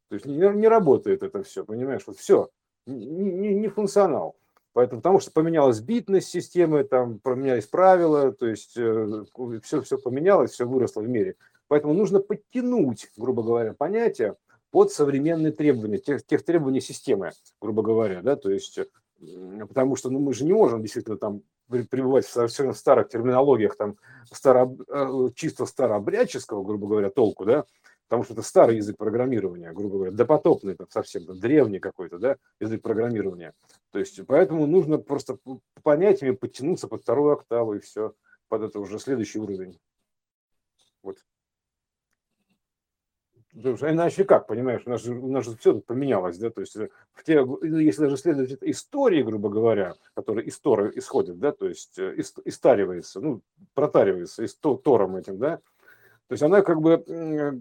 То 0.10 0.16
есть 0.16 0.26
не, 0.26 0.38
не 0.38 0.68
работает 0.68 1.24
это 1.24 1.44
все, 1.44 1.66
понимаешь, 1.66 2.04
вот 2.08 2.18
все, 2.18 2.50
не, 2.86 3.06
не, 3.06 3.54
не 3.54 3.68
функционал. 3.68 4.36
Поэтому, 4.78 5.02
потому 5.02 5.20
что 5.20 5.32
поменялась 5.32 5.80
битность 5.80 6.28
системы, 6.28 6.84
там 6.84 7.18
поменялись 7.18 7.66
правила, 7.66 8.32
то 8.32 8.46
есть 8.46 8.78
э, 8.78 9.24
все, 9.64 9.82
все 9.82 9.98
поменялось, 9.98 10.52
все 10.52 10.68
выросло 10.68 11.02
в 11.02 11.10
мире. 11.10 11.36
Поэтому 11.68 11.96
нужно 11.96 12.20
подтянуть, 12.20 13.10
грубо 13.18 13.42
говоря, 13.42 13.74
понятия 13.74 14.36
под 14.70 14.92
современные 14.92 15.52
требования, 15.52 15.98
тех, 15.98 16.24
тех 16.24 16.46
требований 16.46 16.80
системы, 16.80 17.32
грубо 17.60 17.82
говоря, 17.82 18.22
да, 18.22 18.36
то 18.36 18.52
есть 18.52 18.78
потому 19.68 19.96
что 19.96 20.12
ну, 20.12 20.20
мы 20.20 20.32
же 20.36 20.46
не 20.46 20.54
можем 20.54 20.84
действительно 20.84 21.18
там 21.18 21.42
пребывать 21.68 22.28
в 22.28 22.32
совершенно 22.32 22.74
старых 22.74 23.10
терминологиях, 23.10 23.78
там, 23.78 23.98
старо, 24.32 24.78
э, 24.90 25.30
чисто 25.34 25.66
старообрядческого, 25.66 26.64
грубо 26.64 26.86
говоря, 26.86 27.10
толку, 27.10 27.46
да, 27.46 27.66
потому 28.08 28.24
что 28.24 28.34
это 28.34 28.42
старый 28.42 28.78
язык 28.78 28.98
программирования, 28.98 29.74
грубо 29.74 29.96
говоря, 29.96 30.12
допотопный 30.12 30.76
там, 30.76 30.88
совсем, 30.90 31.26
там, 31.26 31.40
древний 31.40 31.80
какой-то, 31.80 32.18
да, 32.18 32.38
язык 32.60 32.82
программирования. 32.82 33.54
То 33.92 34.00
есть, 34.00 34.26
поэтому 34.26 34.66
нужно 34.66 34.98
просто 34.98 35.38
понятиями 35.84 36.36
подтянуться 36.36 36.88
под 36.88 37.02
вторую 37.02 37.34
октаву 37.34 37.76
и 37.76 37.80
все, 37.80 38.14
под 38.48 38.64
это 38.64 38.80
уже 38.80 39.00
следующий 39.00 39.40
уровень. 39.40 39.80
Вот. 41.04 41.18
Иначе 43.54 44.24
как, 44.24 44.48
понимаешь, 44.48 44.84
у 44.86 44.90
нас 44.90 45.02
же, 45.02 45.14
у 45.14 45.32
нас 45.32 45.44
же 45.44 45.58
все 45.58 45.80
поменялось, 45.80 46.38
да, 46.38 46.52
то 46.52 46.62
есть 46.62 46.76
э, 46.76 46.90
в 47.14 47.24
те, 47.24 47.44
если 47.64 48.04
даже 48.04 48.18
следовать 48.18 48.58
истории, 48.62 49.24
грубо 49.24 49.50
говоря, 49.50 49.96
которые 50.14 50.46
из 50.46 50.60
Тора 50.60 50.92
исходят, 50.94 51.40
да, 51.40 51.52
то 51.52 51.68
есть 51.68 51.98
э, 51.98 52.16
истаривается, 52.46 53.20
ну, 53.20 53.42
протаривается 53.74 54.44
из 54.44 54.56
Тором 54.56 55.16
этим, 55.16 55.40
да, 55.40 55.60
то 56.28 56.34
есть 56.34 56.44
она 56.44 56.62
как 56.62 56.82
бы, 56.82 57.04
э, 57.08 57.52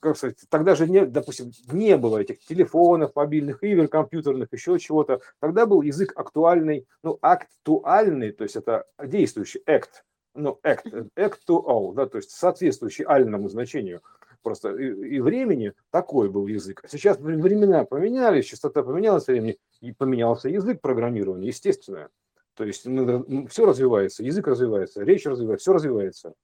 как 0.00 0.16
сказать, 0.16 0.38
тогда 0.48 0.74
же, 0.74 0.88
не, 0.88 1.04
допустим, 1.04 1.52
не 1.70 1.96
было 1.98 2.18
этих 2.18 2.40
телефонов, 2.40 3.14
мобильных 3.14 3.62
игр, 3.62 3.86
компьютерных, 3.86 4.48
еще 4.52 4.78
чего-то. 4.78 5.20
Тогда 5.40 5.66
был 5.66 5.82
язык 5.82 6.12
актуальный, 6.16 6.86
ну, 7.02 7.18
актуальный, 7.20 8.32
то 8.32 8.44
есть 8.44 8.56
это 8.56 8.86
действующий 9.02 9.62
act, 9.68 10.04
ну, 10.34 10.58
act, 10.64 11.10
act 11.16 11.38
to 11.46 11.62
all, 11.62 11.92
да, 11.94 12.06
то 12.06 12.16
есть 12.16 12.30
соответствующий 12.30 13.04
альному 13.04 13.48
значению 13.50 14.00
просто 14.42 14.74
и, 14.74 15.16
и 15.16 15.20
времени 15.20 15.74
такой 15.90 16.30
был 16.30 16.46
язык. 16.46 16.82
Сейчас 16.88 17.18
времена 17.18 17.84
поменялись, 17.84 18.46
частота 18.46 18.82
поменялась 18.82 19.26
времени, 19.26 19.58
и 19.80 19.92
поменялся 19.92 20.48
язык 20.48 20.80
программирования, 20.80 21.48
естественно. 21.48 22.08
То 22.54 22.64
есть 22.64 22.86
ну, 22.86 23.46
все 23.48 23.66
развивается, 23.66 24.24
язык 24.24 24.46
развивается, 24.46 25.04
речь 25.04 25.26
развивается, 25.26 25.62
все 25.62 25.72
развивается. 25.74 26.34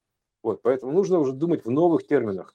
Вот, 0.44 0.60
поэтому 0.60 0.92
нужно 0.92 1.18
уже 1.18 1.32
думать 1.32 1.64
в 1.64 1.70
новых 1.70 2.06
терминах. 2.06 2.54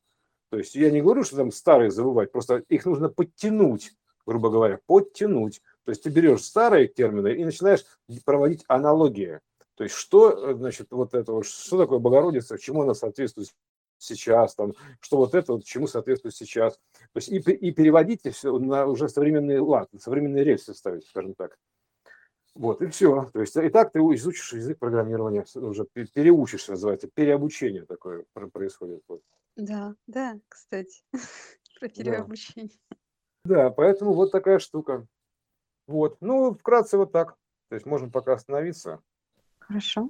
То 0.52 0.60
есть 0.60 0.76
я 0.76 0.92
не 0.92 1.02
говорю, 1.02 1.24
что 1.24 1.38
там 1.38 1.52
старые 1.52 1.90
забывать, 1.90 2.32
просто 2.32 2.64
их 2.70 2.86
нужно 2.86 3.10
подтянуть, 3.10 3.94
грубо 4.28 4.52
говоря, 4.52 4.80
подтянуть. 4.86 5.64
То 5.86 5.90
есть 5.90 6.04
ты 6.04 6.12
берешь 6.12 6.44
старые 6.44 6.88
термины 6.88 7.34
и 7.34 7.44
начинаешь 7.44 7.84
проводить 8.26 8.64
аналогии. 8.68 9.40
То 9.74 9.84
есть 9.84 9.96
что, 9.96 10.54
значит, 10.54 10.92
вот 10.92 11.16
это, 11.16 11.42
что 11.42 11.78
такое 11.80 11.98
Богородица, 11.98 12.60
чему 12.60 12.84
она 12.84 12.94
соответствует 12.94 13.50
сейчас, 13.98 14.54
там, 14.54 14.76
что 15.00 15.18
вот 15.18 15.34
это 15.34 15.54
вот 15.54 15.66
чему 15.66 15.88
соответствует 15.88 16.36
сейчас. 16.36 16.76
То 17.14 17.18
есть 17.18 17.30
и, 17.30 17.38
и 17.38 17.72
переводить 17.72 18.22
все 18.36 18.56
на 18.60 18.86
уже 18.86 19.10
современный 19.10 19.60
лад, 19.60 19.92
на 19.94 20.00
современные 20.00 20.44
рельсы 20.44 20.76
ставить, 20.76 21.08
скажем 21.08 21.34
так. 21.34 21.58
Вот, 22.60 22.82
и 22.82 22.88
все. 22.88 23.30
То 23.32 23.40
есть 23.40 23.56
и 23.56 23.70
так 23.70 23.94
ты 23.94 24.00
изучишь 24.00 24.52
язык 24.52 24.80
программирования, 24.80 25.46
уже 25.56 25.86
переучишься, 25.86 26.72
называется, 26.72 27.08
переобучение 27.08 27.86
такое 27.86 28.26
происходит. 28.52 29.02
Вот. 29.08 29.22
Да, 29.56 29.96
да, 30.08 30.38
кстати, 30.50 31.02
про 31.80 31.88
переобучение. 31.88 32.78
Да. 33.46 33.56
да, 33.56 33.70
поэтому 33.70 34.12
вот 34.12 34.34
такая 34.34 34.60
штука. 34.60 35.08
Вот, 35.88 36.18
ну, 36.20 36.54
вкратце 36.54 36.98
вот 36.98 37.14
так. 37.14 37.38
То 37.70 37.76
есть 37.76 37.86
можем 37.86 38.12
пока 38.12 38.34
остановиться. 38.34 39.00
Хорошо. 39.60 40.10